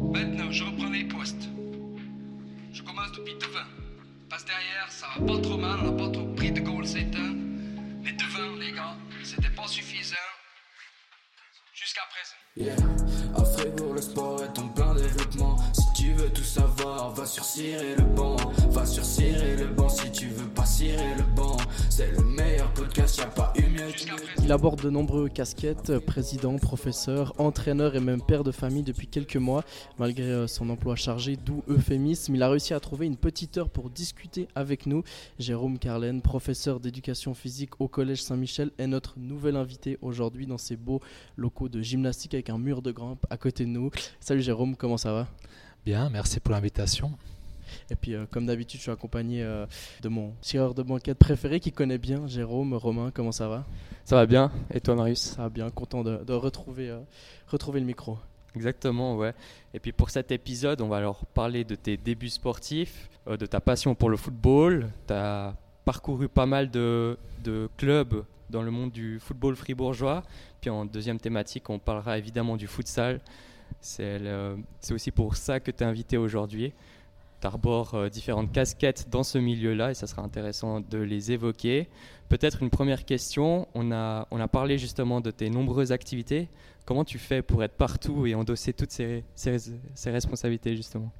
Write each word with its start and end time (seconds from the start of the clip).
Maintenant, 0.00 0.50
je 0.50 0.64
reprends 0.64 0.90
les 0.90 1.04
postes. 1.04 1.48
Je 2.72 2.82
commence 2.82 3.12
depuis 3.12 3.34
devant. 3.34 3.68
Passe 4.28 4.44
derrière, 4.44 4.90
ça 4.90 5.06
va 5.18 5.26
pas 5.26 5.40
trop 5.40 5.56
mal, 5.56 5.78
on 5.82 5.90
n'a 5.90 6.04
pas 6.04 6.10
trop 6.10 6.26
pris 6.34 6.50
de 6.50 6.60
goal 6.60 6.86
c'est 6.86 7.10
temps. 7.10 7.34
Mais 8.02 8.12
devant, 8.12 8.56
les 8.58 8.72
gars, 8.72 8.96
c'était 9.22 9.50
pas 9.50 9.66
suffisant. 9.66 10.16
Jusqu'à 11.74 12.02
présent. 12.10 12.36
Yeah, 12.56 12.76
à 13.36 13.44
Fribourg, 13.44 13.94
le 13.94 14.00
sport 14.00 14.42
est 14.42 14.58
en 14.58 14.68
plein 14.68 14.94
développement. 14.94 15.56
Il 24.42 24.52
aborde 24.52 24.82
de 24.82 24.90
nombreux 24.90 25.28
casquettes, 25.28 25.98
président, 25.98 26.56
professeur, 26.58 27.32
entraîneur 27.38 27.94
et 27.96 28.00
même 28.00 28.20
père 28.22 28.44
de 28.44 28.52
famille 28.52 28.82
depuis 28.82 29.06
quelques 29.06 29.36
mois. 29.36 29.64
Malgré 29.98 30.24
euh, 30.24 30.46
son 30.46 30.68
emploi 30.70 30.96
chargé, 30.96 31.36
d'où 31.36 31.62
euphémisme, 31.68 32.34
il 32.34 32.42
a 32.42 32.48
réussi 32.48 32.74
à 32.74 32.80
trouver 32.80 33.06
une 33.06 33.16
petite 33.16 33.58
heure 33.58 33.70
pour 33.70 33.90
discuter 33.90 34.48
avec 34.54 34.86
nous. 34.86 35.02
Jérôme 35.38 35.78
Carlen, 35.78 36.20
professeur 36.20 36.80
d'éducation 36.80 37.34
physique 37.34 37.80
au 37.80 37.88
Collège 37.88 38.22
Saint-Michel, 38.22 38.70
est 38.78 38.86
notre 38.86 39.18
nouvel 39.18 39.56
invité 39.56 39.98
aujourd'hui 40.02 40.46
dans 40.46 40.58
ces 40.58 40.76
beaux 40.76 41.00
locaux 41.36 41.68
de 41.68 41.80
gymnastique 41.80 42.34
avec 42.34 42.50
un 42.50 42.58
mur 42.58 42.82
de 42.82 42.92
grimpe 42.92 43.24
à 43.30 43.36
côté 43.36 43.64
de 43.64 43.70
nous. 43.70 43.90
Salut 44.20 44.42
Jérôme, 44.42 44.76
comment 44.76 44.96
ça 44.98 45.12
va? 45.12 45.28
Bien, 45.84 46.10
merci 46.10 46.40
pour 46.40 46.52
l'invitation. 46.52 47.12
Et 47.90 47.94
puis, 47.94 48.14
euh, 48.14 48.26
comme 48.30 48.46
d'habitude, 48.46 48.78
je 48.78 48.82
suis 48.82 48.90
accompagné 48.90 49.42
euh, 49.42 49.64
de 50.02 50.08
mon 50.08 50.32
tireur 50.40 50.74
de 50.74 50.82
banquette 50.82 51.18
préféré 51.18 51.60
qui 51.60 51.72
connaît 51.72 51.98
bien 51.98 52.26
Jérôme. 52.26 52.74
Romain, 52.74 53.10
comment 53.14 53.32
ça 53.32 53.48
va? 53.48 53.64
Ça 54.04 54.16
va 54.16 54.26
bien 54.26 54.50
Et 54.74 54.80
toi, 54.80 54.94
Marius? 54.94 55.20
Ça 55.20 55.42
va 55.42 55.48
bien, 55.48 55.70
content 55.70 56.02
de, 56.02 56.22
de 56.24 56.32
retrouver, 56.32 56.90
euh, 56.90 57.00
retrouver 57.48 57.80
le 57.80 57.86
micro. 57.86 58.18
Exactement, 58.56 59.16
ouais. 59.16 59.32
Et 59.72 59.78
puis 59.78 59.92
pour 59.92 60.10
cet 60.10 60.32
épisode, 60.32 60.80
on 60.80 60.88
va 60.88 60.96
alors 60.96 61.24
parler 61.26 61.64
de 61.64 61.76
tes 61.76 61.96
débuts 61.96 62.28
sportifs, 62.30 63.08
euh, 63.28 63.36
de 63.36 63.46
ta 63.46 63.60
passion 63.60 63.94
pour 63.94 64.10
le 64.10 64.16
football. 64.16 64.90
Tu 65.06 65.12
as 65.14 65.54
parcouru 65.84 66.28
pas 66.28 66.46
mal 66.46 66.70
de, 66.70 67.16
de 67.44 67.68
clubs 67.76 68.24
dans 68.50 68.62
le 68.62 68.70
monde 68.70 68.90
du 68.90 69.20
football 69.20 69.54
fribourgeois. 69.54 70.24
Puis 70.60 70.68
en 70.68 70.84
deuxième 70.84 71.20
thématique, 71.20 71.70
on 71.70 71.78
parlera 71.78 72.18
évidemment 72.18 72.56
du 72.56 72.66
futsal. 72.66 73.20
C'est 73.80 74.20
aussi 74.90 75.10
pour 75.10 75.36
ça 75.36 75.60
que 75.60 75.70
tu 75.70 75.82
es 75.82 75.86
invité 75.86 76.16
aujourd'hui. 76.16 76.72
Tu 77.40 77.46
arbores 77.46 77.94
euh, 77.94 78.08
différentes 78.10 78.52
casquettes 78.52 79.08
dans 79.10 79.22
ce 79.22 79.38
milieu-là 79.38 79.92
et 79.92 79.94
ça 79.94 80.06
sera 80.06 80.22
intéressant 80.22 80.80
de 80.80 80.98
les 80.98 81.32
évoquer. 81.32 81.88
Peut-être 82.28 82.62
une 82.62 82.70
première 82.70 83.04
question. 83.04 83.66
On 83.74 83.90
a, 83.92 84.26
parlé 84.52 84.76
justement 84.78 85.20
de 85.20 85.30
tes 85.30 85.48
nombreuses 85.48 85.90
activités. 85.90 86.48
Comment 86.84 87.04
tu 87.04 87.18
fais 87.18 87.40
pour 87.40 87.64
être 87.64 87.76
partout 87.76 88.26
et 88.26 88.34
endosser 88.34 88.72
toutes 88.72 88.92
ces, 88.92 89.24
responsabilités 90.04 90.76
justement? 90.76 91.10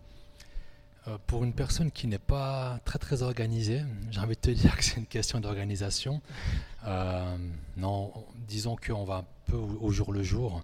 Euh, 1.08 1.16
pour 1.26 1.42
une 1.42 1.54
personne 1.54 1.90
qui 1.90 2.06
n'est 2.06 2.18
pas 2.18 2.78
très 2.84 2.98
très 2.98 3.22
organisée, 3.22 3.82
j'ai 4.10 4.20
envie 4.20 4.34
de 4.34 4.40
te 4.40 4.50
dire 4.62 4.76
que 4.76 4.84
c'est 4.84 4.98
une 4.98 5.06
question 5.06 5.40
d'organisation. 5.40 6.20
Euh, 6.86 7.36
non, 7.78 8.12
disons 8.46 8.76
qu'on 8.76 9.04
va 9.04 9.16
un 9.16 9.24
peu 9.46 9.56
au 9.56 9.90
jour 9.90 10.12
le 10.12 10.22
jour. 10.22 10.62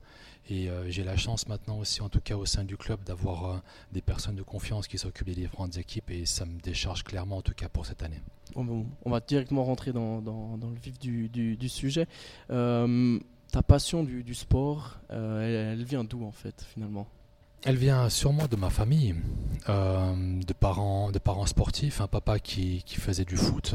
Et 0.49 0.69
euh, 0.71 0.89
j'ai 0.91 1.03
la 1.03 1.17
chance 1.17 1.49
maintenant 1.49 1.79
aussi, 1.79 2.03
en 2.03 2.09
tout 2.09 2.21
cas 2.21 2.37
au 2.37 2.47
sein 2.47 2.63
du 2.65 2.77
club, 2.77 3.03
d'avoir 3.05 3.45
euh, 3.51 3.57
des 3.93 4.01
personnes 4.01 4.37
de 4.37 4.43
confiance 4.43 4.87
qui 4.87 4.97
s'occupent 4.97 5.27
des 5.27 5.35
différentes 5.35 5.77
équipes 5.77 6.11
et 6.11 6.25
ça 6.25 6.47
me 6.47 6.61
décharge 6.61 7.03
clairement, 7.03 7.39
en 7.39 7.43
tout 7.43 7.55
cas 7.55 7.69
pour 7.69 7.85
cette 7.85 8.03
année. 8.03 8.21
On, 8.55 8.65
va- 8.65 8.85
on 9.05 9.11
va 9.11 9.21
directement 9.21 9.65
rentrer 9.65 9.93
dans, 9.93 10.21
dans- 10.23 10.57
dans 10.57 10.71
le 10.71 10.77
vif 10.77 10.99
du, 11.01 11.29
du- 11.29 11.57
du 11.57 11.69
sujet. 11.69 12.07
Euh, 12.51 13.19
ta 13.51 13.63
passion 13.63 14.05
du, 14.05 14.23
du 14.23 14.35
sport, 14.35 14.99
elle, 15.11 15.19
elle 15.19 15.85
vient 15.85 16.05
d'où 16.05 16.25
en 16.25 16.33
fait 16.33 16.65
finalement? 16.73 17.09
Elle 17.65 17.77
vient 17.77 18.09
sûrement 18.09 18.47
de 18.47 18.55
ma 18.55 18.71
famille, 18.71 19.17
euh, 19.69 20.41
de, 20.41 20.53
parents, 20.53 21.11
de 21.11 21.19
parents 21.19 21.47
sportifs, 21.47 22.01
un 22.01 22.07
papa 22.07 22.39
qui, 22.39 22.85
qui 22.85 22.97
faisait 22.97 23.25
du 23.25 23.37
foot. 23.37 23.75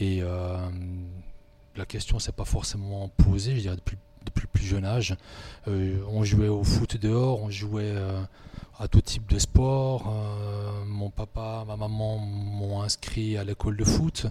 Et 0.00 0.20
euh, 0.22 0.56
la 1.76 1.86
question 1.86 2.18
s'est 2.18 2.32
pas 2.32 2.44
forcément 2.44 3.08
posée, 3.08 3.54
je 3.54 3.60
dirais, 3.60 3.76
depuis, 3.76 3.96
depuis 4.24 4.42
le 4.42 4.48
plus 4.52 4.64
jeune 4.64 4.84
âge. 4.84 5.16
Euh, 5.68 5.98
on 6.08 6.24
jouait 6.24 6.48
au 6.48 6.64
foot 6.64 6.96
dehors, 6.96 7.42
on 7.42 7.50
jouait 7.50 7.92
euh, 7.94 8.20
à 8.78 8.88
tout 8.88 9.00
type 9.00 9.28
de 9.30 9.38
sport. 9.38 10.08
Euh, 10.08 10.84
mon 10.86 11.10
papa, 11.10 11.64
ma 11.66 11.76
maman 11.76 12.18
m'ont 12.18 12.82
inscrit 12.82 13.36
à 13.36 13.44
l'école 13.44 13.76
de 13.76 13.84
foot 13.84 14.26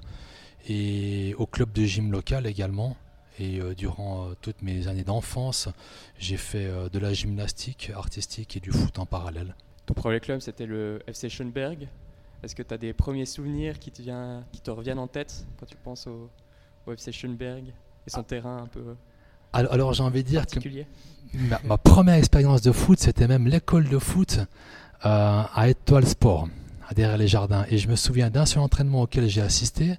et 0.68 1.34
au 1.38 1.46
club 1.46 1.72
de 1.74 1.84
gym 1.86 2.12
local 2.12 2.46
également. 2.46 2.96
Et 3.40 3.62
euh, 3.62 3.74
durant 3.74 4.26
euh, 4.26 4.34
toutes 4.42 4.62
mes 4.62 4.88
années 4.88 5.06
d'enfance, 5.06 5.70
j'ai 6.18 6.36
fait 6.36 6.66
euh, 6.66 6.90
de 6.90 7.00
la 7.00 7.14
gymnastique 7.14 7.92
artistique 7.96 8.58
et 8.58 8.60
du 8.60 8.72
foot 8.72 9.00
en 9.00 9.06
parallèle. 9.06 9.56
Ton 9.86 9.94
premier 9.94 10.20
club, 10.20 10.42
c'était 10.42 10.66
le 10.66 11.02
FC 11.08 11.30
Schönberg. 11.30 11.88
Est-ce 12.44 12.54
que 12.56 12.64
tu 12.64 12.74
as 12.74 12.78
des 12.78 12.92
premiers 12.94 13.26
souvenirs 13.26 13.80
qui 13.80 13.92
te, 13.92 14.02
vient- 14.02 14.44
qui 14.52 14.60
te 14.62 14.70
reviennent 14.72 15.00
en 15.00 15.08
tête 15.08 15.46
quand 15.58 15.66
tu 15.66 15.78
penses 15.78 16.08
au, 16.08 16.30
au 16.86 16.92
FC 16.92 17.12
Schönberg 17.14 17.64
et 18.06 18.10
son 18.10 18.24
terrain 18.24 18.58
un 18.58 18.68
peu? 18.68 18.96
Alors, 19.54 19.74
alors, 19.74 19.94
j'ai 19.94 20.04
envie 20.04 20.24
de 20.24 20.28
dire 20.28 20.46
que 20.46 20.60
ma, 21.34 21.60
ma 21.64 21.78
première 21.78 22.16
expérience 22.16 22.62
de 22.62 22.72
foot, 22.72 23.00
c'était 23.00 23.28
même 23.28 23.48
l'école 23.48 23.88
de 23.90 23.98
foot 23.98 24.40
euh, 25.06 25.44
à 25.54 25.70
Étoile 25.70 26.06
Sport, 26.06 26.50
derrière 26.96 27.18
les 27.18 27.28
jardins. 27.28 27.66
Et 27.70 27.78
je 27.78 27.88
me 27.88 27.96
souviens 27.96 28.30
d'un 28.30 28.46
seul 28.46 28.62
entraînement 28.62 29.02
auquel 29.02 29.28
j'ai 29.28 29.42
assisté. 29.42 29.96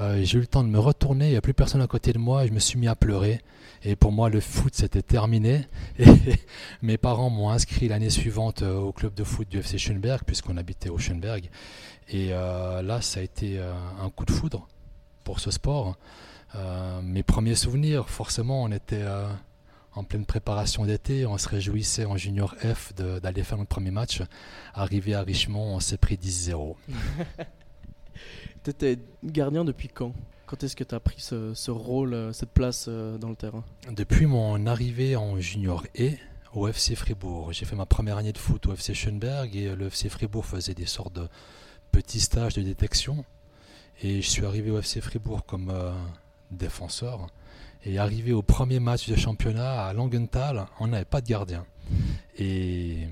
Euh, 0.00 0.20
j'ai 0.22 0.38
eu 0.38 0.40
le 0.40 0.46
temps 0.46 0.62
de 0.62 0.68
me 0.68 0.78
retourner, 0.78 1.26
il 1.26 1.30
n'y 1.32 1.36
a 1.36 1.40
plus 1.40 1.54
personne 1.54 1.80
à 1.80 1.86
côté 1.86 2.12
de 2.12 2.18
moi, 2.18 2.44
et 2.44 2.48
je 2.48 2.52
me 2.52 2.60
suis 2.60 2.78
mis 2.78 2.88
à 2.88 2.94
pleurer. 2.94 3.42
Et 3.84 3.94
pour 3.94 4.12
moi, 4.12 4.28
le 4.30 4.40
foot, 4.40 4.74
c'était 4.74 5.02
terminé. 5.02 5.66
Et 5.98 6.06
mes 6.82 6.98
parents 6.98 7.30
m'ont 7.30 7.50
inscrit 7.50 7.88
l'année 7.88 8.10
suivante 8.10 8.62
euh, 8.62 8.78
au 8.78 8.92
club 8.92 9.14
de 9.14 9.24
foot 9.24 9.48
du 9.48 9.58
FC 9.58 9.76
Schönberg, 9.76 10.22
puisqu'on 10.24 10.56
habitait 10.56 10.88
au 10.88 10.98
Schönberg. 10.98 11.50
Et 12.08 12.28
euh, 12.30 12.80
là, 12.82 13.00
ça 13.02 13.20
a 13.20 13.22
été 13.22 13.60
un 14.02 14.08
coup 14.08 14.24
de 14.24 14.32
foudre 14.32 14.66
pour 15.24 15.40
ce 15.40 15.50
sport. 15.50 15.96
Euh, 16.54 17.00
mes 17.02 17.22
premiers 17.22 17.54
souvenirs, 17.54 18.08
forcément, 18.08 18.62
on 18.62 18.72
était 18.72 19.02
euh, 19.02 19.28
en 19.94 20.04
pleine 20.04 20.24
préparation 20.24 20.84
d'été, 20.84 21.26
on 21.26 21.36
se 21.38 21.48
réjouissait 21.48 22.04
en 22.04 22.16
junior 22.16 22.54
F 22.56 22.94
d'aller 22.94 23.42
faire 23.42 23.58
notre 23.58 23.68
premier 23.68 23.90
match. 23.90 24.22
Arrivé 24.74 25.14
à 25.14 25.22
Richemont, 25.22 25.74
on 25.74 25.80
s'est 25.80 25.98
pris 25.98 26.16
10-0. 26.16 26.74
Tu 28.64 28.70
étais 28.70 28.98
gardien 29.22 29.64
depuis 29.64 29.88
quand? 29.88 30.12
Quand 30.46 30.62
est-ce 30.64 30.74
que 30.74 30.82
tu 30.82 30.94
as 30.94 31.00
pris 31.00 31.20
ce, 31.20 31.54
ce 31.54 31.70
rôle, 31.70 32.14
euh, 32.14 32.32
cette 32.32 32.50
place 32.50 32.88
dans 32.88 33.28
le 33.28 33.36
terrain? 33.36 33.64
Depuis 33.90 34.26
mon 34.26 34.66
arrivée 34.66 35.14
en 35.14 35.38
junior 35.38 35.84
E 36.00 36.10
au 36.54 36.66
FC 36.66 36.96
Fribourg, 36.96 37.52
j'ai 37.52 37.66
fait 37.66 37.76
ma 37.76 37.86
première 37.86 38.16
année 38.16 38.32
de 38.32 38.38
foot 38.38 38.66
au 38.66 38.72
FC 38.72 38.94
Schönberg 38.94 39.54
et 39.54 39.76
le 39.76 39.86
FC 39.86 40.08
Fribourg 40.08 40.46
faisait 40.46 40.74
des 40.74 40.86
sortes 40.86 41.12
de 41.12 41.28
petits 41.92 42.20
stages 42.20 42.54
de 42.54 42.62
détection. 42.62 43.24
Et 44.02 44.22
je 44.22 44.28
suis 44.28 44.46
arrivé 44.46 44.70
au 44.70 44.78
FC 44.78 45.00
Fribourg 45.00 45.44
comme 45.44 45.70
euh, 45.70 45.92
défenseur. 46.50 47.26
Et 47.84 47.98
arrivé 47.98 48.32
au 48.32 48.42
premier 48.42 48.80
match 48.80 49.08
de 49.08 49.16
championnat 49.16 49.86
à 49.86 49.92
Langenthal, 49.92 50.66
on 50.80 50.88
n'avait 50.88 51.04
pas 51.04 51.20
de 51.20 51.26
gardien. 51.28 51.64
Et 52.38 53.06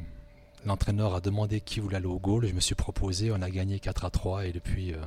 l'entraîneur 0.64 1.14
a 1.14 1.20
demandé 1.20 1.60
qui 1.60 1.80
voulait 1.80 1.96
aller 1.96 2.06
au 2.06 2.18
goal. 2.18 2.46
Je 2.46 2.52
me 2.54 2.60
suis 2.60 2.74
proposé, 2.74 3.30
on 3.30 3.40
a 3.42 3.50
gagné 3.50 3.78
4 3.78 4.04
à 4.04 4.10
3 4.10 4.46
et 4.46 4.52
depuis, 4.52 4.92
euh, 4.92 4.98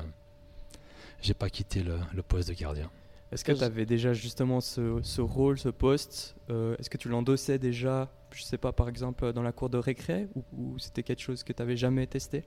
j'ai 1.22 1.34
pas 1.34 1.50
quitté 1.50 1.84
le- 1.84 2.00
le 2.14 2.24
poste 2.24 2.48
de 2.50 2.54
gardien. 2.54 2.90
Est-ce 3.32 3.44
que 3.44 3.52
tu 3.52 3.64
avais 3.64 3.86
déjà 3.86 4.14
justement 4.14 4.60
ce, 4.60 5.00
ce 5.04 5.22
rôle, 5.22 5.60
ce 5.60 5.70
poste 5.70 6.36
euh, 6.50 6.76
Est-ce 6.80 6.90
que 6.90 6.98
tu 6.98 7.10
l'endossais 7.10 7.60
déjà, 7.60 8.10
je 8.32 8.42
sais 8.42 8.58
pas, 8.58 8.72
par 8.72 8.90
exemple, 8.90 9.34
dans 9.34 9.44
la 9.44 9.52
cour 9.52 9.70
de 9.70 9.78
récré 9.78 10.28
ou, 10.36 10.44
ou 10.58 10.80
c'était 10.80 11.04
quelque 11.04 11.22
chose 11.22 11.44
que 11.44 11.54
tu 11.54 11.62
n'avais 11.62 11.78
jamais 11.78 12.08
testé? 12.08 12.44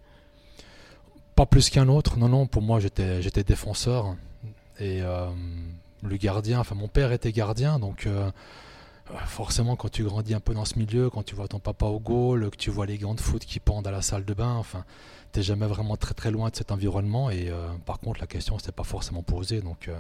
Pas 1.36 1.46
plus 1.46 1.70
qu'un 1.70 1.88
autre, 1.88 2.18
non, 2.18 2.28
non, 2.28 2.46
pour 2.46 2.62
moi 2.62 2.80
j'étais, 2.80 3.22
j'étais 3.22 3.44
défenseur. 3.44 4.16
Et 4.82 5.00
euh, 5.00 5.28
le 6.02 6.16
gardien, 6.16 6.58
enfin 6.58 6.74
mon 6.74 6.88
père 6.88 7.12
était 7.12 7.30
gardien, 7.30 7.78
donc 7.78 8.06
euh, 8.06 8.30
forcément 9.26 9.76
quand 9.76 9.90
tu 9.90 10.02
grandis 10.02 10.34
un 10.34 10.40
peu 10.40 10.54
dans 10.54 10.64
ce 10.64 10.76
milieu, 10.76 11.08
quand 11.08 11.22
tu 11.22 11.36
vois 11.36 11.46
ton 11.46 11.60
papa 11.60 11.86
au 11.86 12.00
goal, 12.00 12.50
que 12.50 12.56
tu 12.56 12.70
vois 12.70 12.86
les 12.86 12.98
gants 12.98 13.14
de 13.14 13.20
foot 13.20 13.44
qui 13.44 13.60
pendent 13.60 13.86
à 13.86 13.92
la 13.92 14.02
salle 14.02 14.24
de 14.24 14.34
bain, 14.34 14.54
enfin, 14.54 14.84
t'es 15.30 15.42
jamais 15.42 15.66
vraiment 15.66 15.96
très 15.96 16.14
très 16.14 16.32
loin 16.32 16.50
de 16.50 16.56
cet 16.56 16.72
environnement. 16.72 17.30
Et 17.30 17.48
euh, 17.48 17.68
par 17.86 18.00
contre 18.00 18.20
la 18.20 18.26
question 18.26 18.58
s'était 18.58 18.72
pas 18.72 18.82
forcément 18.82 19.22
posée, 19.22 19.60
donc 19.60 19.86
euh, 19.86 19.96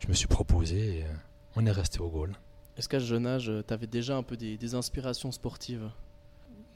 je 0.00 0.08
me 0.08 0.12
suis 0.12 0.28
proposé 0.28 0.98
et 0.98 1.02
euh, 1.04 1.08
on 1.56 1.64
est 1.64 1.72
resté 1.72 2.00
au 2.00 2.08
goal. 2.08 2.34
Est-ce 2.76 2.90
qu'à 2.90 3.00
ce 3.00 3.06
jeune 3.06 3.26
âge, 3.26 3.50
tu 3.66 3.72
avais 3.72 3.86
déjà 3.86 4.18
un 4.18 4.22
peu 4.22 4.36
des, 4.36 4.58
des 4.58 4.74
inspirations 4.74 5.32
sportives? 5.32 5.88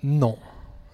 Non, 0.02 0.38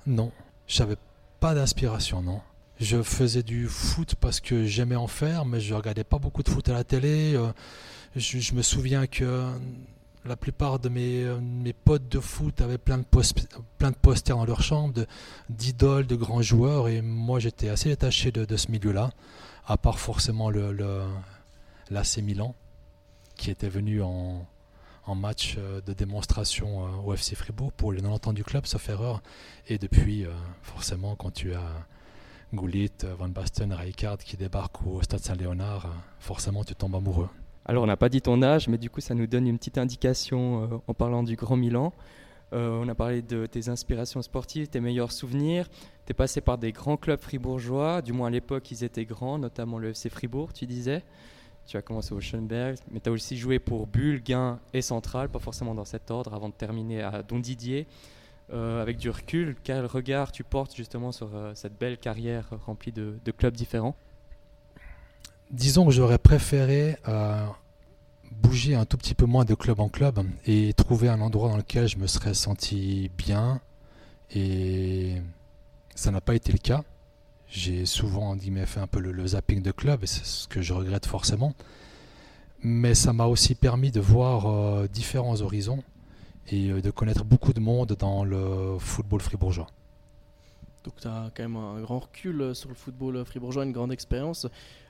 non. 0.05 0.33
J'avais 0.67 0.97
pas 1.39 1.55
d'inspiration, 1.55 2.23
non. 2.23 2.41
Je 2.79 3.03
faisais 3.03 3.43
du 3.43 3.69
foot 3.69 4.15
parce 4.17 4.41
que 4.41 4.67
j'aimais 4.67 4.97
en 4.97 5.07
faire, 5.07 5.45
mais 5.47 5.61
je 5.61 5.73
regardais 5.75 6.05
pas 6.05 6.19
beaucoup 6.19 6.43
de 6.43 6.51
foot 6.51 6.69
à 6.69 6.73
la 6.75 6.85
télé. 6.85 7.35
Euh, 7.35 7.51
Je, 8.17 8.55
me 8.55 8.63
souviens 8.63 9.07
que 9.07 9.51
la 10.27 10.37
plupart 10.37 10.79
de 10.79 10.89
mes, 10.91 11.23
euh, 11.25 11.39
mes 11.41 11.73
potes 11.73 12.09
de 12.09 12.21
foot 12.21 12.61
avaient 12.61 12.79
plein 12.79 12.99
de, 12.99 13.05
post- 13.05 13.49
plein 13.79 13.91
de 13.91 13.97
posters 13.97 14.37
dans 14.37 14.45
leur 14.45 14.63
chambre, 14.63 15.07
d'idoles, 15.49 16.07
de, 16.07 16.17
grands 16.17 16.43
joueurs, 16.43 16.89
et 16.89 17.01
moi 17.01 17.39
j'étais 17.41 17.69
assez 17.71 17.89
détaché 17.89 18.31
de, 18.33 18.57
ce 18.57 18.71
milieu-là, 18.71 19.11
à 19.67 19.77
part 19.79 19.99
forcément 19.99 20.51
le, 20.51 20.77
l'AC 21.91 22.19
Milan, 22.19 22.55
qui 23.37 23.51
était 23.51 23.69
venu 23.69 24.03
en, 24.03 24.47
en 25.07 25.15
match 25.15 25.57
de 25.87 25.93
démonstration 25.95 27.07
au 27.07 27.15
FC 27.15 27.35
Fribourg 27.37 27.73
pour 27.73 27.93
les 27.93 28.01
90 28.03 28.29
ans 28.29 28.33
du 28.33 28.45
club, 28.45 28.67
sauf 28.67 28.89
erreur. 28.89 29.23
Et 29.69 29.79
depuis, 29.79 30.27
forcément, 30.63 31.15
quand 31.17 31.31
tu 31.33 31.55
as 31.55 31.87
Goulit, 32.55 32.93
Van 33.19 33.29
Basten, 33.29 33.73
Rijkaard 33.73 34.19
qui 34.19 34.37
débarquent 34.37 34.87
au 34.87 35.03
Stade 35.03 35.21
Saint-Léonard, 35.21 35.89
forcément 36.19 36.65
tu 36.65 36.75
tombes 36.75 36.95
amoureux. 36.95 37.29
Alors 37.65 37.83
on 37.83 37.87
n'a 37.87 37.97
pas 37.97 38.09
dit 38.09 38.23
ton 38.23 38.43
âge, 38.43 38.69
mais 38.69 38.79
du 38.79 38.91
coup 38.91 39.01
ça 39.01 39.15
nous 39.15 39.27
donne 39.27 39.47
une 39.47 39.59
petite 39.59 39.79
indication 39.79 40.83
en 40.87 40.95
parlant 40.95 41.23
du 41.23 41.37
Grand 41.37 41.57
Milan. 41.57 41.93
Euh, 42.53 42.81
on 42.81 42.89
a 42.89 42.95
parlé 42.95 43.23
de 43.23 43.47
tes 43.47 43.69
inspirations 43.69 44.23
sportives, 44.23 44.69
tes 44.69 44.81
meilleurs 44.81 45.11
souvenirs. 45.11 45.69
Tu 46.07 46.13
es 46.13 46.15
passé 46.15 46.41
par 46.41 46.59
des 46.59 46.73
grands 46.73 46.97
clubs 46.97 47.21
fribourgeois, 47.21 48.03
du 48.03 48.13
moins 48.13 48.29
à 48.29 48.31
l'époque 48.31 48.71
ils 48.71 48.85
étaient 48.85 49.05
grands, 49.05 49.39
notamment 49.39 49.79
le 49.79 49.91
FC 49.91 50.09
Fribourg, 50.09 50.53
tu 50.53 50.67
disais. 50.67 51.03
Tu 51.67 51.77
as 51.77 51.83
commencé 51.83 52.15
au 52.15 52.21
Schönberg, 52.21 52.77
mais 52.93 53.01
tu 53.01 53.09
as 53.09 53.13
aussi 53.13 53.37
joué 53.37 53.59
pour 53.59 53.89
Bulle, 53.89 54.23
Gain 54.23 54.61
et 54.73 54.83
Central, 54.83 55.29
pas 55.29 55.41
forcément 55.41 55.75
dans 55.75 55.85
cet 55.85 56.13
ordre, 56.13 56.33
avant 56.33 56.49
de 56.49 56.55
terminer 56.55 57.03
à 57.03 57.25
Don 57.25 57.41
Didier. 57.41 57.89
Euh, 58.53 58.81
avec 58.81 58.97
du 58.97 59.11
recul, 59.11 59.57
quel 59.65 59.87
regard 59.87 60.31
tu 60.31 60.45
portes 60.45 60.77
justement 60.77 61.11
sur 61.11 61.35
euh, 61.35 61.53
cette 61.57 61.77
belle 61.79 61.99
carrière 61.99 62.49
remplie 62.65 62.93
de, 62.93 63.19
clubs 63.37 63.55
différents? 63.55 63.97
Disons 65.51 65.87
que 65.87 65.93
j'aurais 65.93 66.19
préféré 66.19 66.97
bouger 68.43 68.75
un 68.75 68.85
tout 68.85 68.97
petit 68.97 69.15
peu 69.15 69.27
moins 69.27 69.45
de 69.45 69.55
club 69.55 69.81
en 69.81 69.89
club 69.89 70.21
et 70.45 70.73
trouver 70.75 71.09
un 71.09 71.21
endroit 71.21 71.49
dans 71.49 71.57
lequel 71.57 71.89
je 71.89 71.97
me 71.99 72.07
serais 72.07 72.35
senti 72.35 73.11
bien. 73.17 73.61
Et 74.35 75.17
ça 75.95 76.11
n'a 76.11 76.21
pas 76.21 76.35
été 76.35 76.53
le 76.53 76.59
cas. 76.59 76.83
J'ai 77.49 77.87
souvent 77.87 78.37
fait 78.67 78.81
un 78.81 78.87
peu 78.87 79.01
le, 79.01 79.27
zapping 79.27 79.63
de 79.63 79.71
club 79.71 80.03
et 80.03 80.07
c'est 80.07 80.25
ce 80.25 80.49
que 80.49 80.63
je 80.63 80.73
regrette 80.73 81.07
forcément. 81.07 81.55
Mais 82.63 82.95
ça 82.95 83.13
m'a 83.13 83.27
aussi 83.27 83.55
permis 83.55 83.91
de 83.91 84.01
voir 84.01 84.47
euh, 84.47 84.89
différents 84.89 85.41
horizons 85.43 85.83
et 86.49 86.71
euh, 86.71 86.81
de 86.81 86.91
connaître 86.91 87.25
beaucoup 87.25 87.53
de 87.53 87.61
monde 87.61 87.97
dans 87.99 88.25
le 88.25 88.79
football 88.79 89.21
fribourgeois. 89.21 89.67
Donc 90.85 90.95
tu 91.01 91.09
as 91.09 91.31
quand 91.35 91.43
même 91.43 91.57
un 91.57 91.81
grand 91.81 91.99
recul 91.99 92.41
euh, 92.41 92.55
sur 92.55 92.69
le 92.69 92.75
football 92.75 93.25
fribourgeois, 93.25 93.65
une 93.65 93.73
grande 93.73 93.93
expérience. 93.93 94.47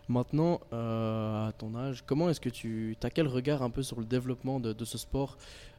Maintenant, 0.09 0.61
euh, 0.73 1.49
à 1.49 1.53
ton 1.53 1.75
âge, 1.75 2.05
comment 2.07 2.31
est-ce 2.31 2.41
que 2.41 2.49
tu 2.49 2.97
as 3.03 3.11
quel 3.11 3.27
regard 3.27 3.63
un 3.63 3.71
peu 3.71 3.83
sur 3.83 3.99
le 3.99 4.07
développement 4.07 4.61
de, 4.61 4.85
ce 4.85 4.99
sport 4.99 5.37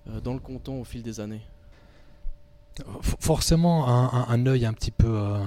euh, 0.10 0.20
dans 0.20 0.34
le 0.34 0.40
canton 0.40 0.82
au 0.82 0.84
fil 0.84 1.02
des 1.02 1.20
années? 1.22 1.42
Forcément, 3.02 3.88
un, 3.88 4.46
œil 4.46 4.66
un 4.66 4.74
petit 4.74 4.92
peu, 4.92 5.08
euh, 5.08 5.44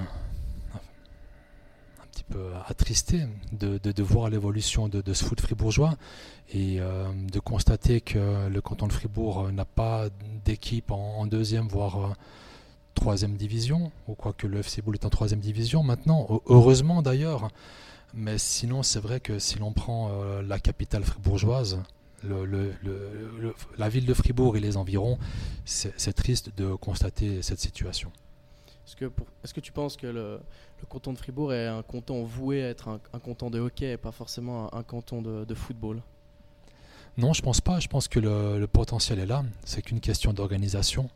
peu 2.31 2.49
attristé 2.67 3.21
de, 3.51 4.03
voir 4.03 4.29
l'évolution 4.29 4.87
de, 4.87 5.13
ce 5.13 5.23
foot 5.23 5.41
fribourgeois 5.41 5.95
et 6.53 6.79
de 6.79 7.39
constater 7.39 8.01
que 8.01 8.47
le 8.47 8.61
canton 8.61 8.87
de 8.87 8.93
Fribourg 8.93 9.51
n'a 9.51 9.65
pas 9.65 10.07
d'équipe 10.45 10.91
en, 10.91 11.25
deuxième, 11.27 11.67
voire 11.67 12.15
troisième 12.95 13.35
division, 13.35 13.91
ou 14.07 14.15
quoi 14.15 14.33
que 14.33 14.47
le 14.47 14.59
FC 14.59 14.81
Boule 14.81 14.95
est 14.95 15.05
en 15.05 15.09
troisième 15.09 15.39
division 15.39 15.83
maintenant. 15.83 16.41
Heureusement 16.47 17.01
d'ailleurs. 17.01 17.49
Mais 18.13 18.37
sinon, 18.37 18.83
c'est 18.83 18.99
vrai 18.99 19.19
que 19.19 19.39
si 19.39 19.57
l'on 19.59 19.71
prend 19.71 20.09
euh, 20.11 20.41
la 20.41 20.59
capitale 20.59 21.03
fribourgeoise, 21.03 21.81
la 22.23 23.89
ville 23.89 24.05
de 24.05 24.13
Fribourg 24.13 24.55
et 24.57 24.59
les 24.59 24.77
environs, 24.77 25.17
c'est 25.65 26.13
triste 26.13 26.55
de 26.55 26.75
constater 26.75 27.41
cette 27.41 27.59
situation. 27.59 28.11
Est-ce 28.85 29.53
que, 29.53 29.59
tu 29.59 29.71
penses 29.71 29.95
que 29.95 30.07
le, 30.07 30.39
canton 30.89 31.13
de 31.13 31.17
Fribourg 31.17 31.53
est 31.53 31.67
un 31.67 31.83
canton 31.83 32.23
voué 32.23 32.63
à 32.63 32.69
être 32.69 32.87
un, 32.89 33.19
canton 33.19 33.49
de 33.49 33.59
hockey 33.59 33.91
et 33.91 33.97
pas 33.97 34.11
forcément 34.11 34.73
un, 34.73 34.83
canton 34.83 35.21
de, 35.21 35.53
football? 35.55 36.01
Non, 37.17 37.33
je 37.33 37.41
pense 37.41 37.61
pas. 37.61 37.79
Je 37.79 37.87
pense 37.87 38.07
que 38.07 38.19
le, 38.19 38.65
potentiel 38.67 39.19
est 39.19 39.25
là. 39.25 39.43
C'est 39.65 39.81
qu'une 39.81 39.99
question 39.99 40.33
d'organisation. 40.33 41.09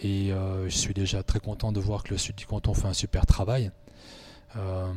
Et 0.00 0.32
euh, 0.32 0.68
je 0.68 0.76
suis 0.76 0.94
déjà 0.94 1.22
très 1.22 1.40
content 1.40 1.72
de 1.72 1.80
voir 1.80 2.04
que 2.04 2.10
le 2.10 2.18
sud 2.18 2.36
du 2.36 2.46
canton 2.46 2.72
fait 2.72 2.86
un 2.86 2.92
super 2.92 3.26
travail. 3.26 3.72
Euh, 4.56 4.92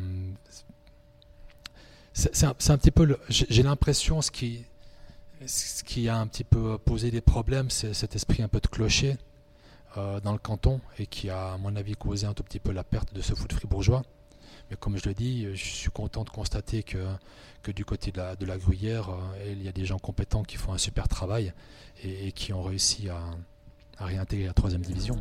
c'est 2.14 2.44
un, 2.44 2.54
petit 2.54 2.92
peu, 2.92 3.18
j'ai 3.30 3.64
l'impression, 3.64 4.22
ce 4.22 4.32
qui, 4.32 4.66
ce 5.46 5.84
qui 5.84 6.08
a 6.08 6.18
un 6.18 6.28
petit 6.28 6.44
peu 6.44 6.78
posé 6.78 7.10
des 7.10 7.22
problèmes, 7.22 7.70
c'est 7.70 7.94
cet 7.94 8.16
esprit 8.16 8.44
un 8.44 8.48
peu 8.48 8.60
de 8.60 8.68
clocher 8.68 9.18
dans 9.96 10.32
le 10.32 10.38
canton 10.38 10.80
et 10.98 11.06
qui 11.06 11.30
a, 11.30 11.54
à 11.54 11.58
mon 11.58 11.76
avis, 11.76 11.96
causé 11.96 12.26
un 12.26 12.34
tout 12.34 12.44
petit 12.44 12.60
peu 12.60 12.72
la 12.72 12.84
perte 12.84 13.14
de 13.14 13.22
ce 13.22 13.34
foot 13.34 13.52
fribourgeois. 13.52 14.04
Mais 14.70 14.78
comme 14.78 14.98
je 14.98 15.08
le 15.08 15.14
dis, 15.14 15.48
je 15.54 15.64
suis 15.64 15.90
content 15.90 16.24
de 16.24 16.30
constater 16.30 16.84
que, 16.84 17.06
que 17.62 17.72
du 17.72 17.84
côté 17.84 18.12
de 18.12 18.18
la, 18.18 18.36
de 18.36 18.46
la 18.46 18.58
Gruyère, 18.58 19.10
euh, 19.10 19.52
il 19.52 19.62
y 19.62 19.68
a 19.68 19.74
des 19.74 19.86
gens 19.86 20.00
compétents 20.00 20.44
qui 20.44 20.56
font 20.56 20.72
un 20.72 20.78
super 20.78 21.10
travail 21.10 21.54
et 22.04 22.32
qui 22.32 22.54
ont 22.54 22.64
réussi 22.64 23.10
à, 23.10 23.20
à 24.02 24.06
réintégrer 24.06 24.48
la 24.48 24.54
troisième 24.54 24.82
division. 24.82 25.16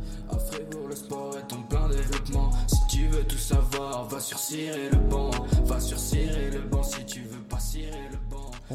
le 0.89 0.95
sport 0.95 1.35
plein 1.69 1.89
développement. 1.89 2.49
Si 2.67 2.97
tu 2.97 3.07
veux 3.07 3.23
tout 3.23 3.37
savoir, 3.37 4.05
va 4.05 4.17
le 4.17 5.09
banc. 5.09 5.31
Va 5.65 5.77
le 5.77 6.61
banc 6.67 6.83
si 6.83 7.05
tu 7.05 7.21
veux 7.21 7.43
pas 7.43 7.59
cirer 7.59 8.09
le 8.11 8.17
banc. 8.29 8.30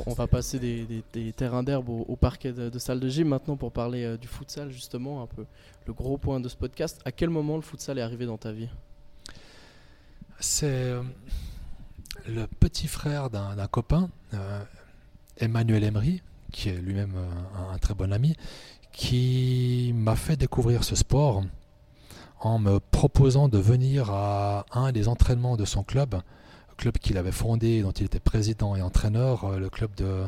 On 0.06 0.12
va 0.12 0.26
passer 0.26 0.58
des, 0.58 1.32
terrains 1.32 1.62
d'herbe 1.62 1.88
au, 1.88 2.16
parquet 2.16 2.52
de, 2.52 2.78
salle 2.78 3.00
de 3.00 3.08
gym 3.08 3.28
maintenant 3.28 3.56
pour 3.56 3.72
parler 3.72 4.04
euh, 4.04 4.16
du 4.16 4.28
futsal 4.28 4.70
justement, 4.70 5.22
un 5.22 5.26
peu 5.26 5.44
le 5.86 5.92
gros 5.92 6.18
point 6.18 6.40
de 6.40 6.48
ce 6.48 6.56
podcast. 6.56 7.00
À 7.04 7.12
quel 7.12 7.30
moment 7.30 7.56
le 7.56 7.62
futsal 7.62 7.98
est 7.98 8.02
arrivé 8.02 8.26
dans 8.26 8.36
ta 8.36 8.52
vie? 8.52 8.68
C'est 10.40 10.66
euh, 10.66 11.02
le 12.26 12.46
petit 12.46 12.88
frère 12.88 13.30
d'un 13.30 13.66
copain, 13.68 14.10
euh, 14.34 14.62
Emmanuel 15.38 15.84
Emery, 15.84 16.22
qui 16.52 16.68
est 16.68 16.76
lui-même 16.76 17.14
un, 17.72 17.78
très 17.78 17.94
bon 17.94 18.12
ami, 18.12 18.36
qui 18.92 19.92
m'a 19.94 20.16
fait 20.16 20.36
découvrir 20.36 20.84
ce 20.84 20.94
sport 20.94 21.42
en 22.40 22.58
me 22.58 22.78
proposant 22.78 23.48
de 23.48 23.58
venir 23.58 24.10
à 24.10 24.66
un 24.72 24.92
des 24.92 25.08
entraînements 25.08 25.56
de 25.56 25.64
son 25.64 25.82
club, 25.82 26.20
club 26.76 26.98
qu'il 26.98 27.18
avait 27.18 27.32
fondé, 27.32 27.82
dont 27.82 27.92
il 27.92 28.06
était 28.06 28.20
président 28.20 28.76
et 28.76 28.82
entraîneur, 28.82 29.44
euh, 29.44 29.58
le 29.58 29.70
club 29.70 29.94
de 29.94 30.24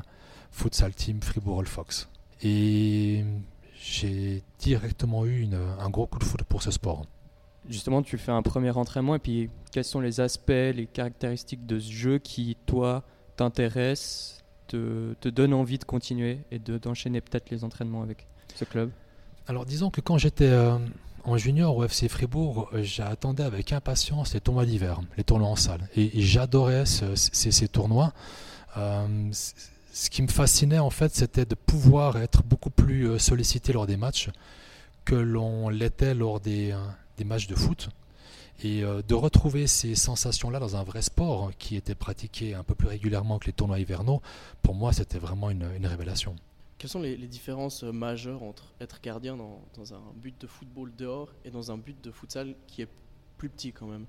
futsal 0.50 0.94
team 0.94 1.20
Fribourg 1.22 1.64
Fox. 1.66 2.08
Et 2.42 3.24
j'ai 3.80 4.42
directement 4.58 5.26
eu 5.26 5.48
un 5.80 5.90
gros 5.90 6.06
coup 6.06 6.18
de 6.18 6.24
foot 6.24 6.42
pour 6.44 6.62
ce 6.62 6.70
sport. 6.70 7.04
Justement, 7.68 8.02
tu 8.02 8.16
fais 8.16 8.32
un 8.32 8.42
premier 8.42 8.70
entraînement 8.70 9.14
et 9.16 9.18
puis 9.18 9.50
quels 9.72 9.84
sont 9.84 10.00
les 10.00 10.20
aspects, 10.20 10.48
les 10.50 10.88
caractéristiques 10.90 11.66
de 11.66 11.78
ce 11.78 11.92
jeu 11.92 12.18
qui, 12.18 12.56
toi, 12.66 13.04
t'intéressent, 13.36 14.42
te, 14.68 15.14
te 15.20 15.28
donnent 15.28 15.54
envie 15.54 15.78
de 15.78 15.84
continuer 15.84 16.40
et 16.50 16.58
d'enchaîner 16.58 17.20
peut-être 17.20 17.50
les 17.50 17.64
entraînements 17.64 18.02
avec 18.02 18.26
club? 18.64 18.90
Alors 19.46 19.64
disons 19.64 19.90
que 19.90 20.00
quand 20.00 20.18
j'étais 20.18 20.48
euh, 20.48 20.78
en 21.28 21.36
junior 21.36 21.76
au 21.76 21.84
FC 21.84 22.08
Fribourg, 22.08 22.70
euh, 22.72 22.82
j'attendais 22.82 23.42
avec 23.42 23.72
impatience 23.72 24.34
les 24.34 24.40
tournois 24.40 24.64
d'hiver, 24.64 25.00
les 25.16 25.24
tournois 25.24 25.48
en 25.48 25.56
salle. 25.56 25.88
Et, 25.94 26.10
j'adorais 26.22 26.84
ces, 26.86 27.68
tournois. 27.68 28.12
Euh, 28.76 29.06
ce 29.92 30.10
qui 30.10 30.22
me 30.22 30.28
fascinait 30.28 30.78
en 30.78 30.90
fait, 30.90 31.14
c'était 31.14 31.44
de 31.44 31.54
pouvoir 31.54 32.16
être 32.16 32.42
beaucoup 32.42 32.70
plus 32.70 33.18
sollicité 33.18 33.72
lors 33.72 33.86
des 33.86 33.96
matchs 33.96 34.30
que 35.04 35.14
l'on 35.14 35.68
l'était 35.68 36.14
lors 36.14 36.40
des, 36.40 36.74
des, 37.16 37.24
matchs 37.24 37.46
de 37.46 37.54
foot. 37.54 37.90
Et 38.62 38.82
de 38.82 39.14
retrouver 39.14 39.66
ces 39.66 39.94
sensations-là 39.94 40.58
dans 40.58 40.76
un 40.76 40.82
vrai 40.82 41.02
sport 41.02 41.52
qui 41.58 41.76
était 41.76 41.94
pratiqué 41.94 42.54
un 42.54 42.64
peu 42.64 42.74
plus 42.74 42.88
régulièrement 42.88 43.38
que 43.38 43.46
les 43.46 43.52
tournois 43.52 43.78
hivernaux, 43.78 44.20
pour 44.62 44.74
moi 44.74 44.92
c'était 44.92 45.18
vraiment 45.18 45.50
une 45.50 45.86
révélation. 45.86 46.34
Quelles 46.78 46.90
sont 46.90 47.00
les, 47.00 47.16
différences 47.16 47.82
euh, 47.82 47.90
majeures 47.90 48.44
entre 48.44 48.72
être 48.80 49.00
gardien 49.00 49.36
dans, 49.36 49.94
un 49.94 50.00
but 50.14 50.40
de 50.40 50.46
football 50.46 50.92
dehors 50.96 51.28
et 51.44 51.50
dans 51.50 51.72
un 51.72 51.76
but 51.76 52.00
de 52.04 52.12
futsal 52.12 52.54
qui 52.68 52.82
est 52.82 52.88
plus 53.36 53.48
petit 53.48 53.72
quand 53.72 53.88
même? 53.88 54.06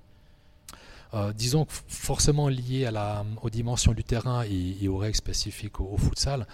Euh, 1.12 1.32
disons 1.32 1.64
que 1.64 1.72
forcément 1.88 2.48
lié 2.48 2.86
à 2.86 2.92
la, 2.92 3.26
aux 3.42 3.50
dimensions 3.50 3.92
du 3.92 4.04
terrain 4.04 4.44
et, 4.44 4.86
aux 4.86 4.98
règles 4.98 5.16
spécifiques 5.16 5.80
au, 5.80 5.96
futsal, 5.96 6.46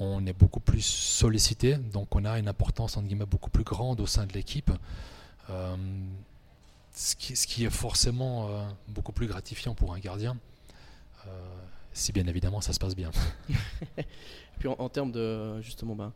on 0.00 0.26
est 0.26 0.32
beaucoup 0.32 0.58
plus 0.58 0.84
sollicité, 0.84 1.76
donc 1.76 2.16
on 2.16 2.24
a 2.24 2.40
une 2.40 2.48
importance 2.48 2.96
en 2.96 3.02
guillemets 3.02 3.26
beaucoup 3.26 3.50
plus 3.50 3.62
grande 3.62 4.00
au 4.00 4.06
sein 4.06 4.26
de 4.26 4.32
l'équipe, 4.32 4.72
euh, 5.50 5.76
ce, 6.92 7.14
qui, 7.14 7.64
est 7.64 7.70
forcément 7.70 8.48
beaucoup 8.88 9.12
plus 9.12 9.28
gratifiant 9.28 9.76
pour 9.76 9.94
un 9.94 10.00
gardien, 10.00 10.36
si 11.92 12.12
bien 12.12 12.26
évidemment 12.26 12.60
ça 12.60 12.72
se 12.72 12.78
passe 12.78 12.94
bien. 12.94 13.10
puis 14.58 14.68
en, 14.68 14.88
termes 14.88 15.12
de 15.12 15.60
justement, 15.62 15.94
ben, 15.94 16.12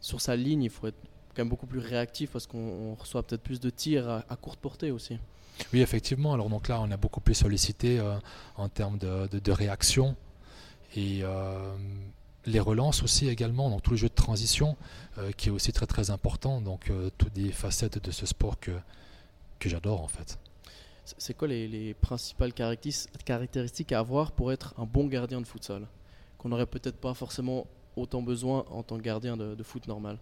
sur 0.00 0.20
sa 0.20 0.36
ligne, 0.36 0.62
il 0.62 0.70
faut 0.70 0.86
être 0.86 0.98
quand 1.34 1.42
même 1.42 1.48
beaucoup 1.48 1.66
plus 1.66 1.80
réactif 1.80 2.30
parce 2.30 2.46
qu'on 2.46 2.94
reçoit 2.94 3.22
peut-être 3.22 3.42
plus 3.42 3.60
de 3.60 3.70
tirs 3.70 4.08
à, 4.08 4.36
courte 4.36 4.58
portée 4.58 4.90
aussi. 4.90 5.18
Oui, 5.72 5.80
effectivement. 5.80 6.32
Alors 6.32 6.48
donc 6.48 6.68
là, 6.68 6.80
on 6.80 6.90
a 6.90 6.96
beaucoup 6.96 7.20
plus 7.20 7.34
sollicité 7.34 7.98
euh, 7.98 8.16
en 8.56 8.68
termes 8.68 8.98
de, 8.98 9.52
réaction 9.52 10.16
et 10.94 11.20
euh, 11.22 11.74
les 12.46 12.60
relances 12.60 13.02
aussi 13.02 13.28
également. 13.28 13.70
Donc 13.70 13.82
tout 13.82 13.90
le 13.90 13.96
jeu 13.96 14.08
de 14.08 14.14
transition 14.14 14.76
euh, 15.18 15.32
qui 15.32 15.48
est 15.48 15.52
aussi 15.52 15.72
très 15.72 15.86
très 15.86 16.10
important. 16.10 16.60
Donc 16.60 16.90
toutes 17.18 17.36
les 17.36 17.52
facettes 17.52 18.02
de 18.02 18.10
ce 18.10 18.26
sport 18.26 18.58
que 18.58 18.72
que 19.58 19.68
j'adore 19.68 20.02
en 20.02 20.08
fait. 20.08 20.38
C'est 21.16 21.34
quoi 21.34 21.48
les, 21.48 21.68
les, 21.68 21.94
principales 21.94 22.52
caractéristiques 22.52 23.92
à 23.92 24.00
avoir 24.00 24.32
pour 24.32 24.52
être 24.52 24.74
un 24.78 24.84
bon 24.84 25.06
gardien 25.06 25.40
de 25.40 25.46
futsal? 25.46 25.86
Qu'on 26.36 26.50
n'aurait 26.50 26.66
peut-être 26.66 26.96
pas 26.96 27.14
forcément 27.14 27.66
autant 27.96 28.22
besoin 28.22 28.64
en 28.70 28.82
tant 28.82 28.96
que 28.96 29.02
gardien 29.02 29.36
de, 29.36 29.62
foot 29.62 29.86
normal 29.88 30.18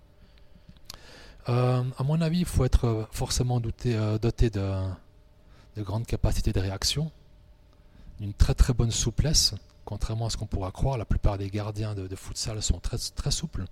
À 1.47 1.83
mon 2.05 2.21
avis, 2.21 2.40
il 2.40 2.45
faut 2.47 2.64
être 2.64 3.09
forcément 3.11 3.61
doté, 3.61 3.97
doté 4.21 4.49
de, 4.49 4.71
de 5.76 5.83
grandes 5.83 6.07
capacités 6.07 6.52
de 6.52 6.61
réaction, 6.61 7.11
d'une 8.21 8.33
très 8.33 8.55
très 8.55 8.73
bonne 8.73 8.90
souplesse, 8.90 9.55
contrairement 9.85 10.26
à 10.26 10.31
ce 10.31 10.37
qu'on 10.37 10.47
pourra 10.47 10.71
croire. 10.71 10.97
La 10.97 11.05
plupart 11.05 11.37
des 11.37 11.50
gardiens 11.50 11.95
de, 11.95 12.07
de 12.07 12.16
futsal 12.16 12.62
sont 12.62 12.81
très, 12.81 12.97
très 13.14 13.31
souples. 13.31 13.64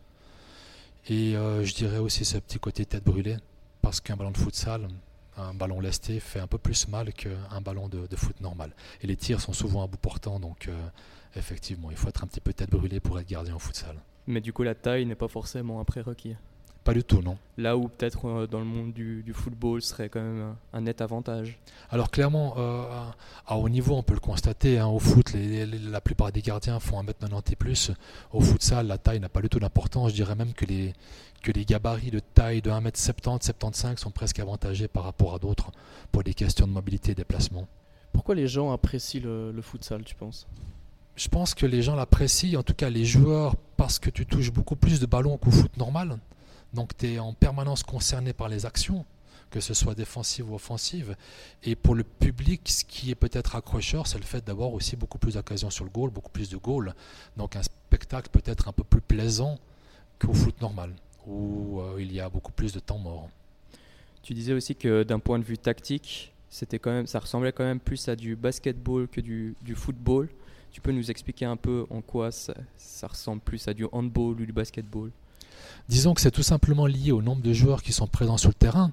Et 1.09 1.37
euh, 1.37 1.65
je 1.65 1.75
dirais 1.75 1.99
aussi 1.99 2.25
ce 2.25 2.39
petit 2.39 2.59
côté 2.59 2.87
tête 2.87 3.05
brûlée, 3.05 3.37
parce 3.83 4.01
qu'un 4.01 4.17
ballon 4.17 4.31
de 4.31 4.39
futsal, 4.39 4.89
un 5.37 5.55
ballon 5.55 5.81
lesté, 5.81 6.21
fait 6.21 6.41
un 6.41 6.47
peu 6.47 6.59
plus 6.59 6.89
mal 6.89 7.13
qu'un 7.13 7.61
ballon 7.61 7.89
de, 7.89 8.17
foot 8.17 8.41
normal. 8.41 8.73
Et 9.03 9.07
les 9.07 9.17
tirs 9.17 9.41
sont 9.41 9.53
souvent 9.53 9.83
à 9.83 9.87
bout 9.87 9.99
portant, 9.99 10.41
donc 10.41 10.69
euh, 10.69 10.89
effectivement, 11.37 11.91
il 11.91 11.97
faut 11.97 12.09
être 12.09 12.25
un 12.25 12.27
petit 12.27 12.41
peu 12.41 12.53
tête 12.53 12.71
brûlée 12.71 13.01
pour 13.01 13.19
être 13.19 13.29
gardien 13.29 13.55
au 13.55 13.59
futsal. 13.59 13.97
Mais 14.27 14.41
du 14.41 14.53
coup, 14.53 14.63
la 14.63 14.75
taille 14.75 15.05
n'est 15.07 15.15
pas 15.15 15.29
forcément 15.29 15.81
un 15.81 15.85
prérequis. 15.85 16.37
Pas 16.85 16.93
du 16.93 17.03
tout, 17.03 17.23
non. 17.23 17.39
Là 17.57 17.79
où 17.79 17.89
peut-être 17.89 18.29
euh, 18.29 18.47
dans 18.47 18.59
le 18.59 18.67
monde 18.67 18.93
du, 18.93 19.25
football 19.33 19.81
serait 19.81 20.11
quand 20.11 20.21
même 20.21 20.55
un, 20.75 20.81
net 20.83 21.01
avantage. 21.01 21.59
Alors 21.91 22.11
clairement, 22.11 22.55
euh, 22.59 22.85
à 23.47 23.57
haut 23.57 23.71
niveau, 23.71 23.95
on 23.95 24.03
peut 24.03 24.13
le 24.13 24.21
constater. 24.21 24.79
Hein, 24.79 24.89
au 24.89 24.99
foot, 24.99 25.33
la 25.35 26.01
plupart 26.03 26.31
des 26.31 26.43
gardiens 26.43 26.79
font 26.81 27.03
1m90 27.03 27.53
et 27.53 27.57
plus. 27.57 27.91
Au 28.33 28.43
futsal, 28.43 28.87
la 28.87 28.99
taille 28.99 29.19
n'a 29.19 29.31
pas 29.31 29.41
du 29.41 29.49
tout 29.49 29.59
d'importance. 29.61 30.11
Je 30.11 30.15
dirais 30.17 30.35
même 30.35 30.53
que 30.53 30.67
les, 30.67 30.93
que 31.43 31.53
les 31.53 31.65
gabarits 31.65 32.11
de 32.11 32.21
taille 32.21 32.61
de 32.61 32.71
1m70, 32.71 33.45
75 33.45 33.99
sont 33.99 34.11
presque 34.11 34.39
avantagés 34.39 34.87
par 34.87 35.05
rapport 35.05 35.35
à 35.35 35.39
d'autres 35.39 35.71
pour 36.13 36.23
des 36.23 36.35
questions 36.35 36.67
de 36.67 36.73
mobilité 36.73 37.13
et 37.13 37.15
déplacement. 37.15 37.67
Pourquoi 38.13 38.35
les 38.35 38.47
gens 38.47 38.73
apprécient 38.73 39.23
le, 39.23 39.53
le 39.53 39.63
futsal, 39.63 40.05
tu 40.05 40.15
penses? 40.15 40.47
Je 41.17 41.29
pense 41.29 41.55
que 41.55 41.65
les 41.65 41.81
gens 41.81 41.95
l'apprécient, 41.95 42.61
en 42.61 42.63
tout 42.63 42.75
cas 42.75 42.91
les 42.91 43.07
joueurs, 43.07 43.57
parce 43.79 43.99
que 43.99 44.11
tu 44.11 44.27
touches 44.27 44.53
beaucoup 44.53 44.77
plus 44.77 45.01
de 45.01 45.07
ballons 45.07 45.39
qu'au 45.39 45.51
foot 45.51 45.75
normal. 45.79 46.19
Donc 46.75 46.97
tu 46.97 47.15
es 47.15 47.19
en 47.19 47.33
permanence 47.33 47.83
concerné 47.83 48.33
par 48.33 48.49
les 48.49 48.67
actions, 48.67 49.05
que 49.51 49.61
ce 49.61 49.75
soit 49.75 49.95
défensive 49.95 50.51
ou 50.51 50.55
offensive. 50.57 51.17
Et 51.63 51.77
pour 51.77 51.95
le 51.95 52.03
public, 52.03 52.69
ce 52.69 52.85
qui 52.85 53.11
est 53.11 53.15
peut-être 53.15 53.55
accrocheur, 53.55 54.07
c'est 54.07 54.19
le 54.19 54.25
fait 54.25 54.45
d'avoir 54.45 54.73
aussi 54.73 54.97
beaucoup 54.97 55.19
plus 55.19 55.35
d'occasions 55.35 55.71
sur 55.71 55.85
le 55.85 55.91
goal, 55.91 56.11
beaucoup 56.11 56.33
plus 56.33 56.51
de 56.51 56.57
goals. 56.57 56.93
Donc 57.37 57.55
un 57.57 57.63
spectacle 57.63 58.29
peut-être 58.31 58.69
un 58.69 58.73
peu 58.73 58.83
plus 58.83 59.01
plaisant 59.01 59.59
qu'au 60.19 60.35
foot 60.35 60.61
normal, 60.61 60.93
où 61.27 61.81
euh, 61.81 61.97
il 62.01 62.13
y 62.13 62.21
a 62.21 62.29
beaucoup 62.29 62.53
plus 62.53 62.73
de 62.73 62.81
temps 62.81 62.99
mort. 62.99 63.29
Tu 64.23 64.35
disais 64.35 64.53
aussi 64.53 64.75
que 64.75 65.05
d'un 65.05 65.21
point 65.21 65.39
de 65.39 65.45
vue 65.45 65.59
tactique, 65.59 66.33
c'était 66.49 66.79
quand 66.79 66.91
même, 66.91 67.07
ça 67.07 67.21
ressemblait 67.21 67.53
quand 67.53 67.65
même 67.65 67.81
plus 67.81 68.09
à 68.09 68.17
du 68.17 68.37
basketball 68.37 69.07
que 69.07 69.21
du, 69.21 69.55
football. 69.75 70.29
Tu 70.73 70.81
peux 70.81 70.93
nous 70.93 71.11
expliquer 71.11 71.45
un 71.45 71.57
peu 71.57 71.87
en 71.91 72.01
quoi 72.01 72.33
ça, 72.33 72.55
ça 72.77 73.07
ressemble 73.07 73.43
plus 73.43 73.69
à 73.69 73.75
du 73.75 73.87
handball 73.93 74.41
ou 74.41 74.47
du 74.47 74.53
basketball? 74.53 75.11
Disons 75.89 76.15
que 76.15 76.21
c'est 76.21 76.31
tout 76.31 76.43
simplement 76.43 76.87
lié 76.87 77.13
au 77.13 77.21
nombre 77.21 77.43
de 77.43 77.53
joueurs 77.53 77.83
qui 77.83 77.93
sont 77.93 78.07
présents 78.07 78.39
sur 78.39 78.49
le 78.49 78.55
terrain, 78.55 78.91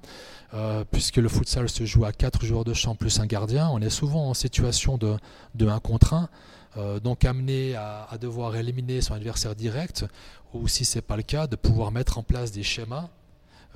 euh, 0.54 0.84
puisque 0.92 1.18
le 1.18 1.30
futsal 1.30 1.70
se 1.70 1.86
joue 1.86 2.04
à 2.04 2.12
4 2.12 2.46
joueurs 2.46 2.66
de 2.66 2.74
champ 2.74 2.96
plus 2.96 3.20
un 3.22 3.26
gardien. 3.26 3.70
On 3.72 3.80
est 3.80 3.90
souvent 3.90 4.30
en 4.30 4.34
situation 4.34 4.98
de, 4.98 5.16
de 5.56 5.68
1 5.68 5.80
contre 5.80 6.14
1, 6.14 6.30
euh, 6.76 7.00
donc 7.00 7.24
amené 7.24 7.76
à, 7.76 8.18
devoir 8.20 8.58
éliminer 8.58 9.00
son 9.00 9.14
adversaire 9.14 9.56
direct, 9.56 10.06
ou 10.54 10.68
si 10.68 10.84
ce 10.84 10.98
n'est 10.98 11.02
pas 11.02 11.16
le 11.16 11.24
cas, 11.24 11.48
de 11.48 11.56
pouvoir 11.56 11.92
mettre 11.92 12.18
en 12.18 12.24
place 12.24 12.52
des 12.52 12.64
schémas 12.64 13.08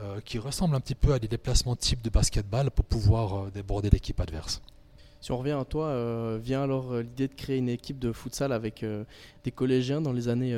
euh, 0.02 0.20
qui 0.26 0.38
ressemblent 0.38 0.76
un 0.76 0.82
petit 0.82 0.96
peu 0.96 1.14
à 1.14 1.20
des 1.20 1.30
déplacements 1.30 1.78
type 1.78 2.02
de 2.02 2.10
basketball 2.10 2.70
pour 2.70 2.84
pouvoir 2.84 3.50
déborder 3.52 3.90
l'équipe 3.90 4.20
adverse. 4.20 4.62
Si 5.22 5.32
on 5.32 5.38
revient 5.38 5.58
à 5.60 5.64
toi, 5.64 6.38
vient 6.38 6.62
alors 6.62 6.98
l'idée 6.98 7.30
de 7.30 7.34
créer 7.34 7.58
une 7.58 7.70
équipe 7.70 7.98
de 7.98 8.12
futsal 8.12 8.52
avec 8.52 8.86
des 9.44 9.52
collégiens 9.52 10.00
dans 10.00 10.14
les 10.14 10.28
années 10.28 10.54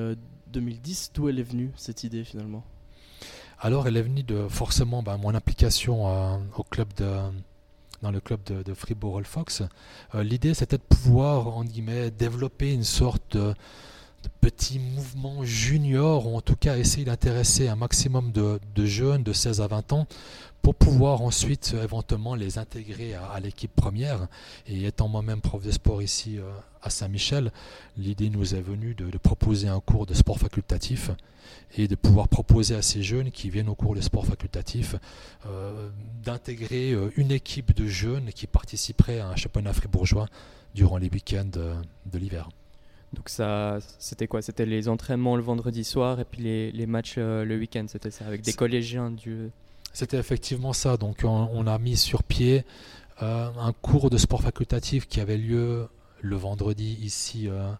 2010, 0.51 1.11
d'où 1.13 1.29
elle 1.29 1.39
est 1.39 1.43
venue 1.43 1.71
cette 1.75 2.03
idée 2.03 2.23
finalement? 2.23 2.63
Alors 3.59 3.87
elle 3.87 3.97
est 3.97 4.01
venue 4.01 4.23
de 4.23 4.47
forcément 4.47 5.01
ben, 5.01 5.17
mon 5.17 5.33
implication 5.33 6.07
euh, 6.07 6.37
au 6.57 6.63
club 6.63 6.87
de, 6.97 7.11
dans 8.01 8.11
le 8.11 8.19
club 8.19 8.39
de, 8.43 8.73
Fribourg 8.73 9.19
Fox. 9.23 9.63
Euh, 10.13 10.23
l'idée 10.23 10.53
c'était 10.53 10.77
de 10.77 10.83
pouvoir 10.83 11.47
en 11.47 11.63
guillemets 11.63 12.11
développer 12.11 12.73
une 12.73 12.83
sorte 12.83 13.35
de, 13.35 13.53
petit 14.41 14.79
mouvement 14.79 15.43
junior, 15.43 16.27
ou 16.27 16.35
en 16.35 16.41
tout 16.41 16.55
cas 16.55 16.77
essayer 16.77 17.05
d'intéresser 17.05 17.69
un 17.69 17.75
maximum 17.75 18.31
de, 18.31 18.59
de, 18.75 18.85
jeunes 18.85 19.23
de 19.23 19.31
16 19.31 19.61
à 19.61 19.67
20 19.67 19.93
ans 19.93 20.07
pour 20.61 20.75
pouvoir 20.75 21.21
ensuite 21.21 21.75
éventuellement 21.81 22.35
les 22.35 22.57
intégrer 22.57 23.13
à, 23.13 23.39
l'équipe 23.39 23.73
première. 23.73 24.27
Et 24.67 24.85
étant 24.85 25.07
moi-même 25.07 25.39
prof 25.39 25.63
de 25.63 25.71
sport 25.71 26.01
ici 26.01 26.39
euh, 26.39 26.43
à 26.87 26.89
Saint-Michel, 26.89 27.51
l'idée 27.97 28.29
nous 28.29 28.55
est 28.55 28.61
venue 28.61 28.95
de, 28.95 29.17
proposer 29.17 29.67
un 29.67 29.79
cours 29.79 30.05
de 30.05 30.13
sport 30.13 30.39
facultatif 30.39 31.11
et 31.77 31.87
de 31.87 31.95
pouvoir 31.95 32.27
proposer 32.27 32.75
à 32.75 32.81
ces 32.81 33.03
jeunes 33.03 33.31
qui 33.31 33.49
viennent 33.49 33.69
au 33.69 33.75
cours 33.75 33.95
de 33.95 34.01
sport 34.01 34.25
facultatif 34.25 34.95
euh, 35.45 35.89
d'intégrer 36.23 36.91
euh, 36.91 37.11
une 37.15 37.31
équipe 37.31 37.75
de 37.75 37.87
jeunes 37.87 38.31
qui 38.33 38.47
participeraient 38.47 39.19
à 39.19 39.27
un 39.27 39.35
championnat 39.35 39.73
fribourgeois 39.73 40.27
durant 40.75 40.97
les 40.97 41.09
week-ends 41.09 41.45
de 41.45 42.17
l'hiver. 42.17 42.49
Donc 43.13 43.29
ça, 43.29 43.79
c'était 43.99 44.27
quoi? 44.27 44.41
C'était 44.41 44.65
les 44.65 44.89
entraînements 44.89 45.35
le 45.35 45.43
vendredi 45.43 45.83
soir 45.83 46.19
et 46.19 46.25
puis 46.25 46.41
les, 46.41 46.71
les 46.71 46.85
matchs 46.85 47.17
le 47.17 47.57
week-end, 47.57 47.85
c'était 47.87 48.11
ça, 48.11 48.25
avec 48.25 48.41
des 48.41 48.53
collégiens 48.53 49.11
du... 49.11 49.49
C'était 49.93 50.17
effectivement 50.17 50.73
ça. 50.73 50.97
Donc 50.97 51.23
on, 51.23 51.65
a 51.65 51.77
mis 51.79 51.97
sur 51.97 52.21
pied 52.23 52.63
euh, 53.23 53.49
un 53.59 53.73
cours 53.73 54.11
de 54.11 54.17
sport 54.17 54.43
facultatif 54.43 55.07
qui 55.07 55.19
avait 55.19 55.37
lieu 55.37 55.87
le 56.21 56.35
vendredi 56.35 56.97
ici 57.01 57.47
euh, 57.47 57.71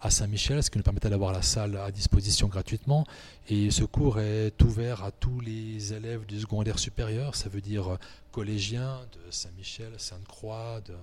à 0.00 0.10
Saint-Michel, 0.10 0.62
ce 0.62 0.70
qui 0.70 0.78
nous 0.78 0.84
permettait 0.84 1.10
d'avoir 1.10 1.32
la 1.32 1.42
salle 1.42 1.76
à 1.76 1.90
disposition 1.90 2.48
gratuitement. 2.48 3.06
Et 3.48 3.70
ce 3.70 3.84
cours 3.84 4.20
est 4.20 4.60
ouvert 4.62 5.04
à 5.04 5.10
tous 5.10 5.40
les 5.40 5.92
élèves 5.92 6.26
du 6.26 6.40
secondaire 6.40 6.78
supérieur, 6.78 7.34
ça 7.34 7.48
veut 7.48 7.60
dire 7.60 7.98
collégiens 8.32 9.00
de 9.12 9.30
Saint-Michel, 9.30 9.92
Sainte-Croix, 9.98 10.80
de, 10.86 10.94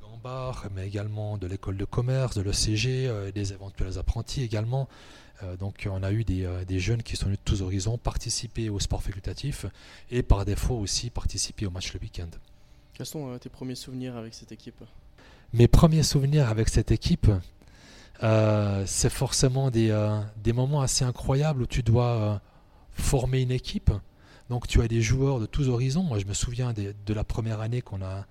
Gambard, 0.00 0.66
mais 0.74 0.86
également 0.86 1.38
de 1.38 1.46
l'école 1.46 1.76
de 1.76 1.84
commerce, 1.84 2.36
de 2.36 2.42
l'ECG, 2.42 3.08
euh, 3.08 3.32
des 3.32 3.52
éventuels 3.52 3.98
apprentis 3.98 4.42
également. 4.42 4.88
Euh, 5.42 5.56
donc 5.56 5.86
on 5.90 6.02
a 6.02 6.12
eu 6.12 6.24
euh, 6.30 6.64
des, 6.64 6.80
jeunes 6.80 7.02
qui 7.02 7.16
sont 7.16 7.26
venus 7.26 7.38
de 7.38 7.44
tous 7.44 7.62
horizons 7.62 7.98
participer 7.98 8.70
au 8.70 8.80
sport 8.80 9.02
facultatif 9.02 9.66
et 10.10 10.22
par 10.22 10.44
défaut 10.44 10.76
aussi 10.76 11.10
participer 11.10 11.66
au 11.66 11.70
match 11.70 11.92
le 11.92 12.00
week-end. 12.00 12.30
Quels 12.94 13.06
sont 13.06 13.32
euh, 13.32 13.38
tes 13.38 13.50
premiers 13.50 13.74
souvenirs 13.74 14.16
avec 14.16 14.32
cette 14.32 14.52
équipe? 14.52 14.82
Mes 15.52 15.68
premiers 15.68 16.02
souvenirs 16.02 16.48
avec 16.48 16.68
cette 16.68 16.90
équipe, 16.90 17.30
c'est 18.20 19.10
forcément 19.10 19.70
des, 19.70 19.92
moments 20.54 20.80
assez 20.80 21.04
incroyables 21.04 21.62
où 21.62 21.66
tu 21.66 21.82
dois 21.82 22.40
former 22.92 23.42
une 23.42 23.52
équipe. 23.52 23.90
Donc 24.50 24.68
tu 24.68 24.80
as 24.80 24.88
des 24.88 25.02
joueurs 25.02 25.40
de 25.40 25.46
tous 25.46 25.68
horizons. 25.68 26.02
Moi 26.02 26.18
je 26.18 26.26
me 26.26 26.34
souviens 26.34 26.72
de 26.72 27.14
la 27.14 27.24
première 27.24 27.60
année 27.60 27.82
qu'on 27.82 28.02
a 28.02 28.26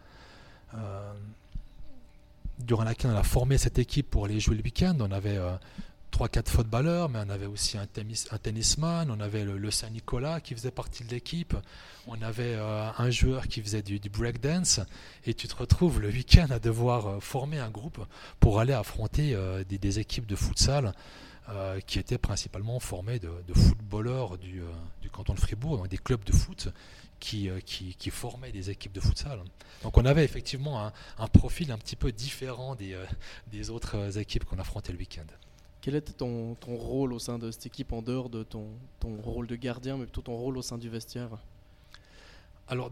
durant 2.60 2.84
laquelle 2.84 3.12
on 3.12 3.18
a 3.18 3.24
formé 3.24 3.58
cette 3.58 3.80
équipe 3.80 4.10
pour 4.10 4.26
aller 4.26 4.40
jouer 4.40 4.56
le 4.56 4.64
week-end. 4.64 4.96
On 5.00 5.12
avait 5.12 5.40
3-4 6.16 6.48
footballeurs, 6.48 7.10
mais 7.10 7.20
on 7.26 7.30
avait 7.30 7.46
aussi 7.46 7.78
un, 7.78 7.88
tennis, 7.88 8.30
un 8.32 8.38
tennisman, 8.38 9.12
on 9.12 9.20
avait 9.20 9.44
le, 9.44 9.70
Saint-Nicolas 9.70 10.40
qui 10.40 10.54
faisait 10.56 10.72
partie 10.72 11.04
de 11.04 11.10
l'équipe, 11.10 11.54
on 12.08 12.22
avait 12.22 12.56
euh, 12.56 12.90
un 12.98 13.10
joueur 13.10 13.50
qui 13.50 13.62
faisait 13.62 13.82
du, 13.82 14.00
breakdance, 14.10 14.80
et 15.26 15.34
tu 15.34 15.50
te 15.50 15.56
retrouves 15.58 16.00
le 16.00 16.08
week-end 16.08 16.48
à 16.52 16.60
devoir 16.60 17.08
euh, 17.08 17.20
former 17.20 17.60
un 17.60 17.70
groupe 17.70 18.00
pour 18.40 18.62
aller 18.62 18.72
affronter 18.72 19.36
euh, 19.36 19.66
des, 19.66 20.00
équipes 20.00 20.26
de 20.26 20.38
futsal 20.38 20.94
qui 21.86 22.00
étaient 22.00 22.18
principalement 22.18 22.80
formées 22.80 23.20
de, 23.20 23.30
footballeurs 23.54 24.40
du, 24.40 24.64
canton 25.12 25.36
de 25.36 25.40
Fribourg, 25.40 25.88
des 25.88 26.00
clubs 26.00 26.24
de 26.24 26.32
foot 26.32 26.70
qui, 27.20 27.52
qui, 27.66 28.10
formaient 28.10 28.52
des 28.52 28.72
équipes 28.72 28.94
de 28.94 29.00
futsal. 29.00 29.40
Donc 29.84 29.96
on 29.96 30.06
avait 30.06 30.24
effectivement 30.24 30.92
un, 31.20 31.28
profil 31.28 31.72
un 31.72 31.78
petit 31.78 31.96
peu 31.96 32.12
différent 32.12 32.74
des, 32.74 32.98
des 33.52 33.70
autres 33.70 34.18
équipes 34.18 34.46
qu'on 34.46 34.58
affrontait 34.58 34.92
le 34.92 34.98
week-end. 34.98 35.28
Quel 35.86 35.94
était 35.94 36.14
ton, 36.14 36.58
rôle 36.66 37.14
au 37.14 37.20
sein 37.20 37.38
de 37.38 37.52
cette 37.52 37.68
équipe 37.68 37.94
en 37.94 38.02
dehors 38.02 38.32
de 38.32 38.42
ton, 38.42 38.66
rôle 39.22 39.46
de 39.46 39.56
gardien, 39.56 39.98
mais 39.98 40.06
plutôt 40.06 40.24
ton 40.24 40.36
rôle 40.36 40.58
au 40.58 40.64
sein 40.64 40.80
du 40.80 40.90
vestiaire 40.90 41.30
Alors, 42.68 42.90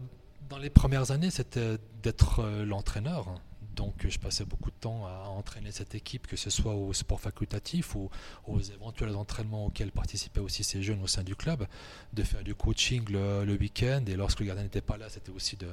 dans 0.48 0.58
les 0.58 0.70
premières 0.70 1.10
années, 1.10 1.30
c'était 1.30 1.78
d'être 2.04 2.38
euh, 2.38 2.64
l'entraîneur. 2.64 3.40
Donc, 3.74 4.06
je 4.08 4.16
passais 4.16 4.44
beaucoup 4.44 4.70
de 4.70 4.76
temps 4.76 5.08
à 5.08 5.26
entraîner 5.26 5.72
cette 5.72 5.96
équipe, 5.96 6.28
que 6.28 6.36
ce 6.36 6.50
soit 6.50 6.76
au 6.76 6.92
sport 6.92 7.20
facultatif 7.20 7.96
ou 7.96 8.10
aux 8.46 8.60
éventuels 8.60 9.16
entraînements 9.16 9.66
auxquels 9.66 9.90
participaient 9.90 10.38
aussi 10.38 10.62
ces 10.62 10.80
jeunes 10.80 11.02
au 11.02 11.08
sein 11.08 11.24
du 11.24 11.34
club, 11.34 11.66
de 12.12 12.22
faire 12.22 12.44
du 12.44 12.54
coaching 12.54 13.02
le, 13.10 13.56
week-end. 13.56 14.04
Et 14.06 14.14
lorsque 14.14 14.38
le 14.38 14.46
gardien 14.46 14.62
n'était 14.62 14.80
pas 14.80 14.98
là, 14.98 15.08
c'était 15.08 15.32
aussi 15.32 15.56
de, 15.56 15.66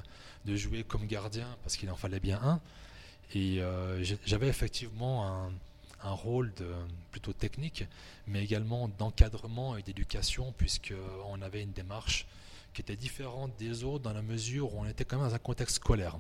de, 0.46 0.56
jouer 0.56 0.84
comme 0.84 1.06
gardien, 1.06 1.46
parce 1.62 1.78
qu'il 1.78 1.92
en 1.92 1.96
fallait 1.96 2.20
bien 2.20 2.40
un. 2.42 2.60
Et 3.36 3.62
euh, 3.62 4.04
j'avais 4.26 4.48
effectivement 4.48 5.28
un 5.28 5.52
un 6.04 6.12
rôle 6.12 6.54
de, 6.56 6.68
plutôt 7.12 7.34
technique, 7.34 7.86
mais 8.28 8.44
également 8.44 8.88
d'encadrement 8.88 9.78
et 9.78 9.84
d'éducation, 9.84 10.54
puisqu'on 10.58 11.42
avait 11.42 11.62
une 11.62 11.72
démarche 11.72 12.26
qui 12.74 12.82
était 12.82 12.96
différente 12.96 13.52
des 13.58 13.84
autres 13.84 14.04
dans 14.04 14.14
la 14.14 14.22
mesure 14.22 14.74
où 14.74 14.80
on 14.80 14.86
était 14.86 15.04
quand 15.06 15.18
même 15.18 15.28
dans 15.28 15.36
un 15.36 15.40
contexte 15.40 15.78
scolaire. 15.78 16.18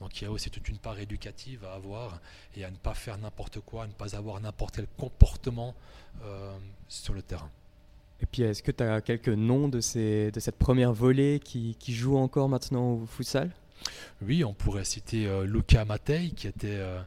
Donc 0.00 0.20
il 0.20 0.24
y 0.24 0.26
a 0.26 0.30
aussi 0.30 0.50
toute 0.50 0.68
une 0.68 0.78
part 0.78 0.98
éducative 0.98 1.64
à 1.64 1.74
avoir 1.74 2.20
et 2.56 2.64
à 2.64 2.70
ne 2.70 2.76
pas 2.76 2.94
faire 2.94 3.16
n'importe 3.18 3.60
quoi, 3.60 3.84
à 3.84 3.86
ne 3.86 3.92
pas 3.92 4.16
avoir 4.16 4.40
n'importe 4.40 4.76
quel 4.76 4.86
comportement 4.98 5.74
sur 6.88 7.14
le 7.14 7.22
terrain. 7.22 7.50
Et 8.20 8.26
puis, 8.26 8.42
est-ce 8.42 8.62
que 8.62 8.70
tu 8.70 8.82
as 8.82 9.00
quelques 9.00 9.28
noms 9.28 9.68
de, 9.68 9.80
ces, 9.80 10.30
de 10.30 10.40
cette 10.40 10.56
première 10.56 10.92
volée 10.92 11.40
qui, 11.42 11.76
qui 11.78 11.92
joue 11.94 12.16
encore 12.16 12.48
maintenant 12.48 12.92
au 12.92 13.06
futsal? 13.06 13.50
Oui, 14.22 14.44
on 14.44 14.54
pourrait 14.54 14.84
citer 14.84 15.28
Luca 15.44 15.84
Mattei, 15.84 16.30
qui 16.30 16.46
était 16.46 16.68
euh, 16.68 17.02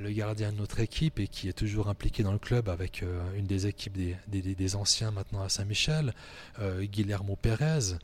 le 0.00 0.10
gardien 0.10 0.52
de 0.52 0.56
notre 0.56 0.80
équipe 0.80 1.20
et 1.20 1.28
qui 1.28 1.48
est 1.48 1.52
toujours 1.52 1.88
impliqué 1.88 2.22
dans 2.22 2.32
le 2.32 2.38
club 2.38 2.68
avec 2.68 3.02
euh, 3.02 3.20
une 3.36 3.46
des 3.46 3.66
équipes 3.66 3.96
des, 3.96 4.16
des, 4.28 4.76
anciens 4.76 5.10
maintenant 5.10 5.42
à 5.42 5.48
Saint-Michel, 5.48 6.14
euh, 6.58 6.84
Guillermo 6.84 7.36
Pérez, 7.36 7.96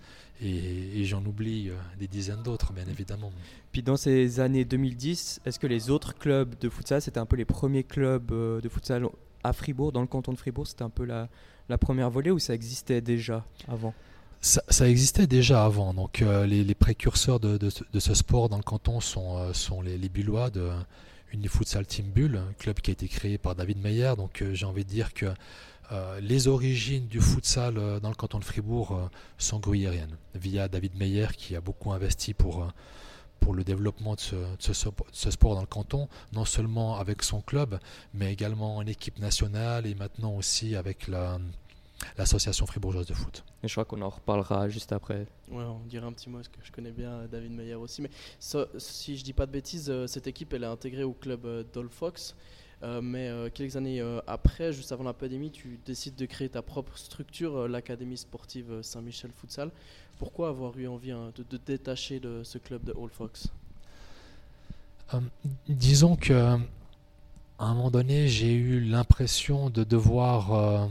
et, 0.43 1.05
j'en 1.05 1.25
oublie 1.25 1.71
des 1.99 2.09
dizaines 2.09 2.43
d'autres, 2.43 2.73
bien 2.73 2.87
évidemment. 2.87 3.33
Puis 3.73 3.83
dans 3.83 3.97
ces 3.97 4.41
années 4.41 4.65
2010, 4.67 5.41
est-ce 5.47 5.59
que 5.59 5.67
les 5.67 5.89
autres 5.89 6.15
clubs 6.15 6.55
de 6.61 6.69
futsal, 6.69 7.01
c'était 7.01 7.21
un 7.21 7.27
peu 7.27 7.37
les 7.37 7.47
premiers 7.47 7.85
clubs 7.85 8.31
de 8.61 8.69
futsal 8.69 9.07
à 9.43 9.53
Fribourg, 9.53 9.93
dans 9.93 10.03
le 10.03 10.07
canton 10.07 10.33
de 10.33 10.39
Fribourg, 10.39 10.67
c'était 10.67 10.83
un 10.83 10.91
peu 10.91 11.05
la, 11.05 11.29
la 11.71 11.79
première 11.79 12.11
volée 12.11 12.31
ou 12.31 12.39
ça 12.39 12.53
existait 12.53 13.01
déjà 13.01 13.47
avant? 13.67 13.95
Ça, 14.43 14.89
existait 14.89 15.27
déjà 15.27 15.65
avant. 15.65 15.95
Donc 15.95 16.23
les, 16.47 16.75
précurseurs 16.75 17.41
de, 17.41 17.57
de, 17.57 17.99
ce 18.01 18.15
sport 18.15 18.51
dans 18.51 18.59
le 18.59 18.63
canton 18.63 19.01
sont, 19.01 19.53
sont 19.55 19.81
les, 19.81 19.97
les 19.97 20.09
Bullois 20.11 20.51
de, 20.51 20.71
Unifutsal 21.33 21.87
Team 21.87 22.07
Bull, 22.07 22.37
un 22.37 22.53
club 22.55 22.81
qui 22.81 22.91
a 22.91 22.93
été 22.93 23.09
créé 23.09 23.39
par 23.39 23.55
David 23.55 23.83
Meyer. 23.83 24.13
Donc 24.17 24.43
euh, 24.43 24.55
j'ai 24.55 24.67
envie 24.67 24.85
de 24.85 24.89
dire 24.89 25.15
que 25.15 25.27
euh, 25.93 26.21
les 26.21 26.49
origines 26.49 27.07
du 27.07 27.21
futsal 27.21 27.79
euh, 27.79 28.01
dans 28.01 28.09
le 28.09 28.15
canton 28.15 28.39
de 28.39 28.45
Fribourg 28.45 29.11
sont 29.39 29.59
gruyériennes, 29.59 30.17
via 30.35 30.69
David 30.69 30.97
Meyer 30.97 31.29
qui 31.37 31.57
a 31.57 31.61
beaucoup 31.61 31.93
investi 31.93 32.35
pour, 32.35 32.67
pour 33.41 33.55
le 33.55 33.65
développement 33.65 34.15
de 34.15 34.21
ce, 34.21 35.31
sport 35.31 35.55
dans 35.55 35.61
le 35.61 35.67
canton, 35.67 36.09
non 36.33 36.45
seulement 36.45 36.97
avec 36.99 37.23
son 37.23 37.41
club, 37.41 37.79
mais 38.15 38.33
également 38.33 38.77
en 38.77 38.87
équipe 38.87 39.19
nationale 39.19 39.87
et 39.87 39.95
maintenant 39.95 40.35
aussi 40.35 40.75
avec 40.75 41.09
la, 41.09 41.39
l'association 42.17 42.67
fribourgeoise 42.67 43.07
de 43.07 43.15
foot. 43.15 43.45
Et 43.63 43.69
je 43.69 43.75
crois 43.75 43.85
qu'on 43.85 44.03
en 44.03 44.09
reparlera 44.09 44.69
juste 44.69 44.93
après. 44.93 45.27
Ouais, 45.51 45.65
on 45.65 45.81
dirait 45.87 46.07
un 46.07 46.13
petit 46.13 46.29
mot 46.29 46.39
parce 46.39 46.49
que 46.49 46.59
je 46.63 46.73
connais 46.73 46.91
bien 46.91 47.11
euh, 47.11 47.27
David 47.27 47.53
Meyer 47.53 47.75
aussi. 47.75 48.03
Mais 48.03 48.11
si 48.39 49.17
je 49.17 49.25
dis 49.25 49.33
pas 49.33 49.47
de 49.47 49.53
bêtises, 49.53 49.91
euh, 49.91 50.07
cette 50.07 50.27
équipe 50.27 50.53
elle 50.53 50.65
est 50.65 50.69
intégrée 50.69 51.05
au 51.05 51.13
club 51.13 51.45
euh, 51.47 51.65
Dolphox. 51.73 52.35
mais 53.03 53.31
quelques 53.55 53.77
années 53.77 54.03
après, 54.27 54.73
juste 54.73 54.93
avant 54.93 55.05
la 55.05 55.15
pandémie, 55.15 55.51
tu 55.51 55.79
décides 55.87 56.15
de 56.15 56.27
créer 56.27 56.49
ta 56.49 56.63
propre 56.63 56.97
structure, 56.99 57.67
l'Académie 57.69 58.19
sportive 58.19 58.83
Saint-Michel 58.83 59.31
Futsal. 59.33 59.71
Pourquoi 60.19 60.49
avoir 60.49 60.77
eu 60.79 60.87
envie 60.87 61.11
hein, 61.11 61.33
de, 61.35 61.43
de, 61.43 61.57
détacher 61.57 62.21
de 62.21 62.43
ce 62.45 62.59
club 62.59 62.85
de 62.85 62.93
Old 62.93 63.13
Fox 63.13 63.49
Disons 65.69 66.17
que 66.17 66.59
à 67.59 67.65
un 67.65 67.75
moment 67.75 67.91
donné, 67.91 68.29
j'ai 68.29 68.53
eu 68.53 68.81
l'impression 68.81 69.71
de 69.71 69.83
devoir 69.83 70.89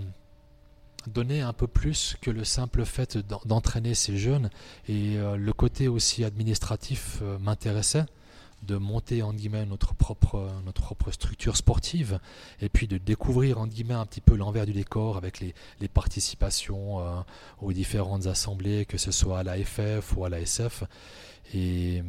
donner 1.07 1.41
un 1.41 1.53
peu 1.53 1.67
plus 1.67 2.15
que 2.21 2.31
le 2.31 2.43
simple 2.43 2.85
fait 2.85 3.17
d'entraîner 3.45 3.93
ces 3.93 4.17
jeunes. 4.17 4.49
Et 4.87 5.17
euh, 5.17 5.37
le 5.37 5.53
côté 5.53 5.87
aussi 5.87 6.23
administratif 6.23 7.19
euh, 7.21 7.37
m'intéressait 7.39 8.05
de 8.63 8.77
monter 8.77 9.21
en 9.21 9.33
guillemets 9.33 9.65
notre 9.65 9.93
propre 9.93 10.49
notre 10.65 10.81
propre 10.81 11.11
structure 11.11 11.55
sportive 11.55 12.19
et 12.61 12.69
puis 12.69 12.87
de 12.87 12.97
découvrir 12.97 13.59
en 13.59 13.67
guillemets 13.67 13.93
un 13.93 14.05
petit 14.05 14.21
peu 14.21 14.35
l'envers 14.35 14.65
du 14.65 14.73
décor 14.73 15.17
avec 15.17 15.39
les, 15.39 15.53
participations 15.87 16.99
euh, 16.99 17.19
aux 17.61 17.73
différentes 17.73 18.25
assemblées 18.25 18.85
que 18.85 18.97
ce 18.97 19.11
soit 19.11 19.39
à 19.39 19.43
la 19.43 19.57
FF 19.57 20.15
ou 20.15 20.25
à 20.25 20.29
la 20.29 20.39
SF 20.39 20.83
et 21.53 22.01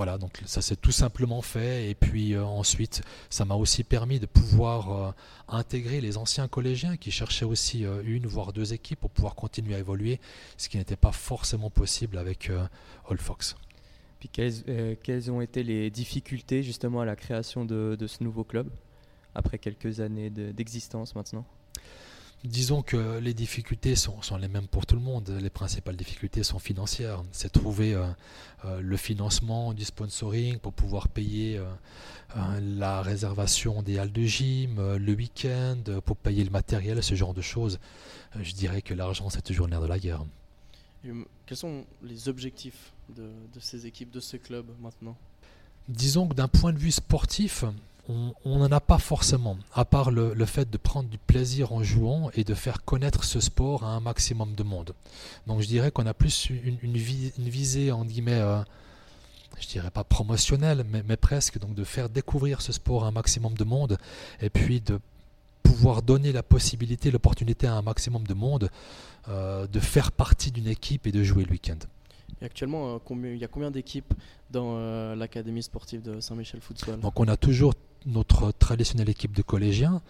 voilà, 0.00 0.16
donc 0.16 0.40
ça 0.46 0.62
s'est 0.62 0.76
tout 0.76 0.92
simplement 0.92 1.42
fait. 1.42 1.90
Et 1.90 1.94
puis 1.94 2.32
euh, 2.32 2.42
ensuite, 2.42 3.02
ça 3.28 3.44
m'a 3.44 3.54
aussi 3.54 3.84
permis 3.84 4.18
de 4.18 4.24
pouvoir 4.24 4.92
euh, 4.92 5.12
intégrer 5.46 6.00
les 6.00 6.16
anciens 6.16 6.48
collégiens 6.48 6.96
qui 6.96 7.10
cherchaient 7.10 7.44
aussi 7.44 7.84
euh, 7.84 8.00
une, 8.06 8.26
voire 8.26 8.54
deux 8.54 8.72
équipes 8.72 8.98
pour 8.98 9.10
pouvoir 9.10 9.34
continuer 9.34 9.74
à 9.74 9.78
évoluer, 9.78 10.18
ce 10.56 10.70
qui 10.70 10.78
n'était 10.78 10.96
pas 10.96 11.12
forcément 11.12 11.68
possible 11.68 12.16
avec 12.16 12.50
Old 13.10 13.20
Fox. 13.20 13.56
Puis 14.20 14.30
quelles, 14.30 14.96
quelles, 15.02 15.30
ont 15.30 15.42
été 15.42 15.62
les 15.62 15.90
difficultés 15.90 16.62
justement 16.62 17.02
à 17.02 17.04
la 17.04 17.14
création 17.14 17.66
de 17.66 18.06
ce 18.06 18.24
nouveau 18.24 18.42
club, 18.42 18.70
après 19.34 19.58
quelques 19.58 20.00
années 20.00 20.30
d'existence 20.30 21.14
maintenant? 21.14 21.44
Disons 22.44 22.80
que 22.80 23.18
les 23.18 23.34
difficultés 23.34 23.94
sont, 23.96 24.18
les 24.40 24.48
mêmes 24.48 24.66
pour 24.66 24.86
tout 24.86 24.94
le 24.94 25.02
monde. 25.02 25.28
Les 25.42 25.50
principales 25.50 25.96
difficultés 25.96 26.42
sont 26.42 26.58
financières. 26.58 27.22
C'est 27.32 27.52
trouver 27.52 27.92
euh, 27.92 28.06
euh, 28.64 28.80
le 28.80 28.96
financement 28.96 29.74
du 29.74 29.84
sponsoring 29.84 30.58
pour 30.58 30.72
pouvoir 30.72 31.08
payer 31.08 31.58
euh, 31.58 32.60
la 32.60 33.02
réservation 33.02 33.82
des 33.82 33.98
halles 33.98 34.12
de 34.12 34.22
gym, 34.22 34.96
le 34.96 35.12
week-end, 35.12 35.82
pour 36.06 36.16
payer 36.16 36.42
le 36.42 36.50
matériel, 36.50 37.02
ce 37.02 37.14
genre 37.14 37.34
de 37.34 37.42
choses. 37.42 37.78
je 38.40 38.54
dirais 38.54 38.80
que 38.80 38.94
l'argent, 38.94 39.28
c'est 39.28 39.42
toujours 39.42 39.66
le 39.66 39.72
nerf 39.72 39.82
de 39.82 39.86
la 39.88 39.98
guerre. 39.98 40.24
quels 41.44 41.56
sont 41.56 41.84
les 42.02 42.28
objectifs 42.30 42.92
de, 43.14 43.28
de 43.52 43.60
ces 43.60 43.86
équipes, 43.86 44.12
de 44.12 44.20
ce 44.20 44.38
club 44.38 44.64
maintenant? 44.80 45.16
Disons 45.88 46.28
que 46.28 46.34
d'un 46.34 46.48
point 46.48 46.72
de 46.72 46.78
vue 46.78 46.92
sportif, 46.92 47.64
on 48.44 48.58
n'en 48.58 48.72
a 48.72 48.80
pas 48.80 48.98
forcément, 48.98 49.56
à 49.74 49.84
part 49.84 50.10
le, 50.10 50.44
fait 50.44 50.70
de 50.70 50.76
prendre 50.76 51.08
du 51.08 51.18
plaisir 51.18 51.72
en 51.72 51.82
jouant 51.82 52.30
et 52.34 52.44
de 52.44 52.54
faire 52.54 52.84
connaître 52.84 53.24
ce 53.24 53.40
sport 53.40 53.84
à 53.84 53.88
un 53.88 54.00
maximum 54.00 54.54
de 54.54 54.62
monde. 54.62 54.94
Donc 55.46 55.60
je 55.60 55.66
dirais 55.66 55.90
qu'on 55.90 56.06
a 56.06 56.14
plus 56.14 56.50
une, 56.50 56.76
visée, 56.92 57.92
en 57.92 58.04
guillemets, 58.04 58.40
euh, 58.40 58.60
je 59.60 59.68
dirais 59.68 59.90
pas 59.90 60.04
promotionnelle, 60.04 60.84
mais, 60.90 61.16
presque, 61.16 61.58
donc 61.58 61.74
de 61.74 61.84
faire 61.84 62.08
découvrir 62.08 62.62
ce 62.62 62.72
sport 62.72 63.04
à 63.04 63.08
un 63.08 63.12
maximum 63.12 63.54
de 63.54 63.64
monde 63.64 63.98
et 64.40 64.50
puis 64.50 64.80
de 64.80 64.98
pouvoir 65.62 66.02
donner 66.02 66.32
la 66.32 66.42
possibilité, 66.42 67.10
l'opportunité 67.10 67.66
à 67.66 67.74
un 67.74 67.82
maximum 67.82 68.24
de 68.26 68.34
monde 68.34 68.70
euh, 69.28 69.66
de 69.66 69.80
faire 69.80 70.10
partie 70.12 70.50
d'une 70.50 70.68
équipe 70.68 71.06
et 71.06 71.12
de 71.12 71.22
jouer 71.22 71.44
le 71.44 71.50
week-end. 71.50 71.78
Et 72.40 72.44
actuellement, 72.44 72.94
euh, 72.94 73.34
il 73.34 73.36
y 73.36 73.44
a 73.44 73.48
combien 73.48 73.70
d'équipes 73.70 74.14
dans 74.50 75.14
l'académie 75.14 75.62
sportive 75.62 76.02
de 76.02 76.18
Saint-Michel 76.18 76.60
Futsal 76.60 76.98
Donc 76.98 77.20
on 77.20 77.28
a 77.28 77.36
toujours 77.36 77.74
notre 78.06 78.52
traditionnelle 78.52 79.10
équipe 79.10 79.36
de 79.36 79.42
collégiens 79.42 80.02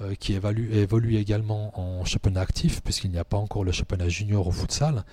euh, 0.00 0.14
qui 0.14 0.34
évalue, 0.34 0.72
évolue 0.72 1.16
également 1.16 1.78
en 1.78 2.04
championnat 2.04 2.40
actif 2.40 2.82
puisqu'il 2.82 3.10
n'y 3.10 3.18
a 3.18 3.24
pas 3.24 3.38
encore 3.38 3.64
le 3.64 3.72
championnat 3.72 4.08
junior 4.08 4.46
au 4.46 4.50
futsal. 4.50 5.04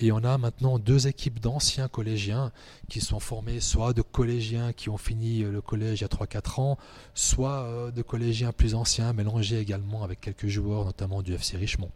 Et 0.00 0.10
on 0.10 0.24
a 0.24 0.36
maintenant 0.38 0.78
deux 0.78 1.06
équipes 1.06 1.38
d'anciens 1.38 1.88
collégiens 1.88 2.50
qui 2.88 3.00
sont 3.00 3.20
formés 3.20 3.60
soit 3.60 3.92
de 3.92 4.02
collégiens 4.02 4.72
qui 4.72 4.88
ont 4.88 4.96
fini 4.96 5.42
euh, 5.42 5.52
le 5.52 5.60
collège 5.60 6.00
il 6.00 6.02
y 6.02 6.04
a 6.04 6.08
3-4 6.08 6.60
ans, 6.60 6.78
soit 7.14 7.62
euh, 7.62 7.90
de 7.90 8.02
collégiens 8.02 8.52
plus 8.52 8.74
anciens 8.74 9.12
mélangés 9.12 9.58
également 9.60 10.02
avec 10.02 10.20
quelques 10.20 10.48
joueurs 10.48 10.84
notamment 10.84 11.22
du 11.22 11.34
FC 11.34 11.56
Richemont. 11.56 11.90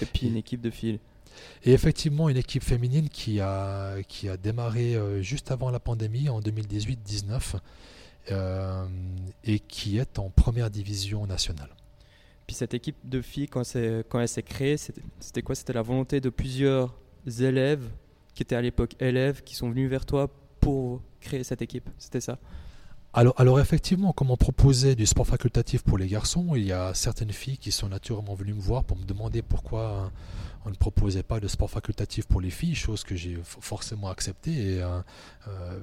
Et 0.00 0.06
puis 0.06 0.26
une 0.26 0.36
équipe 0.36 0.62
de 0.62 0.70
filles. 0.70 1.00
Et 1.64 1.72
effectivement, 1.72 2.28
une 2.28 2.36
équipe 2.36 2.62
féminine 2.62 3.08
qui 3.08 3.40
a, 3.40 4.02
qui 4.06 4.28
a 4.28 4.36
démarré 4.36 4.96
juste 5.22 5.50
avant 5.50 5.70
la 5.70 5.80
pandémie 5.80 6.28
en 6.28 6.40
2018-19 6.40 7.54
euh, 7.54 7.58
et 8.28 9.58
qui 9.60 9.98
est 9.98 10.18
en 10.18 10.30
première 10.30 10.70
division 10.70 11.26
nationale. 11.26 11.70
Puis 12.46 12.56
cette 12.56 12.74
équipe 12.74 12.96
de 13.04 13.20
filles, 13.22 13.48
quand, 13.48 13.62
quand 14.08 14.20
elle 14.20 14.28
s'est 14.28 14.42
créée, 14.42 14.76
c'était 14.76 15.42
quoi? 15.42 15.54
C'était 15.54 15.72
la 15.72 15.82
volonté 15.82 16.20
de 16.20 16.30
plusieurs 16.30 16.94
élèves 17.40 17.88
qui 18.34 18.42
étaient 18.42 18.56
à 18.56 18.62
l'époque 18.62 18.94
élèves 19.00 19.42
qui 19.42 19.54
sont 19.54 19.70
venus 19.70 19.88
vers 19.88 20.06
toi 20.06 20.30
pour 20.60 21.02
créer 21.20 21.44
cette 21.44 21.62
équipe. 21.62 21.88
C'était 21.98 22.20
ça? 22.20 22.38
Alors, 23.14 23.34
alors, 23.36 23.60
effectivement, 23.60 24.12
comme 24.12 24.30
on 24.30 24.38
proposait 24.38 24.94
du 24.94 25.04
sport 25.04 25.26
facultatif 25.26 25.82
pour 25.82 25.98
les 25.98 26.06
garçons, 26.06 26.54
il 26.54 26.64
y 26.64 26.72
a 26.72 26.94
certaines 26.94 27.32
filles 27.32 27.58
qui 27.58 27.70
sont 27.70 27.88
naturellement 27.88 28.34
venues 28.34 28.54
me 28.54 28.60
voir 28.60 28.84
pour 28.84 28.96
me 28.96 29.04
demander 29.04 29.42
pourquoi 29.42 30.10
on 30.64 30.70
ne 30.70 30.74
proposait 30.74 31.22
pas 31.22 31.38
de 31.38 31.48
sport 31.48 31.68
facultatif 31.68 32.26
pour 32.26 32.40
les 32.40 32.50
filles, 32.50 32.74
chose 32.74 33.04
que 33.04 33.14
j'ai 33.14 33.38
forcément 33.44 34.08
acceptée 34.08 34.80
euh, 34.80 35.00
euh, 35.48 35.78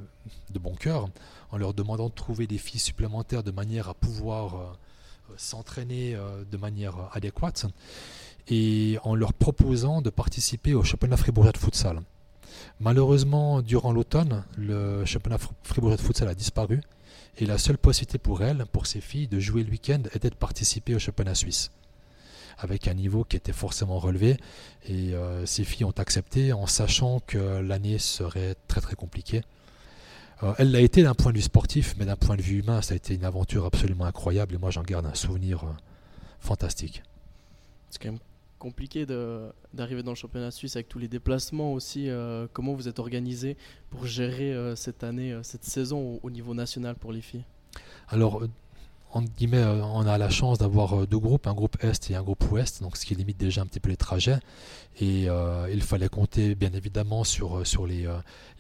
de 0.51 0.59
bon 0.59 0.73
cœur, 0.73 1.09
en 1.51 1.57
leur 1.57 1.73
demandant 1.73 2.09
de 2.09 2.13
trouver 2.13 2.47
des 2.47 2.57
filles 2.57 2.79
supplémentaires 2.79 3.43
de 3.43 3.51
manière 3.51 3.89
à 3.89 3.93
pouvoir 3.93 4.55
euh, 4.55 5.33
s'entraîner 5.37 6.17
de 6.49 6.57
manière 6.57 6.95
adéquate 7.13 7.67
et 8.47 8.97
en 9.03 9.13
leur 9.13 9.33
proposant 9.33 10.01
de 10.01 10.09
participer 10.09 10.73
au 10.73 10.83
championnat 10.83 11.17
fribourgeois 11.17 11.51
de 11.51 11.57
futsal. 11.57 12.01
Malheureusement, 12.79 13.61
durant 13.61 13.91
l'automne, 13.91 14.43
le 14.57 15.05
championnat 15.05 15.37
fribourgeois 15.61 15.97
de 15.97 16.01
futsal 16.01 16.27
a 16.29 16.33
disparu 16.33 16.81
et 17.37 17.45
la 17.45 17.57
seule 17.57 17.77
possibilité 17.77 18.17
pour 18.17 18.43
elles, 18.43 18.65
pour 18.71 18.85
ces 18.87 19.01
filles, 19.01 19.27
de 19.27 19.39
jouer 19.39 19.63
le 19.63 19.71
week-end 19.71 20.01
était 20.13 20.29
de 20.29 20.35
participer 20.35 20.95
au 20.95 20.99
championnat 20.99 21.35
suisse 21.35 21.71
avec 22.59 22.87
un 22.87 22.93
niveau 22.93 23.23
qui 23.23 23.37
était 23.37 23.53
forcément 23.53 23.99
relevé. 23.99 24.37
Et 24.87 25.13
euh, 25.13 25.45
ces 25.45 25.63
filles 25.63 25.85
ont 25.85 25.93
accepté 25.97 26.53
en 26.53 26.67
sachant 26.67 27.21
que 27.25 27.59
l'année 27.61 27.97
serait 27.97 28.55
très 28.67 28.81
très 28.81 28.95
compliquée. 28.95 29.41
Euh, 30.43 30.53
elle 30.57 30.71
l'a 30.71 30.81
été 30.81 31.03
d'un 31.03 31.15
point 31.15 31.31
de 31.31 31.37
vue 31.37 31.43
sportif, 31.43 31.95
mais 31.97 32.05
d'un 32.05 32.15
point 32.15 32.35
de 32.35 32.41
vue 32.41 32.59
humain, 32.59 32.81
ça 32.81 32.93
a 32.93 32.97
été 32.97 33.15
une 33.15 33.25
aventure 33.25 33.65
absolument 33.65 34.05
incroyable 34.05 34.55
et 34.55 34.57
moi 34.57 34.71
j'en 34.71 34.83
garde 34.83 35.05
un 35.05 35.15
souvenir 35.15 35.63
euh, 35.63 35.71
fantastique. 36.39 37.03
C'est 37.89 38.01
quand 38.01 38.11
même 38.11 38.19
compliqué 38.59 39.05
d'arriver 39.73 40.03
dans 40.03 40.11
le 40.11 40.15
championnat 40.15 40.51
suisse 40.51 40.75
avec 40.75 40.87
tous 40.87 40.99
les 40.99 41.07
déplacements 41.07 41.73
aussi. 41.73 42.09
comment 42.53 42.73
vous 42.73 42.87
êtes 42.87 42.99
organisé 42.99 43.57
pour 43.89 44.05
gérer 44.05 44.53
cette 44.75 45.03
année, 45.03 45.37
cette 45.43 45.63
saison 45.63 46.19
au, 46.21 46.29
niveau 46.29 46.53
national 46.53 46.95
pour 46.95 47.11
les 47.11 47.21
filles? 47.21 47.43
Alors, 48.09 48.43
en 49.11 49.23
guillemets, 49.23 49.63
on 49.63 50.05
a 50.05 50.17
la 50.17 50.29
chance 50.29 50.59
d'avoir 50.59 51.07
deux 51.07 51.17
groupes, 51.17 51.47
un 51.47 51.53
groupe 51.53 51.83
Est 51.83 52.11
et 52.11 52.15
un 52.15 52.21
groupe 52.21 52.43
Ouest, 52.51 52.83
donc 52.83 52.97
ce 52.97 53.05
qui 53.05 53.15
limite 53.15 53.37
déjà 53.37 53.61
un 53.61 53.65
petit 53.65 53.79
peu 53.79 53.89
les 53.89 53.97
trajets. 53.97 54.39
Et 54.99 55.27
il 55.71 55.81
fallait 55.81 56.09
compter 56.09 56.53
bien 56.53 56.73
évidemment 56.73 57.23
sur, 57.23 57.65
sur 57.65 57.87
les, 57.87 58.07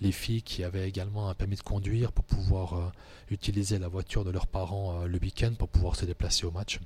les 0.01 0.11
filles 0.11 0.41
qui 0.41 0.63
avaient 0.63 0.87
également 0.87 1.29
un 1.29 1.35
permis 1.35 1.55
de 1.55 1.61
conduire 1.61 2.11
pour 2.11 2.25
pouvoir 2.25 2.91
utiliser 3.29 3.77
la 3.77 3.89
voiture 3.89 4.23
de 4.23 4.31
leurs 4.31 4.47
parents 4.47 5.05
le 5.05 5.19
week-end 5.19 5.53
pour 5.57 5.67
pouvoir 5.67 5.95
se 5.95 6.05
déplacer 6.05 6.45
au 6.45 6.51
match. 6.51 6.79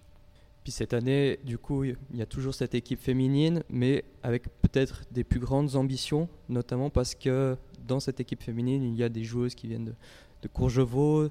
Puis 0.64 0.72
cette 0.72 0.94
année, 0.94 1.40
du 1.44 1.58
coup, 1.58 1.84
il 1.84 1.98
y 2.14 2.22
a 2.22 2.26
toujours 2.26 2.54
cette 2.54 2.74
équipe 2.74 3.02
féminine, 3.02 3.64
mais 3.70 4.06
avec 4.24 4.44
peut-être 4.62 5.04
des 5.12 5.24
plus 5.24 5.40
grandes 5.40 5.76
ambitions, 5.76 6.30
notamment 6.48 6.90
parce 6.90 7.16
que 7.16 7.58
dans 7.86 8.00
cette 8.00 8.20
équipe 8.22 8.42
féminine, 8.42 8.84
il 8.84 8.96
y 8.96 9.04
a 9.04 9.10
des 9.10 9.24
joueuses 9.24 9.56
qui 9.56 9.68
viennent 9.68 9.86
de, 9.86 9.96
de 10.42 10.48
Courgevaux, 10.48 11.28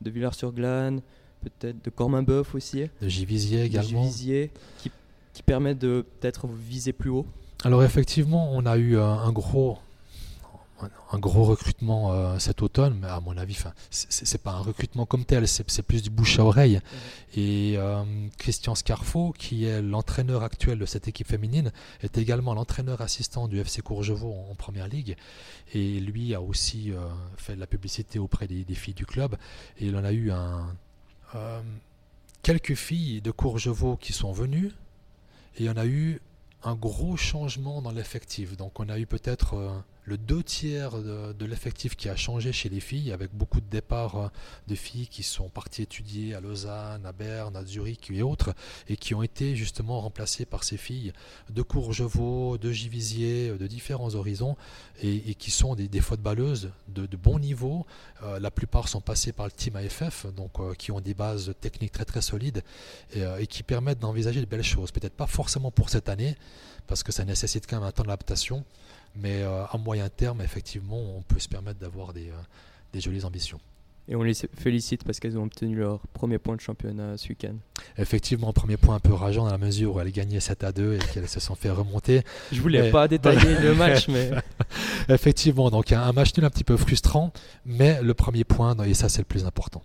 de 0.00 0.10
Villars-sur-Glane, 0.10 1.00
peut-être 1.40 1.82
de 1.82 1.90
Corminboeuf 1.90 2.54
aussi. 2.54 2.90
De 3.00 3.08
Givisier 3.08 3.62
également. 3.62 4.02
De 4.02 4.06
Givisier, 4.06 4.50
qui, 4.78 4.90
qui 5.32 5.42
permettent 5.42 5.78
de 5.78 6.04
peut-être 6.20 6.46
viser 6.46 6.92
plus 6.92 7.10
haut. 7.10 7.26
Alors 7.64 7.82
effectivement, 7.82 8.52
on 8.52 8.66
a 8.66 8.76
eu 8.76 8.98
un 8.98 9.32
gros 9.32 9.78
un 11.12 11.18
gros 11.18 11.44
recrutement 11.44 12.12
euh, 12.12 12.38
cet 12.38 12.62
automne, 12.62 12.98
mais 13.00 13.06
à 13.06 13.20
mon 13.20 13.36
avis, 13.36 13.56
c'est 13.90 14.42
pas 14.42 14.52
un 14.52 14.60
recrutement 14.60 15.06
comme 15.06 15.24
tel, 15.24 15.46
c'est 15.46 15.82
plus 15.82 16.02
du 16.02 16.10
bouche 16.10 16.38
à 16.38 16.44
oreille. 16.44 16.80
Et 17.36 17.74
euh, 17.76 18.02
Christian 18.38 18.74
Scarfo, 18.74 19.32
qui 19.38 19.64
est 19.64 19.80
l'entraîneur 19.80 20.42
actuel 20.42 20.78
de 20.78 20.86
cette 20.86 21.08
équipe 21.08 21.28
féminine, 21.28 21.72
est 22.02 22.18
également 22.18 22.54
l'entraîneur 22.54 23.00
assistant 23.00 23.48
du 23.48 23.58
FC 23.60 23.82
Courgevaux 23.82 24.34
en, 24.50 24.54
première 24.54 24.88
ligue. 24.88 25.16
Et 25.72 26.00
lui 26.00 26.34
a 26.34 26.40
aussi 26.40 26.92
euh, 26.92 26.98
fait 27.36 27.54
de 27.54 27.60
la 27.60 27.66
publicité 27.66 28.18
auprès 28.18 28.46
des, 28.46 28.64
filles 28.74 28.94
du 28.94 29.06
club. 29.06 29.36
Et 29.78 29.86
il 29.86 29.96
en 29.96 30.04
a 30.04 30.12
eu 30.12 30.30
un, 30.30 30.74
quelques 32.42 32.74
filles 32.74 33.20
de 33.20 33.30
Courgevaux 33.30 33.96
qui 33.96 34.12
sont 34.12 34.32
venues. 34.32 34.72
Et 35.56 35.60
il 35.60 35.66
y 35.66 35.70
en 35.70 35.76
a 35.76 35.86
eu 35.86 36.20
un 36.64 36.74
gros 36.74 37.16
changement 37.16 37.82
dans 37.82 37.92
l'effectif. 37.92 38.56
Donc 38.56 38.80
on 38.80 38.88
a 38.88 38.98
eu 38.98 39.06
peut-être 39.06 39.84
le 40.04 40.18
deux 40.18 40.42
tiers 40.42 40.92
de, 40.92 41.44
l'effectif 41.44 41.96
qui 41.96 42.08
a 42.08 42.16
changé 42.16 42.52
chez 42.52 42.68
les 42.68 42.80
filles, 42.80 43.12
avec 43.12 43.34
beaucoup 43.34 43.60
de 43.60 43.66
départs 43.66 44.16
euh, 44.16 44.28
de 44.68 44.74
filles 44.74 45.08
qui 45.08 45.22
sont 45.22 45.48
parties 45.48 45.82
étudier 45.82 46.34
à 46.34 46.40
Lausanne, 46.40 47.04
à 47.04 47.12
Berne, 47.12 47.56
à 47.56 47.64
Zurich 47.64 48.10
et 48.10 48.22
autres, 48.22 48.54
et 48.88 48.96
qui 48.96 49.14
ont 49.14 49.22
été 49.22 49.56
justement 49.56 50.00
remplacées 50.00 50.44
par 50.44 50.64
ces 50.64 50.76
filles 50.76 51.12
de 51.50 51.62
Courgevaux, 51.62 52.58
de 52.58 52.70
Givisier, 52.70 53.50
euh, 53.50 53.58
de 53.58 53.66
différents 53.66 54.14
horizons, 54.14 54.56
et, 55.02 55.34
qui 55.34 55.50
sont 55.50 55.74
des, 55.74 56.00
footballeuses 56.00 56.70
de, 56.88 57.16
bon 57.16 57.38
niveau. 57.38 57.86
Euh, 58.22 58.38
la 58.38 58.50
plupart 58.50 58.88
sont 58.88 59.00
passées 59.00 59.32
par 59.32 59.46
le 59.46 59.52
team 59.52 59.76
AFF, 59.76 60.26
donc 60.34 60.52
qui 60.76 60.92
ont 60.92 61.00
des 61.00 61.14
bases 61.14 61.52
techniques 61.60 61.92
très 61.92 62.04
très 62.04 62.22
solides, 62.22 62.62
et, 63.14 63.46
qui 63.46 63.62
permettent 63.62 63.98
d'envisager 63.98 64.40
de 64.40 64.46
belles 64.46 64.62
choses. 64.62 64.92
Peut-être 64.92 65.14
pas 65.14 65.26
forcément 65.26 65.70
pour 65.70 65.90
cette 65.90 66.08
année, 66.08 66.36
parce 66.86 67.02
que 67.02 67.12
ça 67.12 67.24
nécessite 67.24 67.66
quand 67.68 67.76
même 67.80 67.88
un 67.88 67.92
temps 67.92 68.04
d'adaptation. 68.04 68.64
Mais 69.16 69.42
euh, 69.42 69.64
à 69.64 69.78
moyen 69.78 70.08
terme, 70.08 70.40
effectivement, 70.40 70.98
on 70.98 71.22
peut 71.22 71.38
se 71.38 71.48
permettre 71.48 71.78
d'avoir 71.78 72.12
des, 72.12 72.28
euh, 72.28 72.42
des 72.92 73.00
jolies 73.00 73.24
ambitions. 73.24 73.60
Et 74.06 74.16
on 74.16 74.22
les 74.22 74.34
félicite 74.34 75.02
parce 75.02 75.18
qu'elles 75.18 75.38
ont 75.38 75.44
obtenu 75.44 75.76
leur 75.76 76.00
premier 76.08 76.38
point 76.38 76.56
de 76.56 76.60
championnat 76.60 77.16
ce 77.16 77.28
week-end. 77.28 77.54
Effectivement, 77.96 78.52
premier 78.52 78.76
point 78.76 78.96
un 78.96 79.00
peu 79.00 79.14
rageant 79.14 79.44
dans 79.44 79.50
la 79.50 79.56
mesure 79.56 79.94
où 79.94 80.00
elles 80.00 80.12
gagnaient 80.12 80.40
7 80.40 80.62
à 80.62 80.72
2 80.72 80.96
et 80.96 80.98
qu'elles 80.98 81.28
se 81.28 81.40
sont 81.40 81.54
fait 81.54 81.70
remonter. 81.70 82.22
Je 82.52 82.60
voulais 82.60 82.90
pas 82.90 83.08
détailler 83.08 83.58
le 83.62 83.74
match, 83.74 84.08
mais. 84.08 84.30
Effectivement, 85.08 85.70
donc 85.70 85.90
un 85.92 86.12
match 86.12 86.36
nul 86.36 86.44
un 86.44 86.50
petit 86.50 86.64
peu 86.64 86.76
frustrant, 86.76 87.32
mais 87.64 88.02
le 88.02 88.12
premier 88.12 88.44
point, 88.44 88.76
et 88.84 88.92
ça 88.92 89.08
c'est 89.08 89.22
le 89.22 89.26
plus 89.26 89.46
important. 89.46 89.82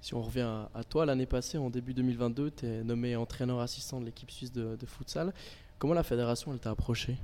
Si 0.00 0.14
on 0.14 0.22
revient 0.22 0.66
à 0.74 0.82
toi, 0.82 1.06
l'année 1.06 1.26
passée, 1.26 1.58
en 1.58 1.70
début 1.70 1.94
2022, 1.94 2.50
tu 2.50 2.66
es 2.66 2.82
nommé 2.82 3.14
entraîneur 3.14 3.60
assistant 3.60 4.00
de 4.00 4.06
l'équipe 4.06 4.32
suisse 4.32 4.50
de, 4.50 4.74
de 4.74 4.86
futsal. 4.86 5.32
Comment 5.78 5.94
la 5.94 6.02
fédération 6.02 6.52
elle 6.52 6.58
t'a 6.58 6.70
approché? 6.70 7.16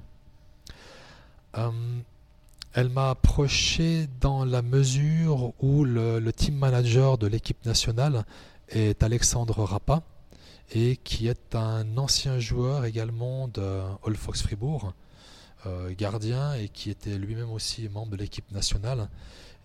Euh, 1.57 1.71
elle 2.75 2.91
m'a 2.91 3.11
approché 3.11 4.09
dans 4.21 4.45
la 4.45 4.63
mesure 4.63 5.53
où 5.61 5.85
le, 5.85 6.31
team 6.33 6.57
manager 6.57 7.19
de 7.19 7.27
l'équipe 7.27 7.65
nationale 7.65 8.25
est 8.69 9.03
Alexandre 9.03 9.65
Rappa 9.65 10.03
et 10.73 10.97
qui 10.97 11.29
est 11.29 11.55
un 11.55 11.97
ancien 11.97 12.39
joueur 12.39 12.85
également 12.85 13.49
de 13.49 13.81
Fox 14.15 14.43
Fribourg, 14.43 14.93
euh, 15.67 15.93
gardien 15.97 16.55
et 16.55 16.69
qui 16.69 16.91
était 16.91 17.17
lui-même 17.17 17.51
aussi 17.51 17.89
membre 17.89 18.13
de 18.13 18.17
l'équipe 18.17 18.51
nationale. 18.53 19.09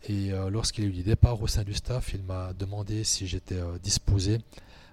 Et 0.08 0.32
euh, 0.32 0.50
lorsqu'il 0.50 0.86
a 0.86 0.88
eu 0.88 0.92
du 0.92 1.04
départ 1.04 1.42
au 1.42 1.48
sein 1.48 1.64
du 1.64 1.74
staff, 1.74 2.14
il 2.14 2.24
m'a 2.24 2.54
demandé 2.54 3.04
si 3.04 3.28
j'étais 3.28 3.60
disposé 3.84 4.40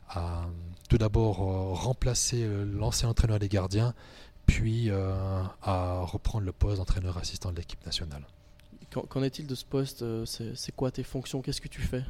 à 0.09 0.42
tout 0.88 0.98
d'abord 0.98 1.37
remplacer 1.81 2.44
l'ancien 2.76 3.09
entraîneur 3.09 3.38
des 3.38 3.48
gardiens 3.48 3.94
puis 4.51 4.91
euh, 4.91 5.43
à 5.63 6.01
reprendre 6.01 6.45
le 6.45 6.53
poste 6.53 6.79
d'entraîneur 6.79 7.17
assistant 7.19 7.53
de 7.53 7.57
l'équipe 7.57 7.85
nationale. 7.87 8.23
Qu'en 8.91 9.23
est-il 9.23 9.47
de 9.47 9.55
ce 9.55 9.65
poste 9.65 10.03
euh, 10.03 10.25
C'est 10.27 10.75
quoi 10.75 10.91
tes 10.91 11.05
fonctions? 11.05 11.41
Qu'est-ce 11.41 11.61
que 11.61 11.69
tu 11.69 11.81
fais? 11.81 12.03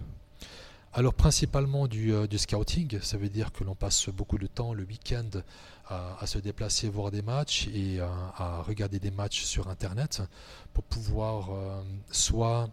Alors 0.94 1.12
principalement 1.12 1.87
du, 1.87 2.12
euh, 2.14 2.26
du, 2.26 2.38
scouting, 2.38 2.98
ça 3.03 3.18
veut 3.18 3.29
dire 3.29 3.53
que 3.53 3.62
l'on 3.62 3.74
passe 3.74 4.09
beaucoup 4.09 4.38
de 4.38 4.46
temps 4.46 4.72
le 4.72 4.85
week-end 4.85 5.29
à, 5.87 6.26
se 6.26 6.38
déplacer 6.38 6.88
voir 6.88 7.11
des 7.11 7.20
matchs 7.20 7.68
et 7.74 8.00
à, 8.00 8.62
regarder 8.62 8.98
des 9.00 9.11
matchs 9.11 9.42
sur 9.42 9.68
Internet 9.68 10.22
pour 10.72 10.85
pouvoir 10.85 11.50
soit 12.12 12.70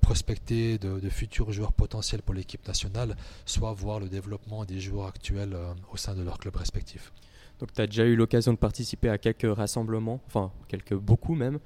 prospecter 0.00 0.78
de, 0.78 0.98
de, 0.98 1.10
futurs 1.10 1.52
joueurs 1.52 1.74
potentiels 1.74 2.22
pour 2.22 2.32
l'équipe 2.32 2.66
nationale, 2.66 3.14
soit 3.44 3.74
voir 3.74 4.00
le 4.00 4.08
développement 4.08 4.64
des 4.64 4.80
joueurs 4.80 5.08
actuels 5.08 5.54
au 5.92 5.98
sein 5.98 6.14
de 6.14 6.22
leur 6.22 6.38
club 6.38 6.56
respectif. 6.56 7.12
Donc 7.60 7.72
tu 7.72 7.80
as 7.80 7.86
déjà 7.86 8.04
eu 8.04 8.16
l'occasion 8.16 8.52
de 8.52 8.58
participer 8.58 9.08
à 9.08 9.18
quelques 9.18 9.56
rassemblements, 9.56 10.20
enfin 10.26 10.52
quelques 10.68 10.94
beaucoup 10.94 11.34
même. 11.34 11.58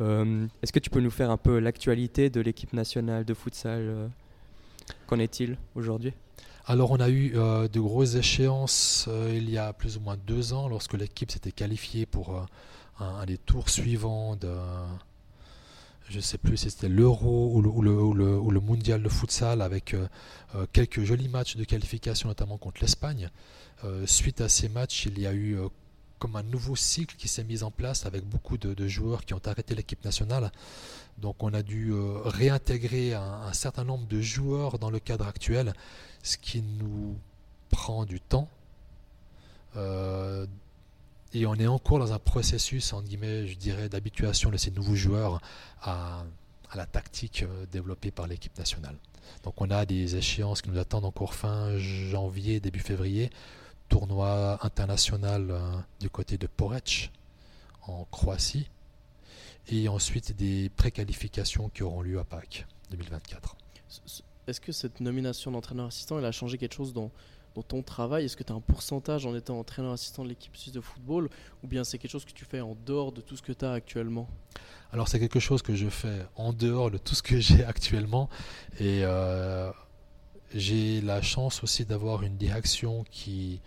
Euh, 0.00 0.46
est-ce 0.62 0.72
que 0.72 0.78
tu 0.78 0.90
peux 0.90 1.00
nous 1.00 1.10
faire 1.10 1.30
un 1.30 1.36
peu 1.36 1.58
l'actualité 1.58 2.30
de 2.30 2.40
l'équipe 2.40 2.72
nationale 2.72 3.24
de 3.24 3.34
futsal 3.34 3.80
euh, 3.80 4.08
Qu'en 5.06 5.18
est-il 5.18 5.56
aujourd'hui? 5.74 6.12
Alors 6.66 6.90
on 6.90 6.96
a 6.96 7.10
eu 7.10 7.32
euh, 7.36 7.68
de 7.68 7.78
grosses 7.78 8.14
échéances 8.14 9.08
il 9.28 9.50
y 9.50 9.58
a 9.58 9.72
plus 9.72 9.98
ou 9.98 10.00
moins 10.00 10.16
deux 10.16 10.52
ans 10.52 10.68
lorsque 10.68 10.94
l'équipe 10.94 11.30
s'était 11.30 11.52
qualifiée 11.52 12.06
pour 12.06 12.46
un, 12.98 13.26
des 13.26 13.36
tours 13.36 13.68
suivants 13.68 14.34
de, 14.36 14.50
je 16.08 16.16
ne 16.16 16.22
sais 16.22 16.38
plus 16.38 16.56
si 16.56 16.70
c'était 16.70 16.88
l'Euro 16.88 17.52
ou 17.54 17.60
le, 17.60 17.68
ou, 17.68 17.82
le, 18.14 18.36
ou 18.38 18.50
le, 18.50 18.60
Mondial 18.60 19.02
de 19.02 19.08
futsal 19.10 19.60
avec 19.60 19.94
quelques 20.72 21.02
jolis 21.02 21.28
matchs 21.28 21.56
de 21.56 21.64
qualification 21.64 22.28
notamment 22.28 22.56
contre 22.56 22.80
l'Espagne. 22.80 23.30
Euh, 23.82 24.06
suite 24.06 24.40
à 24.40 24.48
ces 24.48 24.68
matchs, 24.68 25.06
il 25.06 25.18
y 25.18 25.26
a 25.26 25.32
eu 25.32 25.58
euh, 25.58 25.68
comme 26.18 26.36
un 26.36 26.42
nouveau 26.42 26.76
cycle 26.76 27.16
qui 27.16 27.28
s'est 27.28 27.44
mis 27.44 27.62
en 27.62 27.70
place 27.70 28.06
avec 28.06 28.24
beaucoup 28.24 28.56
de, 28.56 28.88
joueurs 28.88 29.24
qui 29.24 29.34
ont 29.34 29.40
arrêté 29.44 29.74
l'équipe 29.74 30.04
nationale. 30.04 30.52
Donc 31.18 31.42
on 31.42 31.52
a 31.52 31.62
dû 31.62 31.92
euh, 31.92 32.20
réintégrer 32.24 33.14
un, 33.14 33.52
certain 33.52 33.84
nombre 33.84 34.06
de 34.06 34.20
joueurs 34.20 34.78
dans 34.78 34.90
le 34.90 35.00
cadre 35.00 35.26
actuel, 35.26 35.74
ce 36.22 36.36
qui 36.36 36.62
nous 36.62 37.16
prend 37.70 38.04
du 38.04 38.20
temps. 38.20 38.48
et 41.34 41.46
on 41.46 41.54
est 41.56 41.66
encore 41.66 41.98
dans 41.98 42.12
un 42.12 42.18
processus, 42.20 42.92
en 42.92 43.02
guillemets, 43.02 43.48
je 43.48 43.56
dirais, 43.56 43.88
d'habituation 43.88 44.50
de 44.50 44.56
ces 44.56 44.70
nouveaux 44.70 44.94
joueurs 44.94 45.40
à, 45.82 46.24
à 46.70 46.76
la 46.76 46.86
tactique 46.86 47.44
développée 47.72 48.12
par 48.12 48.28
l'équipe 48.28 48.56
nationale. 48.56 48.96
Donc 49.42 49.60
on 49.60 49.70
a 49.70 49.84
des 49.84 50.16
échéances 50.16 50.62
qui 50.62 50.70
nous 50.70 50.78
attendent 50.78 51.04
encore 51.04 51.34
fin 51.34 51.76
janvier, 51.78 52.60
début 52.60 52.80
février, 52.80 53.30
tournoi 53.94 54.58
international 54.62 55.52
euh, 55.52 55.60
du 56.00 56.10
côté 56.10 56.36
de 56.36 56.48
Porec 56.48 57.12
en 57.86 58.04
Croatie 58.10 58.68
et 59.68 59.86
ensuite 59.86 60.34
des 60.34 60.68
préqualifications 60.70 61.68
qui 61.68 61.84
auront 61.84 62.02
lieu 62.02 62.18
à 62.18 62.24
Pâques 62.24 62.66
2024. 62.90 63.56
Est-ce 64.48 64.60
que 64.60 64.72
cette 64.72 64.98
nomination 64.98 65.52
d'entraîneur 65.52 65.86
assistant 65.86 66.18
elle 66.18 66.24
a 66.24 66.32
changé 66.32 66.58
quelque 66.58 66.74
chose 66.74 66.92
dans, 66.92 67.12
dans 67.54 67.62
ton 67.62 67.82
travail? 67.82 68.24
Est-ce 68.24 68.36
que 68.36 68.42
tu 68.42 68.52
as 68.52 68.56
un 68.56 68.60
pourcentage 68.60 69.26
en 69.26 69.36
étant 69.36 69.60
entraîneur 69.60 69.92
assistant 69.92 70.24
de 70.24 70.28
l'équipe 70.30 70.56
suisse 70.56 70.74
de 70.74 70.80
football 70.80 71.30
ou 71.62 71.68
bien 71.68 71.84
c'est 71.84 71.98
quelque 71.98 72.10
chose 72.10 72.24
que 72.24 72.32
tu 72.32 72.44
fais 72.44 72.60
en 72.60 72.76
dehors 72.84 73.12
de 73.12 73.20
tout 73.20 73.36
ce 73.36 73.42
que 73.42 73.52
tu 73.52 73.64
as 73.64 73.70
actuellement? 73.70 74.28
Alors 74.92 75.06
c'est 75.06 75.20
quelque 75.20 75.38
chose 75.38 75.62
que 75.62 75.76
je 75.76 75.88
fais 75.88 76.26
en 76.34 76.52
dehors 76.52 76.90
de 76.90 76.98
tout 76.98 77.14
ce 77.14 77.22
que 77.22 77.38
j'ai 77.38 77.62
actuellement 77.62 78.28
et 78.80 79.02
euh, 79.04 79.70
j'ai 80.54 81.00
la 81.00 81.20
chance 81.20 81.62
aussi 81.64 81.84
d'avoir 81.84 82.22
une 82.22 82.36
direction 82.36 83.04
qui 83.10 83.60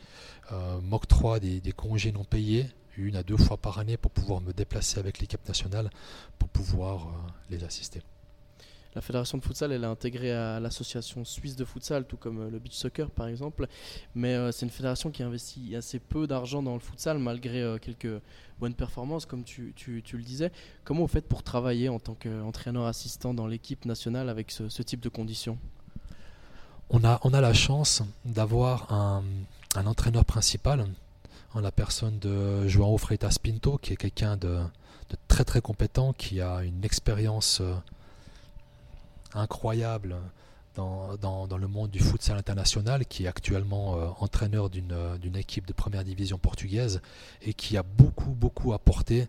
euh, 0.52 0.80
m'octroie 0.82 1.40
des, 1.40 1.62
congés 1.76 2.12
non 2.14 2.24
payés, 2.24 2.66
une 2.98 3.16
à 3.18 3.24
deux 3.24 3.38
fois 3.38 3.58
par 3.58 3.78
année, 3.80 3.98
pour 3.98 4.12
pouvoir 4.12 4.42
me 4.42 4.54
déplacer 4.54 4.98
avec 5.00 5.20
l'équipe 5.20 5.46
nationale, 5.48 5.90
pour 6.40 6.50
pouvoir 6.50 7.08
euh, 7.08 7.12
les 7.50 7.64
assister. 7.64 8.02
La 8.96 9.02
fédération 9.02 9.38
de 9.38 9.44
futsal, 9.44 9.72
elle 9.74 9.84
est 9.84 9.88
intégrée 9.88 10.32
à 10.32 10.60
l'association 10.60 11.24
suisse 11.24 11.56
de 11.56 11.66
futsal, 11.66 12.06
tout 12.08 12.18
comme 12.18 12.40
euh, 12.40 12.50
le 12.50 12.58
beach 12.58 12.74
soccer 12.74 13.12
par 13.12 13.28
exemple. 13.28 13.68
Mais 14.16 14.36
c'est 14.54 14.66
une 14.66 14.72
fédération 14.72 15.12
qui 15.12 15.22
investit 15.24 15.76
assez 15.76 16.00
peu 16.00 16.26
d'argent 16.26 16.64
dans 16.64 16.74
le 16.74 16.80
futsal, 16.80 17.20
malgré 17.20 17.78
quelques 17.82 18.22
bonnes 18.60 18.74
performances, 18.74 19.26
comme 19.26 19.44
tu, 19.44 19.74
tu- 19.76 20.02
tu 20.04 20.18
le 20.18 20.24
disais. 20.24 20.52
Comment 20.86 21.02
vous 21.02 21.08
faites 21.08 21.28
pour 21.28 21.44
travailler 21.44 21.90
en 21.90 22.00
tant 22.00 22.16
qu'entraîneur 22.16 22.86
assistant 22.86 23.34
dans 23.34 23.46
l'équipe 23.46 23.86
nationale 23.86 24.30
avec 24.30 24.52
ce 24.52 24.82
type 24.82 25.02
de 25.02 25.10
conditions? 25.10 25.60
On 26.90 27.04
a, 27.04 27.42
la 27.42 27.54
chance 27.54 28.02
d'avoir 28.24 28.94
un, 28.94 29.24
entraîneur 29.76 30.24
principal 30.24 30.86
en 31.54 31.60
la 31.60 31.72
personne 31.72 32.18
de 32.20 32.66
João 32.68 32.98
Freitas 32.98 33.38
Pinto, 33.44 33.78
qui 33.78 33.94
est 33.94 33.98
quelqu'un 33.98 34.38
de, 34.38 34.60
très 35.28 35.44
très 35.44 35.60
compétent, 35.60 36.14
qui 36.14 36.40
a 36.40 36.64
une 36.64 36.86
expérience 36.86 37.60
euh, 37.60 37.76
incroyable 39.34 40.16
dans, 40.76 41.58
le 41.60 41.68
monde 41.68 41.90
du 41.90 42.00
futsal 42.00 42.38
international, 42.38 43.06
qui 43.06 43.26
est 43.26 43.28
actuellement 43.28 43.98
euh, 43.98 44.08
entraîneur 44.20 44.70
d'une 44.70 44.92
euh, 44.92 45.18
d'une 45.18 45.36
équipe 45.36 45.66
de 45.66 45.74
première 45.74 46.04
division 46.04 46.38
portugaise 46.38 47.02
et 47.42 47.54
qui 47.54 47.78
a 47.78 47.84
beaucoup 47.84 48.32
beaucoup 48.32 48.74
apporté 48.74 49.28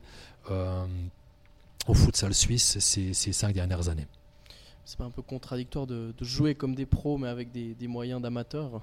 au 1.86 1.94
futsal 1.94 2.34
suisse 2.34 2.78
ces 2.78 3.32
cinq 3.32 3.52
dernières 3.52 3.88
années. 3.88 4.06
C'est 4.88 4.96
pas 4.96 5.04
un 5.04 5.10
peu 5.10 5.20
contradictoire 5.20 5.86
de, 5.86 6.14
jouer 6.22 6.54
comme 6.54 6.74
des 6.74 6.86
pros, 6.86 7.18
mais 7.18 7.28
avec 7.28 7.52
des, 7.52 7.76
moyens 7.86 8.22
d'amateurs 8.22 8.80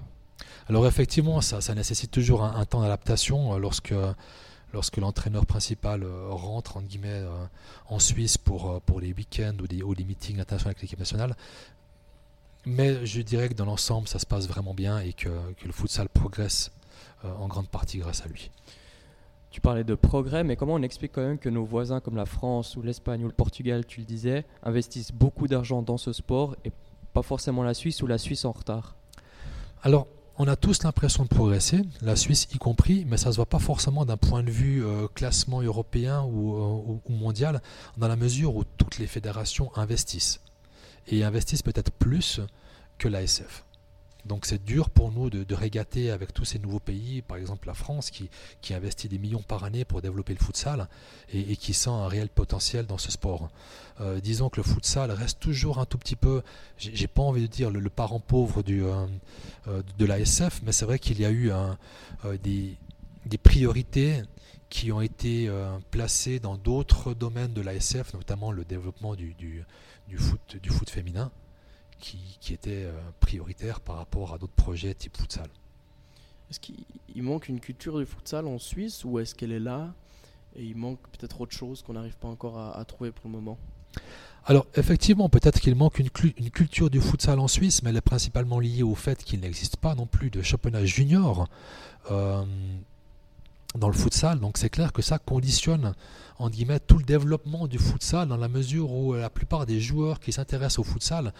Alors 0.68 0.86
effectivement, 0.86 1.40
ça, 1.40 1.74
nécessite 1.74 2.12
toujours 2.12 2.44
un, 2.44 2.64
temps 2.64 2.80
d'adaptation 2.80 3.52
euh, 3.54 3.58
lorsque, 3.58 3.92
lorsque 4.72 4.98
l'entraîneur 4.98 5.46
principal 5.46 6.04
euh, 6.04 6.28
rentre 6.30 6.76
entre 6.76 6.86
guillemets, 6.86 7.08
euh, 7.08 7.44
en 7.88 7.98
Suisse 7.98 8.38
pour, 8.38 8.80
pour 8.82 9.00
les 9.00 9.12
week-ends 9.14 9.56
ou 9.60 9.66
des, 9.66 9.82
ou 9.82 9.96
des 9.96 10.04
meetings 10.04 10.38
internationaux 10.38 10.70
avec 10.70 10.82
l'équipe 10.82 11.00
nationale. 11.00 11.34
Mais 12.66 13.04
je 13.04 13.20
dirais 13.20 13.48
que 13.48 13.54
dans 13.54 13.66
l'ensemble, 13.66 14.06
ça 14.06 14.20
se 14.20 14.26
passe 14.26 14.46
vraiment 14.46 14.74
bien 14.74 15.00
et 15.00 15.12
que, 15.12 15.28
que 15.54 15.66
le 15.66 15.72
futsal 15.72 16.08
progresse 16.08 16.70
en 17.24 17.48
grande 17.48 17.66
partie 17.66 17.98
grâce 17.98 18.22
à 18.22 18.28
lui. 18.28 18.52
Tu 19.50 19.60
parlais 19.60 19.84
de 19.84 19.94
progrès, 19.94 20.44
mais 20.44 20.56
comment 20.56 20.74
on 20.74 20.82
explique 20.82 21.12
quand 21.12 21.22
même 21.22 21.38
que 21.38 21.48
nos 21.48 21.64
voisins 21.64 22.00
comme 22.00 22.16
la 22.16 22.26
France 22.26 22.76
ou 22.76 22.82
l'Espagne 22.82 23.24
ou 23.24 23.26
le 23.26 23.32
Portugal, 23.32 23.86
tu 23.86 24.00
le 24.00 24.06
disais, 24.06 24.44
investissent 24.62 25.12
beaucoup 25.12 25.46
d'argent 25.46 25.82
dans 25.82 25.96
ce 25.96 26.12
sport 26.12 26.56
et 26.64 26.72
pas 27.12 27.22
forcément 27.22 27.62
la 27.62 27.72
Suisse 27.72 28.02
ou 28.02 28.06
la 28.06 28.18
Suisse 28.18 28.44
en 28.44 28.52
retard? 28.52 28.96
Alors, 29.82 30.06
on 30.38 30.46
a 30.48 30.56
tous 30.56 30.82
l'impression 30.82 31.22
de 31.22 31.28
progresser, 31.28 31.80
la 32.02 32.14
Suisse 32.14 32.48
y 32.52 32.58
compris, 32.58 33.06
mais 33.08 33.16
ça 33.16 33.28
ne 33.28 33.32
se 33.32 33.36
voit 33.36 33.46
pas 33.46 33.58
forcément 33.58 34.04
d'un 34.04 34.18
point 34.18 34.42
de 34.42 34.50
vue 34.50 34.84
euh, 34.84 35.08
classement 35.08 35.62
européen 35.62 36.20
euh, 36.20 36.26
ou 36.26 37.00
mondial, 37.08 37.62
dans 37.96 38.08
la 38.08 38.16
mesure 38.16 38.54
où 38.54 38.64
toutes 38.64 38.98
les 38.98 39.06
fédérations 39.06 39.70
investissent. 39.76 40.40
Et 41.08 41.24
investissent 41.24 41.62
peut-être 41.62 41.92
plus 41.92 42.40
que 42.98 43.08
l'ASF. 43.08 43.65
Donc 44.26 44.46
c'est 44.46 44.62
dur 44.62 44.90
pour 44.90 45.12
nous 45.12 45.30
de, 45.30 45.54
régater 45.54 46.10
avec 46.10 46.34
tous 46.34 46.44
ces 46.44 46.58
nouveaux 46.58 46.80
pays, 46.80 47.22
par 47.22 47.36
exemple 47.36 47.66
la 47.66 47.74
France, 47.74 48.10
qui, 48.10 48.28
qui 48.60 48.74
investit 48.74 49.08
des 49.08 49.18
millions 49.18 49.42
par 49.42 49.64
année 49.64 49.84
pour 49.84 50.02
développer 50.02 50.34
le 50.34 50.44
futsal 50.44 50.88
et, 51.32 51.56
qui 51.56 51.72
sent 51.72 51.90
un 51.90 52.08
réel 52.08 52.28
potentiel 52.28 52.86
dans 52.86 52.98
ce 52.98 53.10
sport. 53.10 53.48
Euh, 54.00 54.20
disons 54.20 54.50
que 54.50 54.58
le 54.58 54.64
futsal 54.64 55.10
reste 55.10 55.40
toujours 55.40 55.78
un 55.78 55.86
tout 55.86 55.98
petit 55.98 56.16
peu, 56.16 56.42
j'ai 56.76 57.06
pas 57.06 57.22
envie 57.22 57.42
de 57.42 57.46
dire 57.46 57.70
le, 57.70 57.88
parent 57.88 58.20
pauvre 58.20 58.62
du, 58.62 58.84
euh, 58.84 59.06
euh, 59.68 59.82
de 59.98 60.04
l'ASF, 60.04 60.60
mais 60.64 60.72
c'est 60.72 60.84
vrai 60.84 60.98
qu'il 60.98 61.20
y 61.20 61.24
a 61.24 61.30
eu 61.30 61.50
des, 62.42 62.76
des 63.24 63.38
priorités 63.38 64.22
qui 64.68 64.92
ont 64.92 65.00
été 65.00 65.48
euh, 65.48 65.78
placées 65.90 66.38
dans 66.40 66.56
d'autres 66.56 67.14
domaines 67.14 67.52
de 67.52 67.60
l'ASF, 67.60 68.14
notamment 68.14 68.52
le 68.52 68.64
développement 68.64 69.14
du, 69.14 69.34
du, 69.34 69.64
du 70.08 70.18
foot, 70.18 70.56
du 70.62 70.70
foot 70.70 70.90
féminin, 70.90 71.30
qui, 71.98 72.38
qui 72.40 72.54
était 72.54 72.84
euh, 72.84 72.92
prioritaire 73.20 73.80
par 73.80 73.96
rapport 73.96 74.34
à 74.34 74.38
d'autres 74.38 74.52
projets 74.52 74.94
type 74.94 75.16
futsal. 75.16 75.48
Est-ce 76.50 76.60
qu'il 76.60 76.76
il 77.14 77.22
manque 77.22 77.48
une 77.48 77.60
culture 77.60 77.98
du 77.98 78.06
futsal 78.06 78.46
en 78.46 78.58
Suisse 78.58 79.04
ou 79.04 79.18
est-ce 79.18 79.34
qu'elle 79.34 79.52
est 79.52 79.60
là 79.60 79.94
et 80.54 80.64
il 80.64 80.76
manque 80.76 81.00
peut-être 81.12 81.40
autre 81.40 81.54
chose 81.54 81.82
qu'on 81.82 81.94
n'arrive 81.94 82.16
pas 82.16 82.28
encore 82.28 82.58
à, 82.58 82.78
à 82.78 82.84
trouver 82.84 83.10
pour 83.10 83.26
le 83.26 83.32
moment? 83.32 83.58
Alors 84.48 84.66
effectivement, 84.76 85.28
peut-être 85.28 85.58
qu'il 85.58 85.74
manque 85.74 85.98
une 85.98 86.10
culture 86.10 86.88
du 86.88 87.00
futsal 87.00 87.40
en 87.40 87.48
Suisse, 87.48 87.82
mais 87.82 87.90
elle 87.90 87.96
est 87.96 88.00
principalement 88.00 88.60
liée 88.60 88.84
au 88.84 88.94
fait 88.94 89.24
qu'il 89.24 89.40
n'existe 89.40 89.76
pas 89.76 89.96
non 89.96 90.06
plus 90.06 90.30
de 90.30 90.40
championnat 90.40 90.84
junior 90.84 91.48
euh, 92.12 92.44
dans 93.74 93.88
le 93.88 93.94
futsal. 93.94 94.38
Donc 94.38 94.56
c'est 94.56 94.70
clair 94.70 94.92
que 94.92 95.02
ça 95.02 95.18
conditionne 95.18 95.94
en 96.38 96.50
guillemets 96.50 96.80
tout 96.80 96.98
le 96.98 97.04
développement 97.04 97.66
du 97.66 97.78
futsal 97.78 98.28
dans 98.28 98.36
la 98.36 98.48
mesure 98.48 98.92
où 98.92 99.14
la 99.14 99.30
plupart 99.30 99.66
des 99.66 99.80
joueurs 99.80 100.20
qui 100.20 100.32
s'intéressent 100.32 100.80
au 100.80 100.84
futsal 100.84 101.32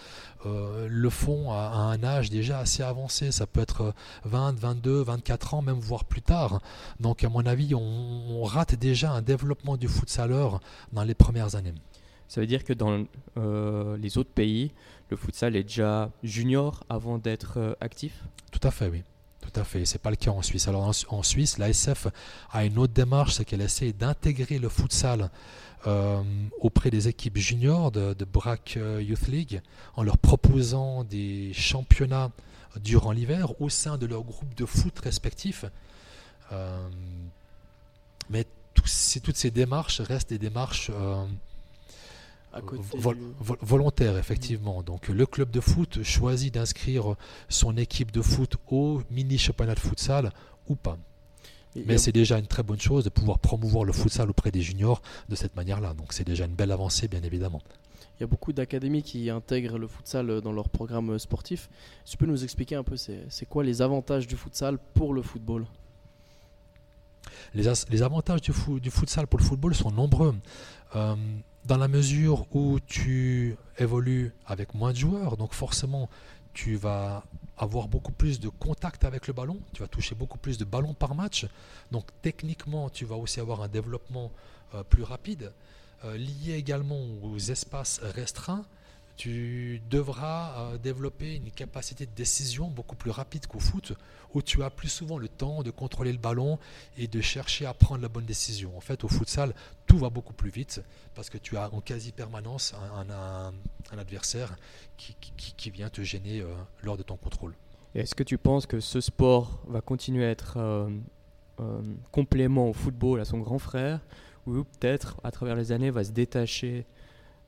euh, 0.45 0.89
le 0.91 1.11
font 1.11 1.53
à, 1.53 1.57
à 1.57 1.79
un 1.79 2.03
âge 2.03 2.31
déjà 2.31 2.59
assez 2.59 2.83
avancé. 2.83 3.33
Ça 3.33 3.47
peut 3.47 3.61
être 3.61 3.95
20, 4.25 4.59
22, 4.59 5.03
24 5.03 5.55
ans, 5.55 5.63
même 5.63 5.79
voire 5.79 6.05
plus 6.05 6.23
tard. 6.23 6.61
Donc 7.01 7.25
à 7.25 7.29
mon 7.29 7.45
avis, 7.47 7.75
on, 7.75 7.81
on 7.81 8.45
rate 8.45 8.75
déjà 8.75 9.13
un 9.13 9.23
développement 9.23 9.77
du 9.77 9.89
futsaleur 9.89 10.61
dans 10.93 11.05
les 11.05 11.15
premières 11.15 11.57
années. 11.57 11.75
Ça 12.29 12.41
veut 12.41 12.47
dire 12.47 12.65
que 12.65 12.73
dans 12.73 13.05
euh, 13.37 13.97
les 13.99 14.19
autres 14.19 14.31
pays, 14.31 14.73
le 15.11 15.17
futsal 15.17 15.55
est 15.57 15.63
déjà 15.63 16.11
junior 16.23 16.85
avant 16.89 17.19
d'être 17.19 17.59
euh, 17.59 17.75
actif? 17.81 18.25
Tout 18.51 18.67
à 18.67 18.71
fait, 18.71 18.89
oui. 18.89 19.03
À 19.57 19.65
fait. 19.65 19.85
C'est 19.87 19.99
pas 20.01 20.11
le 20.11 20.17
cas 20.17 20.31
en 20.31 20.43
Suisse. 20.43 20.69
Alors 20.69 20.83
en, 20.85 20.93
Su- 20.93 21.07
en 21.09 21.23
Suisse, 21.23 21.59
l'ASF 21.59 22.09
a 22.51 22.65
une 22.65 22.79
autre 22.79 22.93
démarche, 22.93 23.35
c'est 23.35 23.45
qu'elle 23.45 23.63
essaie 23.63 23.93
d'intégrer 23.93 24.59
le 24.59 24.69
futsal 24.69 25.31
euh, 25.87 26.23
auprès 26.61 26.91
des 26.91 27.09
équipes 27.09 27.39
juniors 27.39 27.91
de, 27.91 28.13
de 28.13 28.25
BRAC 28.25 28.75
euh, 28.77 29.03
Youth 29.03 29.29
League 29.29 29.61
en 29.95 30.03
leur 30.03 30.19
proposant 30.19 31.05
des 31.05 31.53
championnats 31.55 32.31
durant 32.83 33.13
l'hiver 33.13 33.61
au 33.61 33.69
sein 33.71 33.97
de 33.97 34.05
leur 34.07 34.23
groupe 34.23 34.55
de 34.57 34.67
foot 34.67 34.99
respectif. 34.99 35.65
Euh, 36.53 36.89
mais 38.29 38.45
toutes 38.75 39.37
ces 39.37 39.51
démarches 39.51 40.01
restent 40.01 40.31
des 40.31 40.39
démarches 40.39 40.91
à 42.57 42.63
côté 42.63 42.83
Vol- 42.97 43.17
du- 43.17 43.23
vol- 43.41 43.59
volontaire, 43.61 44.17
effectivement. 44.19 44.83
Donc 44.83 45.09
le 45.09 45.27
club 45.27 45.51
de 45.51 45.61
foot 45.61 46.03
choisit 46.03 46.55
d'inscrire 46.55 47.17
son 47.49 47.77
équipe 47.77 48.11
de 48.13 48.23
foot 48.23 48.57
au 48.69 49.03
mini 49.11 49.39
championnat 49.39 49.75
de 49.75 49.81
futsal 49.81 50.33
ou 50.69 50.75
pas. 50.77 50.99
Mais 51.85 51.99
c'est 51.99 52.13
déjà 52.13 52.39
une 52.39 52.47
très 52.47 52.63
bonne 52.63 52.81
chose 52.81 53.05
de 53.05 53.11
pouvoir 53.11 53.39
promouvoir 53.39 53.85
le 53.85 53.93
futsal 53.93 54.31
auprès 54.31 54.51
des 54.51 54.63
juniors 54.63 55.03
de 55.29 55.37
cette 55.37 55.55
manière-là. 55.57 55.93
Donc 55.93 56.15
c'est 56.15 56.25
déjà 56.25 56.47
une 56.47 56.55
belle 56.55 56.73
avancée, 56.73 57.07
bien 57.07 57.23
évidemment. 57.23 57.61
Il 58.19 58.23
y 58.23 58.25
a 58.25 58.27
beaucoup 58.27 58.55
d'académies 58.55 59.03
qui 59.03 59.29
intègrent 59.29 59.77
le 59.77 59.87
futsal 59.87 60.41
dans 60.41 60.53
leur 60.53 60.71
programme 60.71 61.19
sportif. 61.19 61.69
Tu 62.07 62.17
peux 62.17 62.25
nous 62.25 62.45
expliquer 62.45 62.77
un 62.77 62.83
peu 62.83 62.97
c'est 62.97 63.47
quoi 63.47 63.63
les 63.63 63.83
avantages 63.83 64.27
du 64.27 64.37
futsal 64.37 64.79
pour 64.95 65.13
le 65.13 65.21
football? 65.21 65.67
Les, 67.55 68.03
avantages 68.03 68.41
du 68.41 68.91
futsal 68.91 69.27
pour 69.27 69.39
le 69.39 69.45
football 69.45 69.75
sont 69.75 69.91
nombreux. 69.91 70.35
Euh, 70.95 71.15
dans 71.67 71.77
la 71.77 71.89
mesure 71.89 72.47
où 72.55 72.79
tu 72.81 73.57
évolues 73.79 74.33
avec 74.47 74.75
moins 74.75 74.93
de 74.93 74.99
joueurs, 74.99 75.37
donc 75.37 75.53
forcément 75.53 76.09
tu 76.55 76.77
vas 76.77 77.25
avoir 77.59 77.89
beaucoup 77.89 78.13
plus 78.13 78.41
de 78.41 78.49
contact 78.49 79.05
avec 79.05 79.27
le 79.27 79.33
ballon, 79.33 79.59
tu 79.73 79.83
vas 79.83 79.89
toucher 79.89 80.15
beaucoup 80.15 80.39
plus 80.39 80.57
de 80.59 80.65
ballons 80.65 80.95
par 80.95 81.15
match, 81.15 81.47
donc 81.91 82.05
techniquement 82.23 82.89
tu 82.89 83.05
vas 83.05 83.17
aussi 83.17 83.41
avoir 83.41 83.63
un 83.63 83.69
développement 83.69 84.31
euh, 84.75 84.83
plus 84.83 85.03
rapide, 85.03 85.53
Euh, 86.05 86.19
lié 86.19 86.53
également 86.59 87.01
aux 87.23 87.39
espaces 87.39 88.01
restreints. 88.03 88.67
Tu 89.17 89.81
devras 89.89 90.55
euh, 90.59 90.79
développer 90.79 91.37
une 91.37 91.51
capacité 91.51 92.07
de 92.07 92.11
décision 92.15 92.69
beaucoup 92.69 92.97
plus 92.97 93.11
rapide 93.11 93.47
qu'au 93.47 93.61
foot, 93.61 93.95
où 94.35 94.43
tu 94.43 94.63
as 94.63 94.71
plus 94.71 94.89
souvent 94.89 95.19
le 95.19 95.29
temps 95.29 95.63
de 95.63 95.71
contrôler 95.71 96.13
le 96.13 96.19
ballon 96.19 96.59
et 96.99 97.09
de 97.09 97.21
chercher 97.21 97.65
à 97.67 97.73
prendre 97.73 98.03
la 98.03 98.09
bonne 98.09 98.27
décision. 98.27 98.77
En 98.77 98.81
fait, 98.81 99.05
au 99.05 99.09
futsal, 99.09 99.55
tout 99.87 99.99
va 99.99 100.11
beaucoup 100.11 100.35
plus 100.35 100.51
vite 100.51 100.83
parce 101.15 101.31
que 101.31 101.39
tu 101.39 101.57
as 101.57 101.73
en 101.73 101.81
quasi 101.81 102.13
permanence 102.13 102.75
un, 102.95 103.53
adversaire 103.99 104.57
qui, 104.97 105.71
vient 105.71 105.89
te 105.89 106.03
gêner 106.03 106.41
euh, 106.41 106.53
lors 106.83 106.97
de 106.97 107.03
ton 107.03 107.17
contrôle. 107.17 107.55
Est-ce 107.95 108.15
que 108.15 108.23
tu 108.23 108.37
penses 108.37 108.67
que 108.67 108.79
ce 108.79 109.01
sport 109.01 109.63
va 109.69 109.81
continuer 109.81 110.27
à 110.27 110.31
être 110.31 110.59
euh, 110.59 110.91
euh, 111.61 111.81
complément 112.13 112.69
au 112.69 112.75
football, 112.75 113.21
à 113.21 113.25
son 113.25 113.39
grand 113.39 113.59
frère, 113.59 114.01
ou 114.47 114.65
peut-être 114.65 115.19
à 115.25 115.31
travers 115.31 115.57
les 115.57 115.73
années 115.73 115.91
va 115.91 116.05
se 116.05 116.13
détacher 116.13 116.85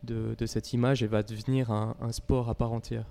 de, 0.05 0.35
de 0.39 0.47
cette 0.47 0.73
image 0.73 1.03
et 1.03 1.07
va 1.07 1.23
devenir 1.23 1.71
un, 1.71 1.97
un 2.01 2.13
sport 2.13 2.49
à 2.49 2.55
part 2.55 2.73
entière 2.73 3.05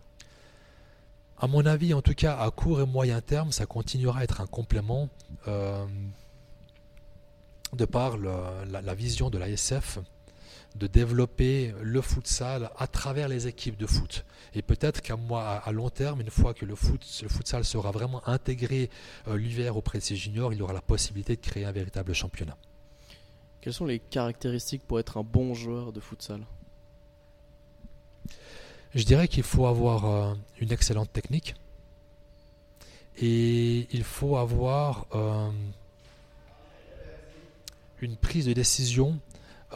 À 1.39 1.47
mon 1.47 1.65
avis, 1.65 1.93
en 1.93 2.01
tout 2.01 2.13
cas, 2.15 2.37
à 2.37 2.49
court 2.51 2.81
et 2.81 2.85
moyen 2.85 3.21
terme, 3.21 3.51
ça 3.51 3.65
continuera 3.65 4.19
à 4.19 4.23
être 4.23 4.41
un 4.41 4.47
complément 4.47 5.09
euh, 5.47 5.85
de 7.73 7.85
par 7.85 8.17
le- 8.17 8.31
la, 8.71 8.81
la 8.81 8.93
vision 8.95 9.29
de 9.29 9.37
l'ASF 9.37 9.99
de 10.75 10.85
développer 10.87 11.73
le 11.81 12.01
futsal 12.01 12.69
à 12.77 12.87
travers 12.87 13.27
les 13.27 13.47
équipes 13.47 13.77
de 13.77 13.87
foot. 13.87 14.25
Et 14.53 14.61
peut-être 14.61 15.01
qu'à 15.01 15.15
moi, 15.15 15.43
à, 15.65 15.71
long 15.71 15.89
terme, 15.89 16.21
une 16.21 16.29
fois 16.29 16.53
que 16.53 16.65
le, 16.65 16.75
foot, 16.75 17.03
le 17.23 17.29
futsal 17.29 17.65
sera 17.65 17.91
vraiment 17.91 18.27
intégré 18.27 18.89
euh, 19.27 19.37
l'hiver 19.37 19.75
auprès 19.75 19.97
de 19.97 20.03
ses 20.03 20.15
juniors, 20.15 20.53
il 20.53 20.61
aura 20.61 20.73
la 20.73 20.81
possibilité 20.81 21.35
de 21.35 21.41
créer 21.41 21.65
un 21.65 21.71
véritable 21.71 22.13
championnat. 22.13 22.57
Quelles 23.61 23.73
sont 23.73 23.85
les 23.85 23.99
caractéristiques 23.99 24.83
pour 24.87 24.99
être 24.99 25.17
un 25.17 25.23
bon 25.23 25.53
joueur 25.55 25.91
de 25.91 25.99
futsal? 25.99 26.41
Je 28.95 29.03
dirais 29.03 29.27
qu'il 29.27 29.43
faut 29.43 29.65
avoir 29.65 30.05
euh, 30.05 30.33
une 30.59 30.71
excellente 30.71 31.11
technique 31.11 31.55
et 33.19 33.87
il 33.91 34.03
faut 34.03 34.37
avoir 34.37 35.05
euh, 35.13 35.49
une 38.01 38.15
prise 38.15 38.45
de 38.45 38.53
décision 38.53 39.19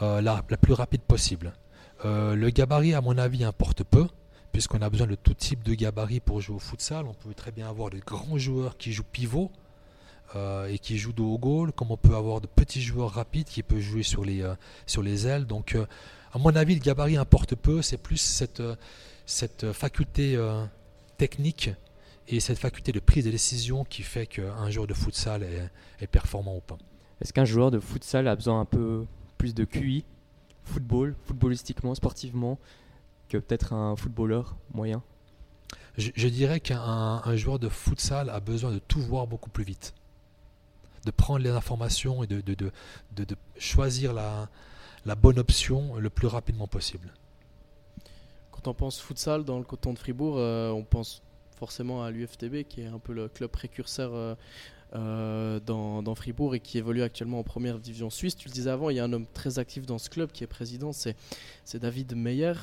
euh, 0.00 0.20
la, 0.20 0.42
plus 0.42 0.72
rapide 0.72 1.02
possible. 1.02 1.52
le 2.04 2.48
gabarit, 2.50 2.94
à 2.94 3.00
mon 3.00 3.18
avis, 3.18 3.44
importe 3.44 3.84
peu 3.84 4.08
puisqu'on 4.52 4.82
a 4.82 4.90
besoin 4.90 5.06
de 5.06 5.14
tout 5.14 5.32
type 5.32 5.62
de 5.62 5.72
gabarit 5.74 6.20
pour 6.20 6.42
jouer 6.42 6.56
au 6.56 6.58
futsal. 6.58 7.06
On 7.06 7.14
peut 7.14 7.32
très 7.32 7.52
bien 7.52 7.68
avoir 7.68 7.88
des 7.88 8.00
grands 8.00 8.36
joueurs 8.36 8.76
qui 8.76 8.92
jouent 8.92 9.02
pivot 9.02 9.50
et 10.68 10.78
qui 10.78 10.98
jouent 10.98 11.14
dos 11.14 11.32
au 11.32 11.38
goal, 11.38 11.72
comme 11.72 11.90
on 11.90 11.96
peut 11.96 12.14
avoir 12.14 12.42
de 12.42 12.46
petits 12.46 12.82
joueurs 12.82 13.12
rapides 13.12 13.46
qui 13.46 13.62
peuvent 13.62 13.80
jouer 13.80 14.02
sur 14.02 14.26
les, 14.26 14.46
sur 14.84 15.02
les 15.02 15.26
ailes. 15.26 15.46
Donc, 15.46 15.74
à 16.32 16.38
mon 16.38 16.54
avis, 16.56 16.74
le 16.74 16.80
gabarit 16.80 17.16
importe 17.16 17.54
peu. 17.54 17.82
C'est 17.82 17.98
plus 17.98 18.18
cette 18.18 18.62
cette 19.26 19.72
faculté 19.72 20.36
euh, 20.36 20.64
technique 21.16 21.70
et 22.28 22.40
cette 22.40 22.58
faculté 22.58 22.92
de 22.92 23.00
prise 23.00 23.24
de 23.24 23.30
décision 23.30 23.84
qui 23.84 24.02
fait 24.02 24.26
qu'un 24.26 24.70
joueur 24.70 24.86
de 24.86 24.94
futsal 24.94 25.42
est, 26.00 26.06
performant 26.06 26.56
ou 26.56 26.60
pas. 26.60 26.78
Est-ce 27.20 27.32
qu'un 27.32 27.44
joueur 27.44 27.70
de 27.70 27.80
futsal 27.80 28.28
a 28.28 28.36
besoin 28.36 28.60
un 28.60 28.64
peu 28.64 29.06
plus 29.38 29.54
de 29.54 29.64
QI, 29.64 30.04
football, 30.64 31.14
footballistiquement, 31.24 31.94
sportivement, 31.94 32.58
que 33.28 33.38
peut-être 33.38 33.72
un 33.72 33.96
footballeur 33.96 34.56
moyen? 34.72 35.02
Je, 35.98 36.28
dirais 36.28 36.60
qu'un 36.60 37.36
joueur 37.36 37.58
de 37.58 37.68
futsal 37.68 38.30
a 38.30 38.40
besoin 38.40 38.72
de 38.72 38.78
tout 38.78 39.00
voir 39.00 39.26
beaucoup 39.26 39.50
plus 39.50 39.64
vite, 39.64 39.94
de 41.04 41.10
prendre 41.10 41.40
les 41.40 41.50
informations 41.50 42.24
et 42.24 42.26
de, 42.26 42.40
de, 42.40 42.54
de, 42.54 43.36
choisir 43.58 44.14
la, 44.14 44.48
la 45.04 45.14
bonne 45.14 45.38
option 45.38 45.96
le 45.96 46.10
plus 46.10 46.26
rapidement 46.26 46.66
possible. 46.66 47.12
Quand 48.50 48.68
on 48.68 48.74
pense 48.74 49.00
futsal 49.00 49.44
dans 49.44 49.58
le 49.58 49.64
coton 49.64 49.92
de 49.92 49.98
Fribourg, 49.98 50.36
euh, 50.38 50.70
on 50.70 50.84
pense 50.84 51.22
forcément 51.56 52.04
à 52.04 52.10
l'UFTB 52.10 52.62
qui 52.68 52.82
est 52.82 52.86
un 52.86 52.98
peu 52.98 53.12
le 53.12 53.28
club 53.28 53.50
précurseur 53.50 54.12
euh, 54.14 54.34
euh, 54.94 55.60
dans, 55.60 56.14
Fribourg 56.14 56.54
et 56.54 56.60
qui 56.60 56.78
évolue 56.78 57.02
actuellement 57.02 57.40
en 57.40 57.42
première 57.42 57.78
division 57.78 58.10
suisse. 58.10 58.36
Tu 58.36 58.48
le 58.48 58.52
disais 58.52 58.70
avant, 58.70 58.90
il 58.90 58.96
y 58.96 59.00
a 59.00 59.04
un 59.04 59.12
homme 59.12 59.26
très 59.32 59.58
actif 59.58 59.86
dans 59.86 59.98
ce 59.98 60.10
club 60.10 60.30
qui 60.30 60.44
est 60.44 60.48
président, 60.48 60.92
c'est, 60.92 61.16
David 61.74 62.14
Meyer. 62.14 62.54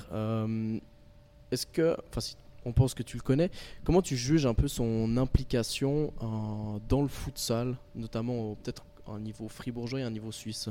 est-ce 1.52 1.66
que, 1.66 1.98
enfin 2.10 2.22
on 2.66 2.74
pense 2.74 2.94
que 2.94 3.04
tu 3.04 3.16
le 3.16 3.24
connais, 3.24 3.50
comment 3.86 4.02
tu 4.02 4.18
juges 4.18 4.46
un 4.46 4.54
peu 4.54 4.68
son 4.68 5.16
implication 5.18 6.14
dans 6.90 7.02
le 7.02 7.08
futsal, 7.08 7.78
notamment 7.96 8.56
peut-être 8.56 8.84
un 9.08 9.20
niveau 9.20 9.48
fribourgeois 9.48 10.02
et 10.02 10.04
un 10.04 10.12
niveau 10.12 10.32
suisse? 10.32 10.70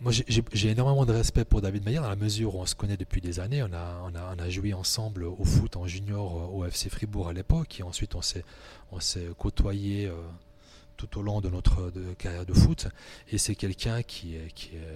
Moi, 0.00 0.12
j'ai 0.12 0.70
énormément 0.70 1.04
de 1.04 1.12
respect 1.12 1.44
pour 1.44 1.60
David 1.60 1.84
Meyer 1.84 1.98
dans 1.98 2.08
la 2.08 2.16
mesure 2.16 2.54
où 2.54 2.60
on 2.60 2.66
se 2.66 2.74
connaît 2.74 2.96
depuis 2.96 3.20
des 3.20 3.38
années. 3.38 3.62
On 3.62 3.72
a, 3.74 4.10
on 4.38 4.50
joué 4.50 4.72
ensemble 4.72 5.24
au 5.24 5.44
foot 5.44 5.76
en 5.76 5.86
junior 5.86 6.38
euh, 6.38 6.56
au 6.56 6.64
FC 6.64 6.88
Fribourg 6.88 7.28
à 7.28 7.34
l'époque 7.34 7.78
et 7.80 7.82
ensuite 7.82 8.14
on 8.14 8.22
s'est 8.22 9.28
côtoyé 9.36 10.06
euh, 10.06 10.14
tout 10.96 11.18
au 11.18 11.22
long 11.22 11.42
de 11.42 11.50
notre 11.50 11.92
carrière 12.16 12.46
de 12.46 12.54
foot. 12.54 12.88
Et 13.30 13.36
c'est 13.36 13.54
quelqu'un 13.54 14.02
qui 14.02 14.36
est, 14.36 14.48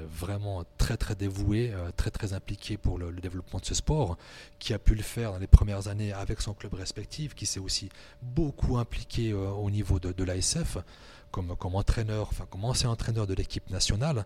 vraiment 0.08 0.64
très 0.78 0.96
très 0.96 1.14
dévoué, 1.14 1.70
euh, 1.74 1.90
très 1.94 2.10
très 2.10 2.32
impliqué 2.32 2.78
pour 2.78 2.98
le, 2.98 3.12
développement 3.12 3.58
de 3.58 3.66
ce 3.66 3.74
sport, 3.74 4.16
qui 4.58 4.72
a 4.72 4.78
pu 4.78 4.94
le 4.94 5.02
faire 5.02 5.32
dans 5.32 5.38
les 5.38 5.46
premières 5.46 5.88
années 5.88 6.14
avec 6.14 6.40
son 6.40 6.54
club 6.54 6.72
respectif, 6.72 7.34
qui 7.34 7.44
s'est 7.44 7.60
aussi 7.60 7.90
beaucoup 8.22 8.78
impliqué 8.78 9.34
au 9.34 9.70
niveau 9.70 10.00
de 10.00 10.24
l'ASF 10.24 10.78
comme, 11.34 11.56
comme 11.56 11.74
entraîneur, 11.74 12.28
enfin 12.30 12.46
comme 12.48 12.64
ancien 12.64 12.90
entraîneur 12.90 13.26
de 13.26 13.34
l'équipe 13.34 13.68
nationale. 13.70 14.24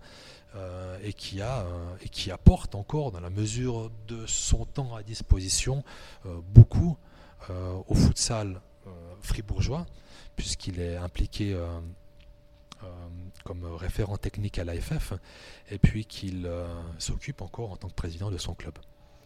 Euh, 0.56 0.98
et, 1.02 1.12
qui 1.12 1.42
a, 1.42 1.60
euh, 1.60 1.94
et 2.02 2.08
qui 2.08 2.30
apporte 2.30 2.74
encore, 2.74 3.12
dans 3.12 3.20
la 3.20 3.28
mesure 3.28 3.90
de 4.08 4.24
son 4.26 4.64
temps 4.64 4.94
à 4.94 5.02
disposition, 5.02 5.84
euh, 6.26 6.38
beaucoup 6.54 6.96
au 7.86 7.94
futsal 7.94 8.60
fribourgeois, 9.22 9.86
puisqu'il 10.36 10.80
est 10.80 10.96
impliqué 10.96 11.56
comme 13.44 13.64
référent 13.64 14.18
technique 14.18 14.58
à 14.58 14.64
l'AFF, 14.64 15.14
et 15.70 15.78
puis 15.78 16.04
qu'il 16.04 16.50
s'occupe 16.98 17.40
encore 17.40 17.70
en 17.70 17.76
tant 17.76 17.88
que 17.88 17.94
président 17.94 18.30
de 18.30 18.36
son 18.36 18.54
club. 18.54 18.74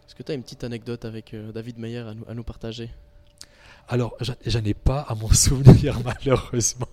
Est-ce 0.07 0.15
que 0.15 0.23
tu 0.23 0.31
as 0.31 0.35
une 0.35 0.43
petite 0.43 0.63
anecdote 0.63 1.05
avec 1.05 1.35
David 1.35 1.79
Meyer 1.79 2.01
à 2.01 2.15
nous, 2.15 2.25
à 2.29 2.35
nous 2.35 2.45
partager? 2.45 2.91
Alors, 3.89 4.15
j'en 4.21 4.65
ai 4.65 4.75
pas 4.75 5.01
à 5.01 5.15
mon 5.15 5.29
souvenir, 5.33 5.99
malheureusement. 6.05 6.87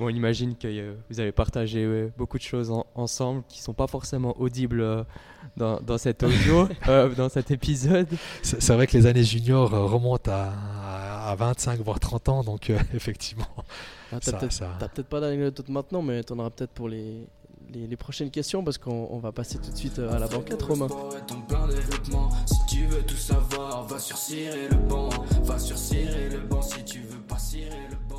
Bon, 0.00 0.06
on 0.06 0.08
imagine 0.08 0.56
que 0.56 0.94
vous 1.10 1.20
avez 1.20 1.30
partagé 1.30 2.10
beaucoup 2.16 2.38
de 2.38 2.42
choses 2.42 2.72
ensemble 2.94 3.42
qui 3.48 3.60
sont 3.60 3.74
pas 3.74 3.86
forcément 3.86 4.34
audibles 4.40 4.80
euh, 4.80 5.04
dans, 5.58 5.78
dans, 5.78 5.98
cet 5.98 6.22
audio, 6.22 6.66
euh, 6.88 7.14
dans 7.14 7.28
cet 7.28 7.50
épisode. 7.50 8.08
C'est 8.42 8.72
vrai 8.72 8.86
que 8.86 8.96
les 8.96 9.04
années 9.04 9.24
juniors 9.24 9.70
remontent 9.70 10.32
à, 10.32 11.28
à 11.30 11.34
25 11.34 11.80
voire 11.80 12.00
30 12.00 12.28
ans, 12.30 12.42
donc 12.42 12.70
euh, 12.70 12.78
effectivement. 12.94 13.44
Ah, 14.10 14.20
t'as 14.20 14.32
peut-être 14.88 15.08
pas 15.08 15.20
d'anecdote 15.20 15.68
maintenant, 15.68 16.00
mais 16.00 16.24
tu 16.24 16.32
en 16.32 16.38
auras 16.38 16.48
peut-être 16.48 16.72
pour 16.72 16.88
les, 16.88 17.26
les, 17.70 17.96
prochaines 17.98 18.30
questions 18.30 18.64
parce 18.64 18.78
qu'on 18.78 19.18
va 19.18 19.32
passer 19.32 19.58
tout 19.58 19.70
de 19.70 19.76
suite 19.76 19.98
à 19.98 20.18
la 20.18 20.28
banquette, 20.28 20.62
Romain. 20.62 20.88
Si 22.46 22.74
tu 22.74 22.86
veux 22.86 23.02
tout 23.02 23.16
savoir, 23.16 23.86
va 23.86 23.98
sur 23.98 24.16
le 24.30 24.88
banc, 24.88 25.10
va 25.42 25.58
sur 25.58 25.76
le 25.76 26.38
banc 26.48 26.62
si 26.62 26.82
tu 26.84 27.00
veux 27.00 27.20
pas 27.20 27.36
le 27.52 27.96
banc. 28.08 28.09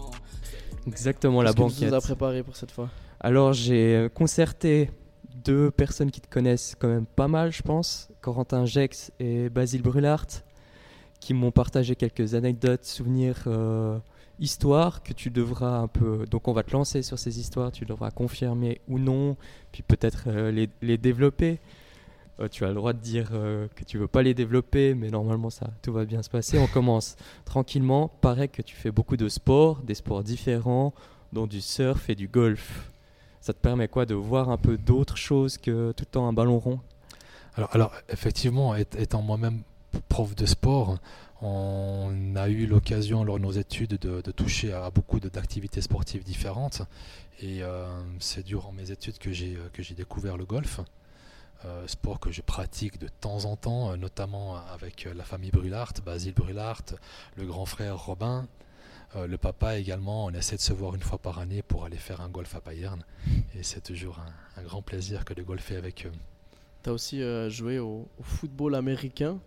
Exactement, 0.88 1.42
la 1.42 1.54
banquette. 1.54 1.80
Qu'est-ce 1.80 1.86
que 1.86 1.90
tu 1.90 1.96
as 1.96 2.02
préparé 2.02 2.44
pour 2.44 2.56
cette 2.56 2.72
fois? 2.72 2.90
Alors, 3.20 3.54
j'ai 3.54 3.96
euh, 3.96 4.10
concerté 4.10 4.90
deux 5.44 5.72
personnes 5.72 6.12
qui 6.12 6.22
te 6.22 6.30
connaissent 6.30 6.76
quand 6.78 6.88
même 6.88 7.06
pas 7.06 7.28
mal, 7.28 7.52
je 7.52 7.62
pense, 7.62 8.10
Corentin 8.22 8.66
Jex 8.66 9.12
et 9.20 9.50
Basile 9.50 9.82
Brulart, 9.82 10.28
qui 11.20 11.34
m'ont 11.34 11.52
partagé 11.52 11.96
quelques 11.96 12.34
anecdotes, 12.34 12.86
souvenirs, 12.86 13.44
euh, 13.48 13.98
histoires 14.40 15.04
que 15.04 15.14
tu 15.14 15.30
devras 15.30 15.78
un 15.78 15.88
peu. 15.88 16.26
Donc, 16.30 16.48
on 16.48 16.54
va 16.54 16.64
te 16.64 16.72
lancer 16.72 17.04
sur 17.04 17.20
ces 17.20 17.40
histoires, 17.40 17.72
tu 17.72 17.86
devras 17.86 18.12
confirmer 18.12 18.82
ou 18.88 19.00
non, 19.00 19.38
puis 19.72 19.84
peut-être 19.84 20.26
euh, 20.28 20.52
les, 20.52 20.70
les, 20.82 20.98
développer. 20.98 21.60
Tu 22.50 22.66
as 22.66 22.70
le 22.70 22.76
droit 22.76 22.94
de 22.94 23.00
dire 23.00 23.30
que 23.30 23.84
tu 23.86 23.98
veux 23.98 24.08
pas 24.08 24.22
les 24.22 24.34
développer, 24.34 24.94
mais 24.94 25.10
normalement 25.10 25.50
ça, 25.50 25.68
tout 25.82 25.94
va 25.94 26.06
bien 26.06 26.24
se 26.24 26.30
passer. 26.30 26.58
On 26.58 26.68
commence 26.68 27.16
tranquillement. 27.46 28.10
Paraît 28.22 28.48
que 28.48 28.62
tu 28.62 28.76
fais 28.76 28.92
beaucoup 28.92 29.18
de 29.18 29.30
sports, 29.30 29.82
des 29.84 29.96
sports 29.96 30.24
différents, 30.24 30.94
dont 31.34 31.48
du 31.48 31.62
surf 31.62 32.10
et 32.10 32.16
du 32.16 32.28
golf 32.28 32.92
ça 33.42 33.54
te 33.54 33.60
permet 33.60 33.88
quoi 33.88 34.06
de 34.06 34.14
voir 34.14 34.50
un 34.50 34.58
peu 34.58 34.78
d'autres 34.78 35.18
choses 35.18 35.58
que 35.58 35.92
tout 35.92 36.04
le 36.04 36.12
temps 36.12 36.28
un 36.28 36.34
ballon 36.34 36.60
rond? 36.60 36.80
Alors, 37.56 37.70
alors 37.74 37.92
effectivement, 38.08 38.76
étant 38.76 39.22
moi-même 39.22 39.64
prof 40.08 40.36
de 40.36 40.46
sport, 40.46 41.00
on 41.42 42.36
a 42.36 42.48
eu 42.50 42.68
l'occasion 42.68 43.24
lors 43.24 43.40
de 43.40 43.44
nos 43.44 43.52
études 43.52 43.98
de, 43.98 44.32
toucher 44.32 44.72
à 44.72 44.90
beaucoup 44.92 45.20
d'activités 45.20 45.82
sportives 45.82 46.24
différentes. 46.24 46.84
Et 47.42 47.64
euh, 47.64 47.88
c'est 48.20 48.46
durant 48.46 48.72
mes 48.72 48.92
études 48.92 49.18
que 49.18 49.32
j'ai 49.32 49.96
découvert 49.96 50.38
le 50.38 50.46
golf. 50.46 50.80
Euh, 51.66 51.86
sport 51.88 52.20
que 52.20 52.32
je 52.32 52.42
pratique 52.42 53.00
de 53.00 53.08
temps 53.08 53.46
en 53.46 53.56
temps, 53.56 53.96
notamment 53.96 54.56
avec 54.74 55.08
la 55.16 55.24
famille 55.24 55.52
Brulart, 55.52 55.94
Basile 56.04 56.34
Brulart, 56.34 56.82
le 57.38 57.46
grand 57.46 57.68
frère 57.68 58.04
Robin, 58.04 58.48
euh, 59.16 59.28
le 59.28 59.38
papa 59.38 59.78
également, 59.78 60.26
on 60.26 60.32
essaie 60.32 60.56
de 60.56 60.62
se 60.62 60.72
voir 60.72 60.96
une 60.96 61.02
fois 61.02 61.18
par 61.18 61.40
année 61.40 61.62
pour 61.62 61.84
aller 61.86 61.98
faire 61.98 62.22
un 62.22 62.30
golf 62.30 62.56
à 62.56 62.62
Payerne. 62.62 63.04
Et 63.56 63.64
c'est 63.64 63.82
toujours 63.82 64.20
un, 64.58 64.64
grand 64.64 64.82
plaisir 64.82 65.26
que 65.26 65.34
de 65.34 65.44
golfer 65.44 65.76
avec 65.76 66.06
eux. 66.06 66.12
Tu 66.84 66.90
as 66.90 66.94
aussi 66.94 67.22
euh, 67.22 67.50
joué 67.50 67.80
au, 67.80 68.08
football 68.22 68.76
américain. 68.76 69.38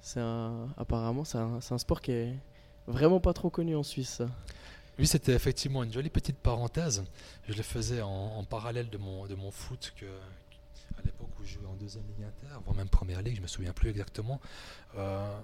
C'est 0.00 0.20
apparemment, 0.76 1.24
c'est 1.24 1.38
un, 1.38 1.78
sport 1.78 2.00
qui 2.00 2.12
est 2.12 2.34
vraiment 2.86 3.18
pas 3.18 3.32
trop 3.32 3.50
connu 3.50 3.74
en 3.74 3.82
Suisse. 3.82 4.22
Oui, 4.98 5.06
c'était 5.06 5.32
effectivement 5.32 5.82
une 5.82 5.92
jolie 5.92 6.10
petite 6.10 6.36
parenthèse. 6.36 7.04
Je 7.48 7.54
le 7.54 7.62
faisais 7.62 8.02
en, 8.02 8.44
parallèle 8.44 8.88
de 8.88 8.98
mon, 8.98 9.26
de 9.26 9.34
mon 9.34 9.50
foot 9.50 9.92
que, 9.96 10.06
à 10.06 11.02
l'époque 11.04 11.28
où 11.35 11.35
je 11.35 11.35
jouais 11.46 11.66
en 11.66 11.74
deuxième 11.74 12.04
ligue 12.06 12.26
inter, 12.26 12.54
voire 12.64 12.76
même 12.76 12.88
première 12.88 13.22
ligue, 13.22 13.36
je 13.36 13.42
me 13.42 13.46
souviens 13.46 13.72
plus 13.72 13.90
exactement. 13.90 14.40
Euh, 14.96 15.38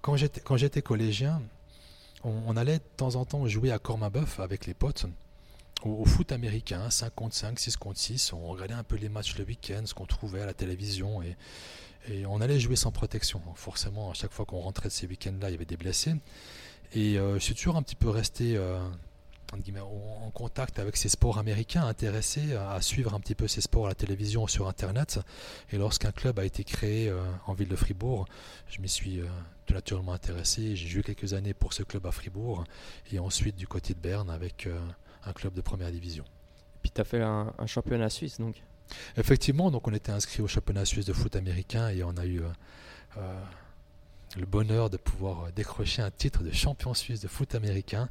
quand 0.00 0.16
j'étais 0.56 0.82
collégien, 0.82 1.42
on, 2.24 2.56
allait 2.56 2.78
de 2.78 2.84
temps 2.96 3.16
en 3.16 3.24
temps 3.24 3.46
jouer 3.46 3.72
à 3.72 3.78
Cormabeuf 3.78 4.40
avec 4.40 4.66
les 4.66 4.74
potes 4.74 5.06
au, 5.84 6.04
foot 6.04 6.32
américain, 6.32 6.88
5 6.88 7.14
contre 7.14 7.34
5, 7.34 7.58
6 7.58 7.76
contre 7.76 7.98
6. 7.98 8.32
On 8.32 8.46
regardait 8.46 8.74
un 8.74 8.84
peu 8.84 8.96
les 8.96 9.08
matchs 9.08 9.36
le 9.36 9.44
week-end, 9.44 9.82
ce 9.84 9.94
qu'on 9.94 10.06
trouvait 10.06 10.40
à 10.40 10.46
la 10.46 10.54
télévision 10.54 11.22
et, 11.22 11.36
on 12.26 12.40
allait 12.40 12.58
jouer 12.58 12.74
sans 12.74 12.90
protection. 12.90 13.40
forcément, 13.54 14.10
à 14.10 14.14
chaque 14.14 14.32
fois 14.32 14.44
qu'on 14.44 14.58
rentrait 14.58 14.88
de 14.88 14.92
ces 14.92 15.06
week-ends-là, 15.06 15.50
il 15.50 15.52
y 15.52 15.54
avait 15.54 15.64
des 15.64 15.76
blessés. 15.76 16.14
Et 16.94 17.16
euh, 17.16 17.34
je 17.34 17.38
suis 17.38 17.54
toujours 17.54 17.76
un 17.76 17.82
petit 17.82 17.94
peu 17.94 18.08
resté 18.08 18.56
euh, 18.56 18.80
en 19.52 20.30
contact 20.30 20.78
avec 20.78 20.96
ces 20.96 21.08
sports 21.08 21.38
américains, 21.38 21.86
intéressé 21.86 22.54
à 22.54 22.80
suivre 22.80 23.14
un 23.14 23.20
petit 23.20 23.34
peu 23.34 23.48
ces 23.48 23.60
sports 23.60 23.86
à 23.86 23.88
la 23.88 23.94
télévision 23.94 24.44
ou 24.44 24.48
sur 24.48 24.68
Internet. 24.68 25.20
Et 25.70 25.78
lorsqu'un 25.78 26.12
club 26.12 26.38
a 26.38 26.44
été 26.44 26.64
créé 26.64 27.08
euh, 27.08 27.22
en 27.46 27.52
ville 27.52 27.68
de 27.68 27.76
Fribourg, 27.76 28.26
je 28.68 28.80
m'y 28.80 28.88
suis 28.88 29.20
tout 29.66 29.74
naturellement 29.74 30.12
intéressé. 30.12 30.76
J'ai 30.76 30.88
joué 30.88 31.02
quelques 31.02 31.34
années 31.34 31.54
pour 31.54 31.72
ce 31.72 31.82
club 31.82 32.06
à 32.06 32.12
Fribourg 32.12 32.64
et 33.12 33.18
ensuite 33.18 33.56
du 33.56 33.66
côté 33.66 33.94
de 33.94 33.98
Berne 33.98 34.30
avec 34.30 34.66
euh, 34.66 34.78
un 35.24 35.32
club 35.32 35.54
de 35.54 35.60
première 35.60 35.90
division. 35.90 36.24
Et 36.24 36.78
puis 36.82 36.90
tu 36.90 37.00
as 37.00 37.04
fait 37.04 37.22
un, 37.22 37.52
championnat 37.66 38.10
suisse 38.10 38.38
donc? 38.38 38.62
Effectivement, 39.16 39.70
donc 39.70 39.88
on 39.88 39.94
était 39.94 40.12
inscrit 40.12 40.42
au 40.42 40.48
championnat 40.48 40.84
suisse 40.84 41.06
de 41.06 41.12
foot 41.12 41.36
américain 41.36 41.88
et 41.88 42.02
on 42.02 42.16
a 42.16 42.26
eu 42.26 42.42
le 44.36 44.46
bonheur 44.46 44.90
de 44.90 44.96
pouvoir 44.96 45.52
décrocher 45.52 46.02
un 46.02 46.10
titre 46.10 46.42
de 46.42 46.50
champion 46.50 46.94
suisse 46.94 47.20
de 47.20 47.28
foot 47.28 47.54
américain 47.54 48.08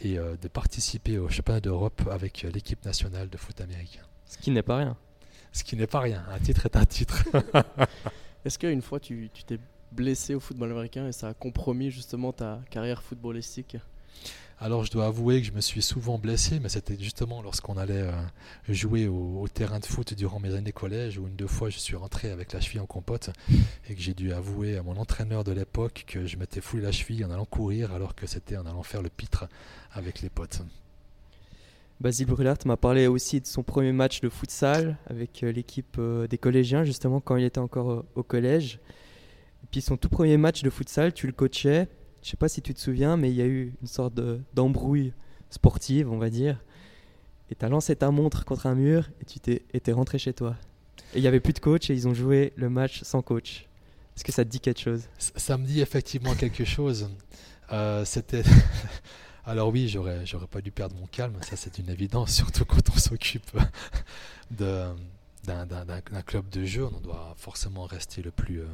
et 0.00 0.16
de 0.16 0.48
participer 0.48 1.18
au 1.18 1.28
championnat 1.28 1.60
d'Europe 1.60 2.02
avec 2.10 2.42
l'équipe 2.42 2.84
nationale 2.84 3.28
de 3.28 3.36
foot 3.36 3.60
américain. 3.60 4.02
Ce 4.26 4.38
qui 4.38 4.50
n'est 4.50 4.62
pas 4.62 4.76
rien. 4.76 4.96
Ce 5.52 5.62
qui 5.64 5.76
n'est 5.76 5.86
pas 5.86 6.00
rien. 6.00 6.24
Un 6.30 6.38
titre 6.38 6.66
est 6.66 6.76
un 6.76 6.84
titre. 6.84 7.24
Est-ce 8.44 8.58
qu'une 8.58 8.82
fois 8.82 9.00
tu 9.00 9.30
t'es 9.46 9.58
blessé 9.92 10.34
au 10.34 10.40
football 10.40 10.72
américain 10.72 11.06
et 11.06 11.12
ça 11.12 11.28
a 11.28 11.34
compromis 11.34 11.90
justement 11.90 12.32
ta 12.32 12.60
carrière 12.70 13.02
footballistique? 13.02 13.76
Alors 14.60 14.84
je 14.84 14.90
dois 14.90 15.06
avouer 15.06 15.40
que 15.40 15.46
je 15.46 15.52
me 15.52 15.60
suis 15.60 15.82
souvent 15.82 16.18
blessé, 16.18 16.60
mais 16.60 16.68
c'était 16.68 16.96
justement 16.98 17.42
lorsqu'on 17.42 17.76
allait 17.76 18.02
euh, 18.02 18.12
jouer 18.68 19.08
au, 19.08 19.46
terrain 19.52 19.80
de 19.80 19.86
foot 19.86 20.14
durant 20.14 20.40
mes 20.40 20.54
années 20.54 20.72
collège, 20.72 21.18
où 21.18 21.26
une 21.26 21.36
deux 21.36 21.46
fois 21.46 21.70
je 21.70 21.78
suis 21.78 21.96
rentré 21.96 22.30
avec 22.30 22.52
la 22.52 22.60
cheville 22.60 22.80
en 22.80 22.86
compote 22.86 23.30
et 23.88 23.94
que 23.94 24.00
j'ai 24.00 24.14
dû 24.14 24.32
avouer 24.32 24.76
à 24.76 24.82
mon 24.82 24.96
entraîneur 24.96 25.44
de 25.44 25.52
l'époque 25.52 26.04
que 26.06 26.26
je 26.26 26.36
m'étais 26.36 26.60
foulé 26.60 26.82
la 26.82 26.92
cheville 26.92 27.24
en 27.24 27.30
allant 27.30 27.44
courir 27.44 27.92
alors 27.92 28.14
que 28.14 28.26
c'était 28.26 28.56
en 28.56 28.66
allant 28.66 28.82
faire 28.82 29.02
le 29.02 29.10
pitre 29.10 29.46
avec 29.92 30.22
les 30.22 30.30
potes. 30.30 30.62
Basile 32.00 32.26
Brulart 32.26 32.58
m'a 32.64 32.76
parlé 32.76 33.06
aussi 33.06 33.40
de 33.40 33.46
son 33.46 33.62
premier 33.62 33.92
match 33.92 34.20
de 34.20 34.28
futsal 34.28 34.98
avec 35.08 35.42
euh, 35.42 35.52
l'équipe 35.52 35.96
euh, 35.98 36.26
des 36.26 36.38
collégiens, 36.38 36.84
justement 36.84 37.20
quand 37.20 37.36
il 37.36 37.44
était 37.44 37.60
encore 37.60 38.04
au 38.14 38.22
collège. 38.22 38.80
Et 39.62 39.66
puis 39.70 39.80
son 39.80 39.96
tout 39.96 40.08
premier 40.08 40.36
match 40.36 40.62
de 40.62 40.70
futsal, 40.70 41.12
tu 41.12 41.26
le 41.26 41.32
coachais. 41.32 41.88
Je 42.24 42.30
sais 42.30 42.38
pas 42.38 42.48
si 42.48 42.62
tu 42.62 42.72
te 42.72 42.80
souviens, 42.80 43.18
mais 43.18 43.30
il 43.30 43.36
y 43.36 43.42
a 43.42 43.46
eu 43.46 43.74
une 43.82 43.86
sorte 43.86 44.14
d'embrouille 44.54 45.12
sportive, 45.50 46.10
on 46.10 46.16
va 46.16 46.30
dire. 46.30 46.58
Et 47.50 47.54
tu 47.54 47.62
as 47.66 47.68
lancé 47.68 47.94
ta 47.94 48.10
montre 48.10 48.46
contre 48.46 48.66
un 48.66 48.74
mur 48.74 49.10
et 49.20 49.26
tu 49.26 49.40
t'es 49.40 49.62
es 49.72 49.92
rentré 49.92 50.18
chez 50.18 50.32
toi. 50.32 50.56
Et 51.12 51.18
il 51.18 51.20
n'y 51.20 51.26
avait 51.26 51.40
plus 51.40 51.52
de 51.52 51.58
coach 51.58 51.90
et 51.90 51.94
ils 51.94 52.08
ont 52.08 52.14
joué 52.14 52.54
le 52.56 52.70
match 52.70 53.02
sans 53.02 53.20
coach. 53.20 53.66
Est-ce 54.16 54.24
que 54.24 54.32
ça 54.32 54.42
te 54.42 54.48
dit 54.48 54.58
quelque 54.58 54.80
chose? 54.80 55.02
Ça 55.18 55.58
me 55.58 55.66
dit 55.66 55.82
effectivement 55.82 56.34
quelque 56.34 56.64
chose. 56.64 57.10
Euh, 57.72 58.04
c'était. 58.04 58.42
Alors 59.46 59.70
oui, 59.70 59.88
j'aurais, 59.88 60.26
j'aurais 60.26 60.46
pas 60.46 60.60
dû 60.60 60.70
perdre 60.70 60.94
mon 60.96 61.06
calme, 61.06 61.34
ça 61.40 61.56
c'est 61.56 61.78
une 61.78 61.88
évidence, 61.88 62.30
surtout 62.34 62.66
quand 62.66 62.90
on 62.94 62.98
s'occupe 62.98 63.50
d'un, 64.50 64.94
club 66.26 66.46
de 66.50 66.66
jeu, 66.66 66.84
on 66.84 67.00
doit 67.00 67.34
forcément 67.38 67.86
rester 67.86 68.20
le 68.20 68.30
plus, 68.30 68.60
euh, 68.60 68.66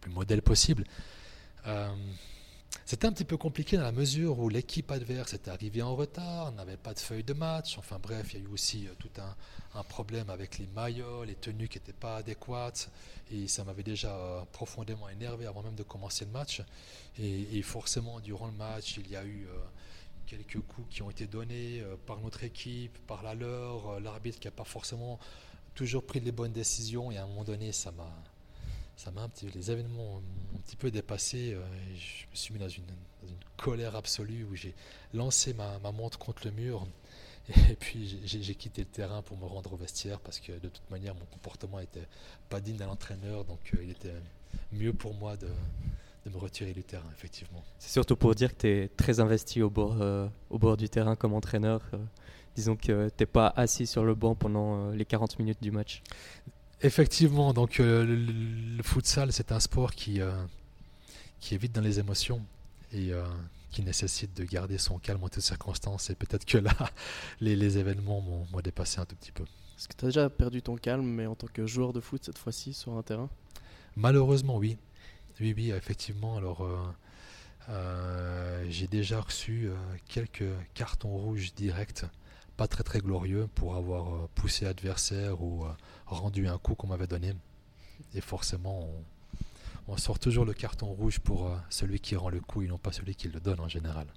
plus 0.00 0.10
modèle 0.10 0.42
possible. 0.42 0.82
Euh, 1.68 1.94
c'était 2.90 3.06
un 3.06 3.12
petit 3.12 3.24
peu 3.24 3.36
compliqué 3.36 3.76
dans 3.76 3.84
la 3.84 3.92
mesure 3.92 4.40
où 4.40 4.48
l'équipe 4.48 4.90
adverse 4.90 5.32
était 5.32 5.52
arrivée 5.52 5.80
en 5.80 5.94
retard, 5.94 6.50
n'avait 6.50 6.76
pas 6.76 6.92
de 6.92 6.98
feuille 6.98 7.22
de 7.22 7.34
match. 7.34 7.78
Enfin 7.78 8.00
bref, 8.02 8.34
il 8.34 8.40
y 8.40 8.42
a 8.42 8.48
eu 8.48 8.52
aussi 8.52 8.88
euh, 8.88 8.94
tout 8.98 9.12
un, 9.76 9.84
problème 9.84 10.28
avec 10.28 10.58
les 10.58 10.66
maillots, 10.66 11.22
les 11.22 11.36
tenues 11.36 11.68
qui 11.68 11.78
n'étaient 11.78 11.92
pas 11.92 12.16
adéquates. 12.16 12.90
Et 13.30 13.46
ça 13.46 13.62
m'avait 13.62 13.84
déjà 13.84 14.12
euh, 14.12 14.42
profondément 14.50 15.08
énervé 15.08 15.46
avant 15.46 15.62
même 15.62 15.76
de 15.76 15.84
commencer 15.84 16.24
le 16.24 16.32
match. 16.32 16.62
Et, 17.16 17.62
forcément, 17.62 18.18
durant 18.18 18.48
le 18.48 18.54
match, 18.54 18.96
il 18.96 19.08
y 19.08 19.14
a 19.14 19.24
eu 19.24 19.46
euh, 19.46 19.58
quelques 20.26 20.58
coups 20.58 20.88
qui 20.90 21.02
ont 21.02 21.10
été 21.10 21.28
donnés 21.28 21.84
par 22.06 22.18
notre 22.18 22.42
équipe, 22.42 22.98
par 23.06 23.22
la 23.22 23.36
leur, 23.36 24.00
l'arbitre 24.00 24.40
qui 24.40 24.48
n'a 24.48 24.50
pas 24.50 24.64
forcément 24.64 25.20
toujours 25.76 26.04
pris 26.04 26.18
les 26.18 26.32
bonnes 26.32 26.52
décisions. 26.52 27.12
Et 27.12 27.18
à 27.18 27.22
un 27.22 27.28
moment 27.28 27.44
donné, 27.44 27.70
ça 27.70 27.92
m'a 27.92 28.12
ça 29.00 29.10
m'a 29.12 29.22
un 29.22 29.28
petit, 29.30 29.48
les 29.54 29.70
événements 29.70 30.04
m'ont 30.04 30.18
un 30.18 30.60
petit 30.60 30.76
peu 30.76 30.90
dépassé. 30.90 31.54
Euh, 31.54 31.62
je 31.94 32.26
me 32.30 32.36
suis 32.36 32.52
mis 32.52 32.60
dans 32.60 32.68
une, 32.68 32.84
colère 33.56 33.94
absolue 33.94 34.46
où 34.50 34.56
j'ai 34.56 34.74
lancé 35.12 35.52
ma, 35.54 35.78
montre 35.92 36.18
contre 36.18 36.46
le 36.46 36.52
mur. 36.52 36.86
Et 37.70 37.74
puis 37.74 38.20
j'ai 38.24 38.54
quitté 38.54 38.82
le 38.82 38.88
terrain 38.88 39.22
pour 39.22 39.36
me 39.36 39.44
rendre 39.44 39.72
au 39.72 39.76
vestiaire 39.76 40.18
parce 40.20 40.38
que 40.38 40.52
de 40.52 40.68
toute 40.68 40.90
manière 40.90 41.14
mon 41.14 41.24
comportement 41.26 41.78
était 41.80 42.06
pas 42.48 42.60
digne 42.60 42.76
d'un 42.76 42.88
entraîneur. 42.88 43.44
Donc 43.44 43.58
euh, 43.74 43.82
il 43.82 43.90
était 43.90 44.14
mieux 44.72 44.92
pour 44.92 45.14
moi 45.14 45.36
de, 45.36 45.48
me 46.30 46.38
retirer 46.38 46.72
du 46.72 46.82
terrain, 46.82 47.08
effectivement. 47.12 47.62
C'est 47.78 47.90
surtout 47.90 48.16
pour 48.16 48.34
dire 48.34 48.54
que 48.54 48.60
tu 48.60 48.68
es 48.68 48.88
très 48.88 49.20
investi 49.20 49.60
euh, 49.62 50.28
au 50.50 50.58
bord 50.58 50.76
du 50.76 50.88
terrain 50.88 51.16
comme 51.16 51.32
entraîneur. 51.32 51.82
disons 52.54 52.76
que 52.76 53.08
tu 53.08 53.14
n'es 53.18 53.26
pas 53.26 53.52
assis 53.56 53.86
sur 53.86 54.04
le 54.04 54.14
banc 54.14 54.34
pendant 54.34 54.90
les 54.90 55.06
40 55.06 55.38
minutes 55.38 55.62
du 55.62 55.70
match. 55.70 56.02
Effectivement, 56.82 57.52
donc 57.52 57.78
euh, 57.78 58.04
le, 58.06 58.82
futsal, 58.82 59.32
c'est 59.32 59.52
un 59.52 59.60
sport 59.60 59.94
qui, 59.94 60.20
euh, 60.22 60.32
qui 61.38 61.54
est 61.54 61.58
vite 61.58 61.72
dans 61.74 61.82
les 61.82 61.98
émotions 61.98 62.42
et 62.92 63.12
euh, 63.12 63.22
qui 63.70 63.82
nécessite 63.82 64.34
de 64.34 64.44
garder 64.44 64.78
son 64.78 64.98
calme 64.98 65.22
en 65.22 65.28
toutes 65.28 65.42
circonstances. 65.42 66.08
Et 66.08 66.14
peut-être 66.14 66.46
que 66.46 66.56
là, 66.56 66.72
les, 67.40 67.54
les 67.54 67.76
événements 67.76 68.22
m'ont 68.22 68.60
dépassé 68.62 68.98
un 68.98 69.04
tout 69.04 69.14
petit 69.16 69.32
peu. 69.32 69.42
Est-ce 69.42 69.88
que 69.88 69.94
tu 69.94 70.06
as 70.06 70.08
déjà 70.08 70.30
perdu 70.30 70.62
ton 70.62 70.76
calme, 70.76 71.04
mais 71.04 71.26
en 71.26 71.34
tant 71.34 71.48
que 71.48 71.66
joueur 71.66 71.92
de 71.92 72.00
foot 72.00 72.24
cette 72.24 72.38
fois-ci 72.38 72.72
sur 72.72 72.96
un 72.96 73.02
terrain? 73.02 73.28
Malheureusement, 73.96 74.56
oui. 74.56 74.78
Oui, 75.38 75.52
oui, 75.54 75.70
effectivement. 75.72 76.38
Alors, 76.38 76.66
j'ai 78.68 78.86
déjà 78.86 79.20
reçu 79.20 79.70
quelques 80.06 80.44
cartons 80.74 81.16
rouges 81.16 81.54
directs 81.54 82.04
pas 82.60 82.68
très 82.68 82.82
très 82.82 82.98
glorieux 82.98 83.48
pour 83.54 83.74
avoir 83.74 84.14
euh, 84.14 84.28
poussé 84.34 84.66
adversaire 84.66 85.42
ou 85.42 85.64
euh, 85.64 85.68
rendu 86.04 86.46
un 86.46 86.58
coup 86.58 86.74
qu'on 86.74 86.88
m'avait 86.88 87.06
donné. 87.06 87.32
Et 88.14 88.20
forcément, 88.20 88.86
on, 89.88 89.96
sort 89.96 90.18
toujours 90.18 90.44
le 90.44 90.52
carton 90.52 90.88
rouge 90.88 91.20
pour 91.20 91.46
euh, 91.46 91.56
celui 91.70 92.00
qui 92.00 92.16
rend 92.16 92.28
le 92.28 92.40
coup 92.40 92.60
et 92.60 92.66
non 92.66 92.76
pas 92.76 92.92
celui 92.92 93.14
qui 93.14 93.28
le 93.28 93.40
donne 93.40 93.60
en 93.60 93.68
général. 93.68 94.08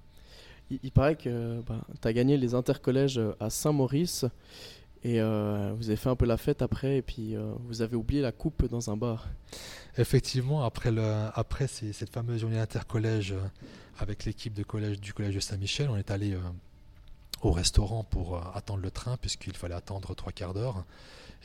Il, 0.68 0.92
paraît 0.92 1.16
que 1.16 1.62
bah, 1.66 1.80
tu 2.02 2.06
as 2.06 2.12
gagné 2.12 2.36
les 2.36 2.54
intercollèges 2.54 3.18
à 3.40 3.48
Saint-Maurice 3.48 4.26
et 5.04 5.20
vous 5.20 5.88
avez 5.88 5.96
fait 5.96 6.10
un 6.10 6.16
peu 6.16 6.26
la 6.26 6.38
fête 6.38 6.60
après 6.62 6.98
et 6.98 7.02
puis 7.02 7.36
vous 7.66 7.82
avez 7.82 7.96
oublié 7.96 8.22
la 8.22 8.32
coupe 8.32 8.66
dans 8.68 8.90
un 8.90 8.96
bar. 8.96 9.26
Effectivement, 9.98 10.64
après, 10.64 10.90
le, 10.90 11.02
après 11.34 11.66
cette 11.66 12.10
fameuse 12.10 12.40
journée 12.40 12.58
intercollège 12.58 13.34
avec 13.98 14.24
l'équipe 14.24 14.54
de 14.54 14.62
collège 14.62 15.00
du 15.00 15.12
collège 15.12 15.34
de 15.34 15.40
Saint-Michel, 15.40 15.90
on 15.90 15.96
est 15.96 16.10
allé 16.10 16.34
au 17.44 17.52
restaurant 17.52 18.04
pour 18.04 18.36
euh, 18.36 18.40
attendre 18.54 18.82
le 18.82 18.90
train, 18.90 19.16
puisqu'il 19.18 19.54
fallait 19.54 19.74
attendre 19.74 20.14
trois 20.14 20.32
quarts 20.32 20.54
d'heure. 20.54 20.84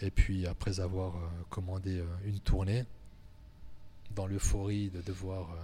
Et 0.02 0.10
puis, 0.10 0.48
après 0.48 0.80
avoir 0.80 1.18
euh, 1.18 1.20
commandé 1.50 2.00
euh, 2.00 2.06
une 2.26 2.40
tournée, 2.40 2.86
dans 4.16 4.26
l'euphorie 4.26 4.90
de 4.90 5.02
devoir 5.02 5.56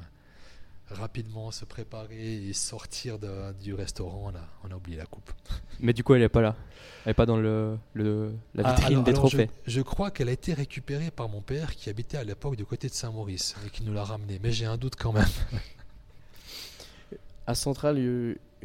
rapidement 0.91 1.49
se 1.49 1.65
préparer 1.65 2.47
et 2.47 2.53
sortir 2.53 3.17
du 3.59 3.73
restaurant, 3.73 4.31
on 4.31 4.37
a, 4.37 4.47
on 4.63 4.71
a 4.71 4.77
oublié 4.77 4.97
la 4.97 5.07
coupe. 5.07 5.31
Mais 5.79 5.93
du 5.93 6.03
coup, 6.03 6.13
elle 6.13 6.21
n'est 6.21 6.29
pas 6.29 6.41
là. 6.41 6.55
Elle 7.05 7.09
n'est 7.09 7.13
pas 7.15 7.25
dans 7.25 7.37
le, 7.37 7.79
la 7.95 8.63
ah, 8.63 8.75
vitrine 8.75 9.03
des 9.03 9.13
trophées. 9.13 9.49
Je, 9.65 9.71
je, 9.71 9.81
crois 9.81 10.11
qu'elle 10.11 10.29
a 10.29 10.31
été 10.31 10.53
récupérée 10.53 11.09
par 11.09 11.27
mon 11.27 11.41
père 11.41 11.75
qui 11.75 11.89
habitait 11.89 12.17
à 12.17 12.23
l'époque 12.23 12.55
du 12.55 12.65
côté 12.65 12.87
de 12.87 12.93
Saint-Maurice 12.93 13.55
et 13.65 13.71
qui 13.71 13.83
nous 13.83 13.93
l'a 13.93 14.03
ramenée. 14.03 14.39
Mais 14.43 14.51
j'ai 14.51 14.67
un 14.67 14.77
doute 14.77 14.95
quand 14.95 15.11
même. 15.11 15.25
à 17.47 17.55
Centrale, 17.55 17.97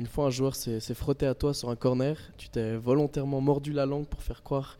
une 0.00 0.06
fois 0.06 0.24
un 0.24 0.30
joueur 0.30 0.54
s'est 0.54 0.94
frotté 0.94 1.26
à 1.26 1.34
toi 1.34 1.52
sur 1.52 1.68
un 1.68 1.76
corner, 1.76 2.16
tu 2.38 2.48
t'es 2.48 2.74
volontairement 2.74 3.42
mordu 3.42 3.74
la 3.74 3.84
langue 3.84 4.06
pour 4.06 4.22
faire 4.22 4.42
croire 4.42 4.78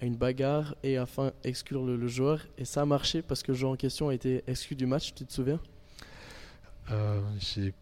à 0.00 0.06
une 0.06 0.16
bagarre 0.16 0.74
et 0.82 0.96
afin 0.96 1.32
exclure 1.44 1.84
le, 1.84 2.08
joueur. 2.08 2.40
Et 2.56 2.64
ça 2.64 2.80
a 2.80 2.86
marché 2.86 3.20
parce 3.20 3.42
que 3.42 3.52
le 3.52 3.58
joueur 3.58 3.72
en 3.72 3.76
question 3.76 4.08
a 4.08 4.14
été 4.14 4.42
exclu 4.46 4.74
du 4.74 4.86
match, 4.86 5.12
tu 5.14 5.26
te 5.26 5.32
souviens? 5.32 5.60
Euh, 6.90 7.20
J'ai 7.38 7.74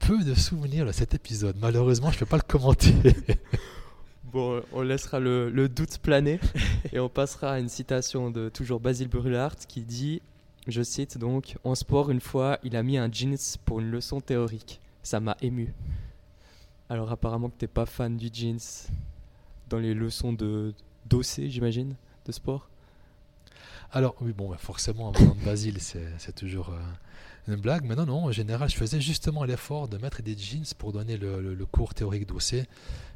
peu 0.00 0.24
de 0.24 0.34
souvenirs 0.34 0.84
de 0.84 0.90
cet 0.90 1.14
épisode. 1.14 1.54
Malheureusement, 1.60 2.10
je 2.10 2.16
ne 2.16 2.18
peux 2.18 2.26
pas 2.26 2.38
le 2.38 2.42
commenter. 2.42 2.92
bon, 4.24 4.64
on 4.72 4.82
laissera 4.82 5.20
le, 5.20 5.68
doute 5.68 5.98
planer 5.98 6.40
et 6.92 6.98
on 6.98 7.08
passera 7.08 7.52
à 7.52 7.58
une 7.60 7.68
citation 7.68 8.32
de 8.32 8.48
toujours 8.48 8.80
Basile 8.80 9.08
Brulart 9.08 9.54
qui 9.68 9.82
dit, 9.82 10.22
je 10.66 10.82
cite 10.82 11.18
donc, 11.18 11.54
en 11.62 11.76
sport, 11.76 12.10
une 12.10 12.20
fois, 12.20 12.58
il 12.64 12.74
a 12.74 12.82
mis 12.82 12.98
un 12.98 13.08
jeans 13.12 13.36
pour 13.64 13.78
une 13.78 13.92
leçon 13.92 14.20
théorique. 14.20 14.80
Ça 15.04 15.20
m'a 15.20 15.36
ému. 15.40 15.72
Alors 16.88 17.10
apparemment 17.10 17.48
que 17.48 17.56
t'es 17.56 17.66
pas 17.66 17.86
fan 17.86 18.16
du 18.16 18.30
jeans 18.32 18.88
dans 19.68 19.78
les 19.78 19.94
leçons 19.94 20.32
de 20.32 20.74
dossé, 21.06 21.50
j'imagine, 21.50 21.96
de 22.24 22.32
sport. 22.32 22.68
Alors 23.92 24.14
oui, 24.20 24.32
bon, 24.32 24.50
bah, 24.50 24.56
forcément, 24.58 25.08
en 25.08 25.12
de 25.12 25.44
Basile, 25.44 25.78
c'est 25.80 26.34
toujours 26.34 26.70
euh, 26.70 26.80
une 27.48 27.56
blague. 27.56 27.84
Mais 27.84 27.94
non, 27.94 28.06
non, 28.06 28.24
en 28.24 28.32
général, 28.32 28.68
je 28.68 28.76
faisais 28.76 29.00
justement 29.00 29.44
l'effort 29.44 29.88
de 29.88 29.98
mettre 29.98 30.22
des 30.22 30.36
jeans 30.36 30.64
pour 30.78 30.92
donner 30.92 31.16
le, 31.16 31.66
cours 31.66 31.94
théorique 31.94 32.26
dossé, 32.26 32.64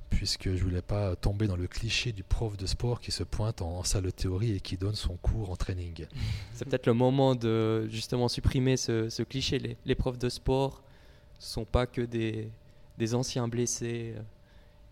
puisque 0.09 0.55
je 0.55 0.63
voulais 0.63 0.83
pas 0.83 1.15
tomber 1.17 1.47
dans 1.47 1.57
le 1.57 1.69
cliché 1.69 2.13
du 2.13 2.25
prof 2.25 2.57
de 2.57 2.67
sport 2.67 3.01
qui 3.01 3.13
se 3.13 3.23
pointe 3.23 3.63
en, 3.63 3.85
salle 3.85 4.05
de 4.05 4.11
théorie 4.11 4.53
et 4.53 4.61
qui 4.61 4.77
donne 4.77 4.97
son 4.97 5.17
cours 5.17 5.51
en 5.51 5.57
training. 5.57 6.07
C'est 6.55 6.65
peut-être 6.65 6.87
le 6.87 6.95
moment 6.95 7.35
de 7.35 7.89
justement 7.89 8.29
supprimer 8.29 8.77
ce, 8.77 9.23
cliché. 9.23 9.59
Les, 9.59 9.77
les 9.85 9.95
profs 9.95 10.19
de 10.19 10.29
sport 10.29 10.83
sont 11.39 11.65
pas 11.65 11.87
que 11.87 12.03
des 12.03 12.51
des 13.01 13.15
anciens 13.15 13.49
blessés. 13.49 14.15
Euh, 14.17 14.23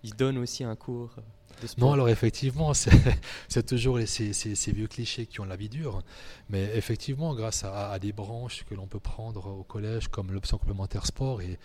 ils 0.02 0.14
donnent 0.14 0.38
aussi 0.38 0.64
un 0.64 0.74
cours 0.74 1.14
euh, 1.18 1.62
de 1.62 1.66
sport. 1.66 1.88
Non, 1.88 1.92
alors 1.92 2.09
effectivement, 2.09 2.72
c'est 3.48 3.66
toujours 3.66 3.98
ces, 4.06 4.72
vieux 4.72 4.88
clichés 4.88 5.26
qui 5.26 5.40
ont 5.40 5.44
la 5.44 5.56
vie 5.56 5.68
dure. 5.68 6.02
Mais 6.48 6.64
effectivement, 6.74 7.34
grâce 7.34 7.64
à, 7.64 7.96
des 7.98 8.12
branches 8.12 8.64
que 8.64 8.74
l'on 8.74 8.86
peut 8.86 9.00
prendre 9.00 9.46
au 9.46 9.62
collège, 9.62 10.09
comme 10.09 10.32
l'option 10.32 10.59
complémentaire 10.59 11.06
sport, 11.06 11.42
et 11.42 11.59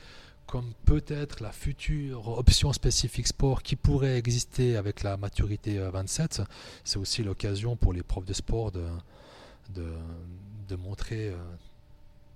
comme 0.45 0.73
peut-être 0.85 1.41
la 1.41 1.53
future 1.53 2.27
option 2.27 2.73
spécifique 2.73 3.27
sport 3.27 3.63
qui 3.63 3.77
pourrait 3.77 4.17
exister 4.17 4.75
avec 4.75 5.03
la 5.03 5.15
maturité 5.15 5.79
27, 5.79 6.39
euh, 6.39 6.45
c'est 6.83 6.97
aussi 6.97 7.23
l'occasion 7.23 7.77
pour 7.77 7.93
les 7.93 8.03
profs 8.03 8.25
de 8.25 8.33
sport 8.33 8.71
de, 8.71 8.83
de, 9.69 10.75
montrer 10.75 11.31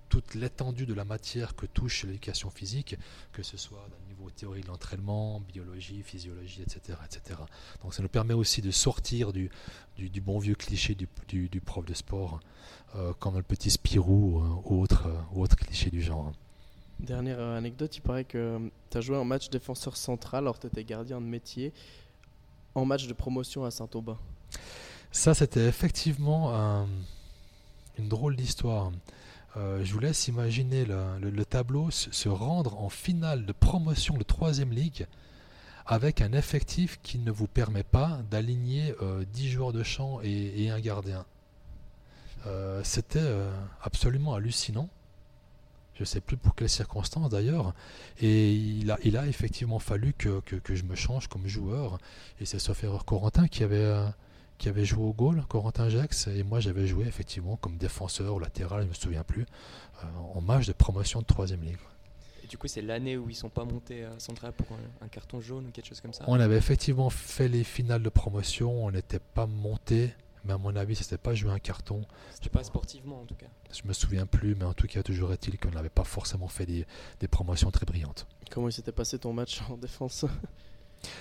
toute 0.09 0.35
l'étendue 0.35 0.85
de 0.85 0.93
la 0.93 1.05
matière 1.05 1.55
que 1.55 1.65
touche 1.65 2.03
l'éducation 2.03 2.49
physique, 2.49 2.95
que 3.31 3.43
ce 3.43 3.57
soit 3.57 3.85
au 3.85 4.07
niveau 4.07 4.29
théorie 4.29 4.61
de 4.61 4.67
l'entraînement, 4.67 5.39
biologie, 5.41 6.03
physiologie, 6.03 6.61
etc., 6.61 6.97
etc. 7.05 7.39
Donc 7.83 7.93
ça 7.93 8.01
nous 8.01 8.09
permet 8.09 8.33
aussi 8.33 8.61
de 8.61 8.71
sortir 8.71 9.33
du, 9.33 9.49
du, 9.97 10.21
bon 10.21 10.39
vieux 10.39 10.55
cliché 10.55 10.95
du, 10.95 11.07
du, 11.27 11.61
prof 11.61 11.85
de 11.85 11.93
sport, 11.93 12.39
euh, 12.95 13.13
comme 13.19 13.35
le 13.35 13.43
petit 13.43 13.71
Spirou 13.71 14.41
ou 14.65 14.81
autre, 14.81 15.07
ou 15.33 15.41
autre 15.41 15.55
cliché 15.55 15.89
du 15.89 16.01
genre. 16.01 16.31
Dernière 16.99 17.39
anecdote, 17.39 17.95
il 17.95 18.01
paraît 18.01 18.25
que 18.25 18.59
tu 18.89 18.97
as 18.97 19.01
joué 19.01 19.17
en 19.17 19.25
match 19.25 19.49
défenseur 19.49 19.95
central 19.95 20.45
alors 20.45 20.55
que 20.55 20.61
tu 20.61 20.67
étais 20.67 20.83
gardien 20.83 21.21
de 21.21 21.25
métier 21.25 21.71
en 22.73 22.85
match 22.85 23.07
de 23.07 23.13
promotion 23.13 23.65
à 23.65 23.71
Saint-Aubin. 23.71 24.17
Ça, 25.11 25.33
c'était 25.33 25.65
effectivement 25.67 26.85
une 27.97 28.09
drôle 28.09 28.35
d'histoire. 28.35 28.91
Euh, 29.57 29.83
je 29.83 29.91
vous 29.91 29.99
laisse 29.99 30.27
imaginer 30.27 30.85
le, 30.85 31.45
tableau 31.45 31.89
se, 31.89 32.29
rendre 32.29 32.79
en 32.79 32.89
finale 32.89 33.45
de 33.45 33.51
promotion 33.51 34.15
de 34.15 34.23
3 34.23 34.63
ligue 34.65 35.07
avec 35.85 36.21
un 36.21 36.33
effectif 36.33 36.99
qui 37.01 37.17
ne 37.17 37.31
vous 37.31 37.47
permet 37.47 37.83
pas 37.83 38.19
d'aligner 38.29 38.93
10 39.33 39.47
euh, 39.47 39.49
joueurs 39.49 39.73
de 39.73 39.83
champ 39.83 40.19
et, 40.21 40.69
un 40.69 40.79
gardien. 40.79 41.25
Euh, 42.45 42.81
c'était 42.83 43.25
absolument 43.81 44.35
hallucinant. 44.35 44.89
Je 45.95 46.03
ne 46.03 46.05
sais 46.05 46.21
plus 46.21 46.37
pour 46.37 46.53
quelles 46.53 46.69
circonstances 46.69 47.31
d'ailleurs, 47.31 47.73
et 48.19 48.53
il 48.53 48.91
a, 48.91 49.25
effectivement 49.25 49.79
fallu 49.79 50.13
que, 50.13 50.41
que, 50.41 50.75
je 50.75 50.83
me 50.83 50.93
change 50.93 51.27
comme 51.27 51.47
joueur, 51.47 51.97
et 52.39 52.45
c'est 52.45 52.59
sauf 52.59 52.83
erreur 52.83 53.03
Corentin 53.03 53.47
qui 53.47 53.63
avait, 53.63 53.95
qui 54.57 54.69
avait 54.69 54.85
joué 54.85 55.03
au 55.03 55.13
goal, 55.13 55.43
Corentin 55.47 55.89
Jax, 55.89 56.27
et 56.27 56.43
moi 56.43 56.59
j'avais 56.59 56.87
joué 56.87 57.05
effectivement 57.05 57.57
comme 57.57 57.77
défenseur 57.77 58.35
ou 58.35 58.39
latéral, 58.39 58.81
je 58.81 58.85
ne 58.85 58.89
me 58.89 58.95
souviens 58.95 59.23
plus, 59.23 59.45
euh, 60.03 60.07
en 60.35 60.41
match 60.41 60.67
de 60.67 60.73
promotion 60.73 61.21
de 61.21 61.25
3 61.25 61.47
ligue. 61.47 61.77
Et 62.43 62.47
du 62.47 62.57
coup, 62.57 62.67
c'est 62.67 62.81
l'année 62.81 63.17
où 63.17 63.29
ils 63.29 63.35
sont 63.35 63.49
pas 63.49 63.65
montés 63.65 64.05
à 64.05 64.17
Central 64.19 64.53
pour 64.53 64.67
un, 65.01 65.07
carton 65.09 65.41
jaune 65.41 65.67
ou 65.67 65.71
quelque 65.71 65.87
chose 65.87 66.01
comme 66.01 66.13
ça? 66.13 66.23
On 66.27 66.39
avait 66.39 66.57
effectivement 66.57 67.09
fait 67.09 67.47
les 67.47 67.63
finales 67.63 68.01
de 68.01 68.09
promotion, 68.09 68.85
on 68.85 68.91
n'était 68.91 69.19
pas 69.19 69.45
monté 69.45 70.13
mais 70.47 70.53
à 70.53 70.57
mon 70.57 70.75
avis, 70.77 70.95
c'était 70.95 71.17
pas 71.17 71.35
jouer 71.35 71.51
un 71.51 71.59
carton. 71.59 72.01
C'était 72.33 72.49
pas 72.49 72.63
sportivement 72.63 73.19
en 73.21 73.25
tout 73.25 73.35
cas. 73.35 73.47
Je 73.71 73.85
me 73.85 73.91
souviens 73.91 74.25
plus, 74.25 74.55
mais 74.55 74.63
en 74.63 74.73
tout 74.73 74.87
cas, 74.87 75.03
toujours 75.03 75.33
est-il 75.33 75.59
qu'on 75.59 75.71
n'avait 75.71 75.89
pas 75.89 76.05
forcément 76.05 76.47
fait 76.47 76.65
des, 76.65 76.85
des, 77.19 77.27
promotions 77.27 77.69
très 77.69 77.85
brillantes. 77.85 78.25
Comment 78.49 78.69
il 78.69 78.71
s'était 78.71 78.93
passé 78.93 79.19
ton 79.19 79.33
match 79.33 79.61
en 79.69 79.75
défense? 79.75 80.25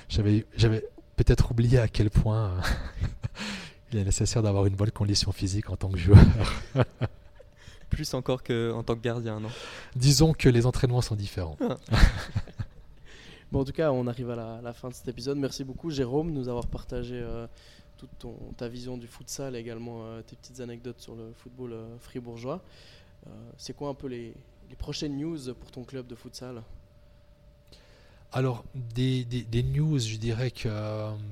J'avais, 0.08 0.46
j'avais 0.56 0.84
peut-être 1.16 1.50
oublié 1.50 1.78
à 1.78 1.88
quel 1.88 2.10
point 2.10 2.50
euh, 2.50 2.60
il 3.92 3.98
est 3.98 4.04
nécessaire 4.04 4.42
d'avoir 4.42 4.66
une 4.66 4.76
bonne 4.76 4.90
condition 4.90 5.32
physique 5.32 5.70
en 5.70 5.76
tant 5.76 5.88
que 5.90 5.98
joueur. 5.98 6.24
plus 7.90 8.14
encore 8.14 8.42
qu'en 8.42 8.82
tant 8.82 8.94
que 8.94 9.00
gardien, 9.00 9.40
non? 9.40 9.50
Disons 9.94 10.32
que 10.32 10.48
les 10.48 10.66
entraînements 10.66 11.02
sont 11.02 11.14
différents. 11.16 11.56
Ah. 11.60 11.78
bon, 13.52 13.60
en 13.60 13.64
tout 13.64 13.72
cas, 13.72 13.92
on 13.92 14.06
arrive 14.06 14.30
à 14.30 14.60
la, 14.60 14.72
fin 14.72 14.88
de 14.88 14.94
cet 14.94 15.08
épisode. 15.08 15.38
Merci 15.38 15.64
beaucoup, 15.64 15.90
Jérôme, 15.90 16.32
de 16.32 16.38
nous 16.38 16.48
avoir 16.48 16.66
partagé. 16.66 17.20
Euh, 17.22 17.46
toute 17.96 18.18
ton, 18.18 18.34
ta 18.56 18.68
vision 18.68 18.96
du 18.96 19.06
futsal 19.06 19.56
et 19.56 19.58
également 19.58 20.04
euh, 20.04 20.22
tes 20.22 20.36
petites 20.36 20.60
anecdotes 20.60 21.00
sur 21.00 21.14
le 21.14 21.32
football 21.34 21.72
euh, 21.72 21.98
fribourgeois. 21.98 22.62
Euh, 23.26 23.30
c'est 23.56 23.74
quoi 23.74 23.88
un 23.88 23.94
peu 23.94 24.06
les, 24.06 24.34
prochaines 24.78 25.16
news 25.16 25.54
pour 25.54 25.70
ton 25.70 25.84
club 25.84 26.06
de 26.06 26.14
futsal? 26.14 26.62
Alors, 28.36 28.64
des, 28.74 29.24
news, 29.62 29.98
je 29.98 30.16
dirais 30.16 30.50
que 30.50 30.68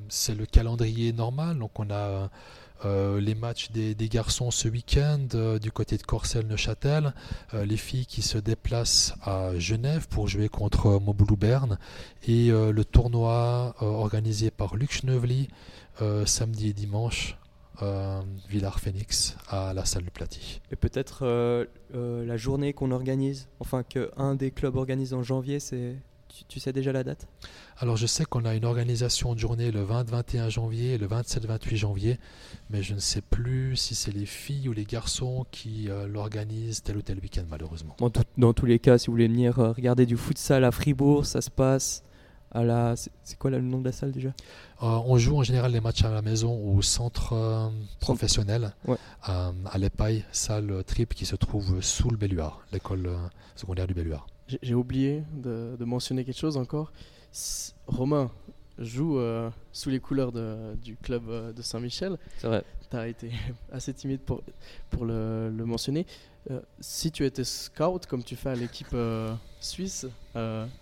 c'est 0.09 0.35
le 0.35 0.47
calendrier 0.47 1.13
normal. 1.13 1.59
Donc, 1.59 1.79
on 1.79 1.91
a 1.91 2.31
les 3.19 3.35
matchs 3.35 3.71
des, 3.71 4.09
garçons 4.09 4.51
ce 4.51 4.69
week-end 4.69 5.59
du 5.61 5.71
côté 5.71 5.97
de 5.97 6.03
Corcelles-Neuchâtel, 6.03 7.15
les 7.53 7.77
filles 7.77 8.07
qui 8.07 8.23
se 8.23 8.39
déplacent 8.39 9.15
à 9.23 9.59
Genève 9.59 10.09
pour 10.09 10.29
jouer 10.29 10.49
contre 10.49 10.99
Moboulou 10.99 11.37
Berne 11.37 11.79
et 12.27 12.49
le 12.49 12.85
tournoi 12.85 13.75
organisé 13.81 14.51
par 14.51 14.77
Luc 14.77 14.93
Schnevely 14.93 15.49
euh, 16.03 16.27
samedi 16.27 16.71
et 16.71 16.73
dimanche, 16.73 17.39
euh, 17.81 18.21
Villard 18.49 18.81
Phoenix 18.81 19.37
à 19.49 19.73
la 19.75 19.85
salle 19.85 20.03
du 20.03 20.11
Platy. 20.11 20.61
Et 20.73 20.77
peut-être 20.77 21.21
euh, 21.23 21.67
la 21.93 22.37
journée 22.37 22.73
qu'on 22.73 22.91
organise, 22.91 23.49
enfin 23.61 23.85
qu'un 23.85 24.35
des 24.35 24.51
clubs 24.51 24.75
organise 24.75 25.15
en 25.15 25.23
janvier, 25.23 25.61
c'est 25.61 25.95
tu, 26.49 26.61
sais 26.61 26.73
déjà 26.73 26.93
la 26.93 27.05
date? 27.05 27.27
Alors 27.79 27.97
je 27.97 28.07
sais 28.07 28.25
qu'on 28.25 28.45
a 28.45 28.55
une 28.55 28.65
organisation 28.65 29.35
de 29.35 29.39
journée 29.39 29.71
le 29.71 29.85
20-21 29.85 30.49
janvier 30.49 30.95
et 30.95 30.99
le 30.99 31.07
27-28 31.07 31.77
janvier, 31.77 32.19
mais 32.71 32.83
je 32.83 32.95
ne 32.95 33.01
sais 33.01 33.21
plus 33.21 33.77
si 33.77 33.95
c'est 33.95 34.13
les 34.13 34.27
filles 34.27 34.69
ou 34.69 34.73
les 34.73 34.85
garçons 34.85 35.47
qui 35.51 35.89
l'organisent 36.09 36.83
tel 36.83 36.97
ou 36.97 37.03
tel 37.03 37.19
week-end 37.19 37.45
malheureusement. 37.49 37.97
dans 38.37 38.53
tous 38.53 38.67
les 38.67 38.79
cas, 38.79 38.99
si 38.99 39.07
vous 39.07 39.13
voulez 39.13 39.29
venir 39.29 39.57
regarder 39.57 40.07
du 40.07 40.17
futsal 40.17 40.65
à 40.65 40.71
Fribourg, 40.71 41.27
ça 41.27 41.41
se 41.41 41.51
passe 41.51 42.05
la. 42.63 42.95
C'est 42.97 43.39
quoi 43.39 43.51
le 43.51 43.61
nom 43.61 43.81
de 43.81 43.87
la 43.87 43.93
salle 43.93 44.13
déjà? 44.13 44.29
Euh, 44.29 45.01
On 45.07 45.19
joue 45.19 45.37
en 45.37 45.43
général 45.43 45.73
les 45.73 45.81
matchs 45.81 46.05
à 46.05 46.11
la 46.11 46.23
maison 46.23 46.57
au 46.57 46.81
centre 46.83 47.33
euh, 47.33 47.69
professionnel 47.99 48.75
à, 49.23 49.53
l'EPAI, 49.77 50.25
salle 50.31 50.85
trip 50.85 51.15
qui 51.15 51.27
se 51.27 51.35
trouve 51.35 51.81
sous 51.81 52.11
le 52.11 52.17
Belluard, 52.17 52.61
l'école 52.73 53.07
euh, 53.07 53.17
secondaire 53.57 53.87
du 53.87 53.95
Belluard. 53.95 54.27
J'ai 54.47 54.75
oublié 54.75 55.23
de, 55.33 55.77
mentionner 55.85 56.25
quelque 56.25 56.39
chose 56.39 56.57
encore. 56.57 56.93
Romain 57.87 58.31
joue 58.79 59.19
sous 59.73 59.91
les 59.91 60.01
couleurs 60.01 60.33
du 60.77 60.97
club 60.97 61.55
de 61.55 61.63
Saint-Michel. 61.63 62.19
C'est 62.39 62.47
vrai. 62.49 62.65
Tu 62.91 62.97
as 62.97 63.09
été 63.09 63.31
assez 63.73 63.95
timide 63.95 64.21
pour, 64.21 64.43
pour 64.91 65.05
le, 65.05 65.51
mentionner. 65.51 66.07
si 66.81 67.11
tu 67.11 67.25
étais 67.25 67.45
scout, 67.45 68.07
comme 68.07 68.23
tu 68.23 68.37
fais 68.37 68.51
à 68.51 68.55
l'équipe 68.55 68.95
suisse, 69.61 70.07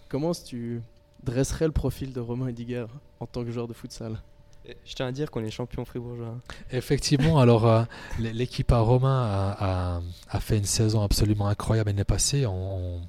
comment 0.09 0.33
tu 0.33 0.83
dresserait 1.23 1.67
le 1.67 1.73
profil 1.73 2.13
de 2.13 2.21
Romain 2.21 2.49
Ediger 2.49 2.87
en 3.21 3.27
tant 3.27 3.45
que 3.45 3.51
joueur 3.51 3.69
de 3.69 3.73
futsal? 3.73 4.19
Je 4.85 4.95
tiens 4.95 5.07
à 5.07 5.13
dire 5.13 5.31
qu'on 5.31 5.43
est 5.43 5.51
champion 5.51 5.85
fribourgeois. 5.85 6.37
Effectivement, 6.71 7.41
alors 7.41 7.67
euh, 7.67 7.83
l'équipe 8.19 8.71
à 8.71 8.79
Romain 8.79 9.57
a, 9.59 10.41
fait 10.41 10.59
une 10.59 10.65
saison 10.65 11.03
absolument 11.03 11.49
incroyable 11.49 11.91
l'année 11.91 12.05
passée 12.05 12.47
en, 12.47 13.01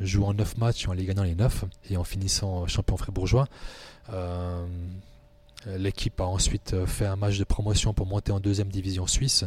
jouant 0.00 0.28
en 0.28 0.34
9 0.34 0.58
matchs, 0.58 0.88
en 0.88 0.92
les 0.92 1.04
gagnant 1.04 1.22
les 1.24 1.34
9 1.34 1.64
et 1.90 1.96
en 1.96 2.04
finissant 2.04 2.66
champion 2.66 2.96
fribourgeois. 2.96 3.46
Euh, 4.12 4.66
l'équipe 5.66 6.20
a 6.20 6.24
ensuite 6.24 6.84
fait 6.86 7.06
un 7.06 7.16
match 7.16 7.38
de 7.38 7.44
promotion 7.44 7.92
pour 7.92 8.06
monter 8.06 8.32
en 8.32 8.40
deuxième 8.40 8.68
division 8.68 9.06
suisse, 9.06 9.44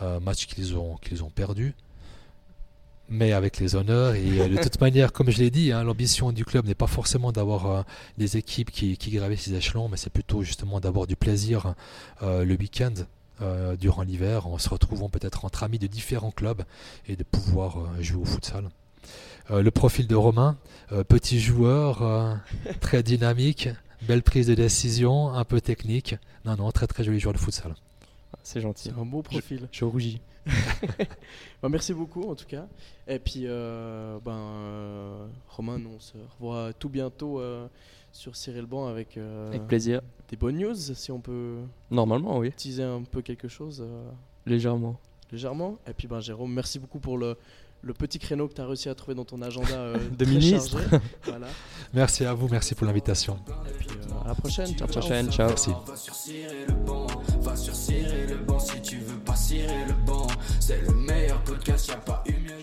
euh, 0.00 0.20
match 0.20 0.46
qu'ils 0.46 0.76
ont, 0.76 0.96
qu'ils 0.96 1.22
ont 1.24 1.30
perdu 1.30 1.74
mais 3.08 3.32
avec 3.32 3.58
les 3.58 3.74
honneurs. 3.74 4.14
Et 4.14 4.40
euh, 4.40 4.48
de 4.48 4.56
toute 4.62 4.80
manière, 4.80 5.12
comme 5.12 5.28
je 5.28 5.36
l'ai 5.38 5.50
dit, 5.50 5.70
hein, 5.70 5.84
l'ambition 5.84 6.32
du 6.32 6.46
club 6.46 6.64
n'est 6.66 6.74
pas 6.74 6.86
forcément 6.86 7.30
d'avoir 7.30 7.66
euh, 7.66 7.82
des 8.16 8.38
équipes 8.38 8.70
qui, 8.70 8.96
qui 8.96 9.10
gravissent 9.10 9.48
les 9.48 9.56
échelons, 9.56 9.88
mais 9.88 9.98
c'est 9.98 10.08
plutôt 10.08 10.42
justement 10.42 10.80
d'avoir 10.80 11.06
du 11.06 11.14
plaisir 11.14 11.74
le 12.22 12.54
week-end. 12.54 12.94
durant 13.78 14.02
l'hiver, 14.02 14.46
en 14.46 14.56
se 14.56 14.68
retrouvant 14.70 15.10
peut-être 15.10 15.44
entre 15.44 15.64
amis 15.64 15.78
de 15.78 15.88
différents 15.88 16.30
clubs 16.30 16.62
et 17.06 17.16
de 17.16 17.24
pouvoir 17.24 18.00
jouer 18.00 18.22
au 18.22 18.24
futsal. 18.24 18.70
Le 19.52 19.70
profil 19.70 20.06
de 20.06 20.14
Romain, 20.14 20.56
petit 21.08 21.40
joueur, 21.40 22.40
très 22.80 23.02
dynamique, 23.02 23.68
belle 24.02 24.22
prise 24.22 24.46
de 24.46 24.54
décision, 24.54 25.30
un 25.30 25.44
peu 25.44 25.60
technique. 25.60 26.16
Non, 26.44 26.56
non, 26.56 26.70
très 26.70 26.86
très 26.86 27.04
joli 27.04 27.20
joueur 27.20 27.34
de 27.34 27.38
futsal. 27.38 27.74
C'est 28.42 28.60
gentil. 28.60 28.90
C'est 28.94 29.00
un 29.00 29.04
beau 29.04 29.22
profil. 29.22 29.68
Je, 29.70 29.78
je 29.78 29.84
rougis. 29.84 30.20
Bah, 31.62 31.68
merci 31.68 31.94
beaucoup 31.94 32.28
en 32.28 32.34
tout 32.34 32.46
cas. 32.46 32.66
Et 33.06 33.18
puis, 33.18 33.42
euh, 33.44 34.18
ben, 34.24 34.32
euh, 34.32 35.26
Romain, 35.48 35.80
on 35.86 36.00
se 36.00 36.14
revoit 36.34 36.72
tout 36.72 36.88
bientôt 36.88 37.38
euh, 37.38 37.68
sur 38.10 38.34
Cyril 38.34 38.66
Ban 38.66 38.88
avec, 38.88 39.16
avec 39.16 39.66
plaisir. 39.68 40.00
des 40.28 40.36
bonnes 40.36 40.58
news, 40.58 40.74
si 40.74 41.12
on 41.12 41.20
peut. 41.20 41.58
Normalement, 41.90 42.38
oui. 42.38 42.52
Teaser 42.52 42.82
un 42.82 43.02
peu 43.02 43.22
quelque 43.22 43.48
chose. 43.48 43.84
Légèrement. 44.44 44.98
Légèrement. 45.30 45.78
Et 45.86 45.92
puis, 45.92 46.08
ben, 46.08 46.20
Jérôme, 46.20 46.52
merci 46.52 46.80
beaucoup 46.80 46.98
pour 46.98 47.16
le, 47.16 47.36
le 47.82 47.92
petit 47.92 48.18
créneau 48.18 48.48
que 48.48 48.54
tu 48.54 48.60
as 48.60 48.66
réussi 48.66 48.88
à 48.88 48.94
trouver 48.94 49.14
dans 49.14 49.24
ton 49.24 49.42
agenda 49.42 49.74
euh, 49.74 49.96
de 50.18 50.24
ministre. 50.24 50.78
Voilà. 51.24 51.46
Merci 51.92 52.24
à 52.24 52.34
vous, 52.34 52.48
merci 52.48 52.74
pour 52.74 52.86
l'invitation. 52.86 53.38
Et 53.68 53.72
puis 53.72 53.88
euh, 53.90 54.24
à 54.24 54.28
la 54.28 54.34
prochaine. 54.34 54.68
Ciao, 54.68 54.88
ciao. 54.88 55.00
prochaine, 55.00 55.30
ciao. 55.30 55.48
Merci. 55.48 55.70
Va 55.86 55.96
sur 55.96 56.14
cirer 56.14 56.66
le 56.66 56.74
banc, 56.74 57.06
va 57.40 57.56
sur 57.56 57.74
cirer 57.74 58.26
le 58.26 58.36
banc 58.36 58.58
si 58.58 58.80
tu 58.80 58.98
veux 58.98 59.18
pas 59.18 59.36
cirer 59.36 59.84
le 59.86 59.94
banc. 60.06 60.26
C'est 60.60 60.80
le 60.82 60.92
meilleur 60.92 61.42
podcast, 61.42 61.88
y 61.88 61.92
a 61.92 61.96
pas 61.96 62.22
eu 62.26 62.32
mieux. 62.32 62.62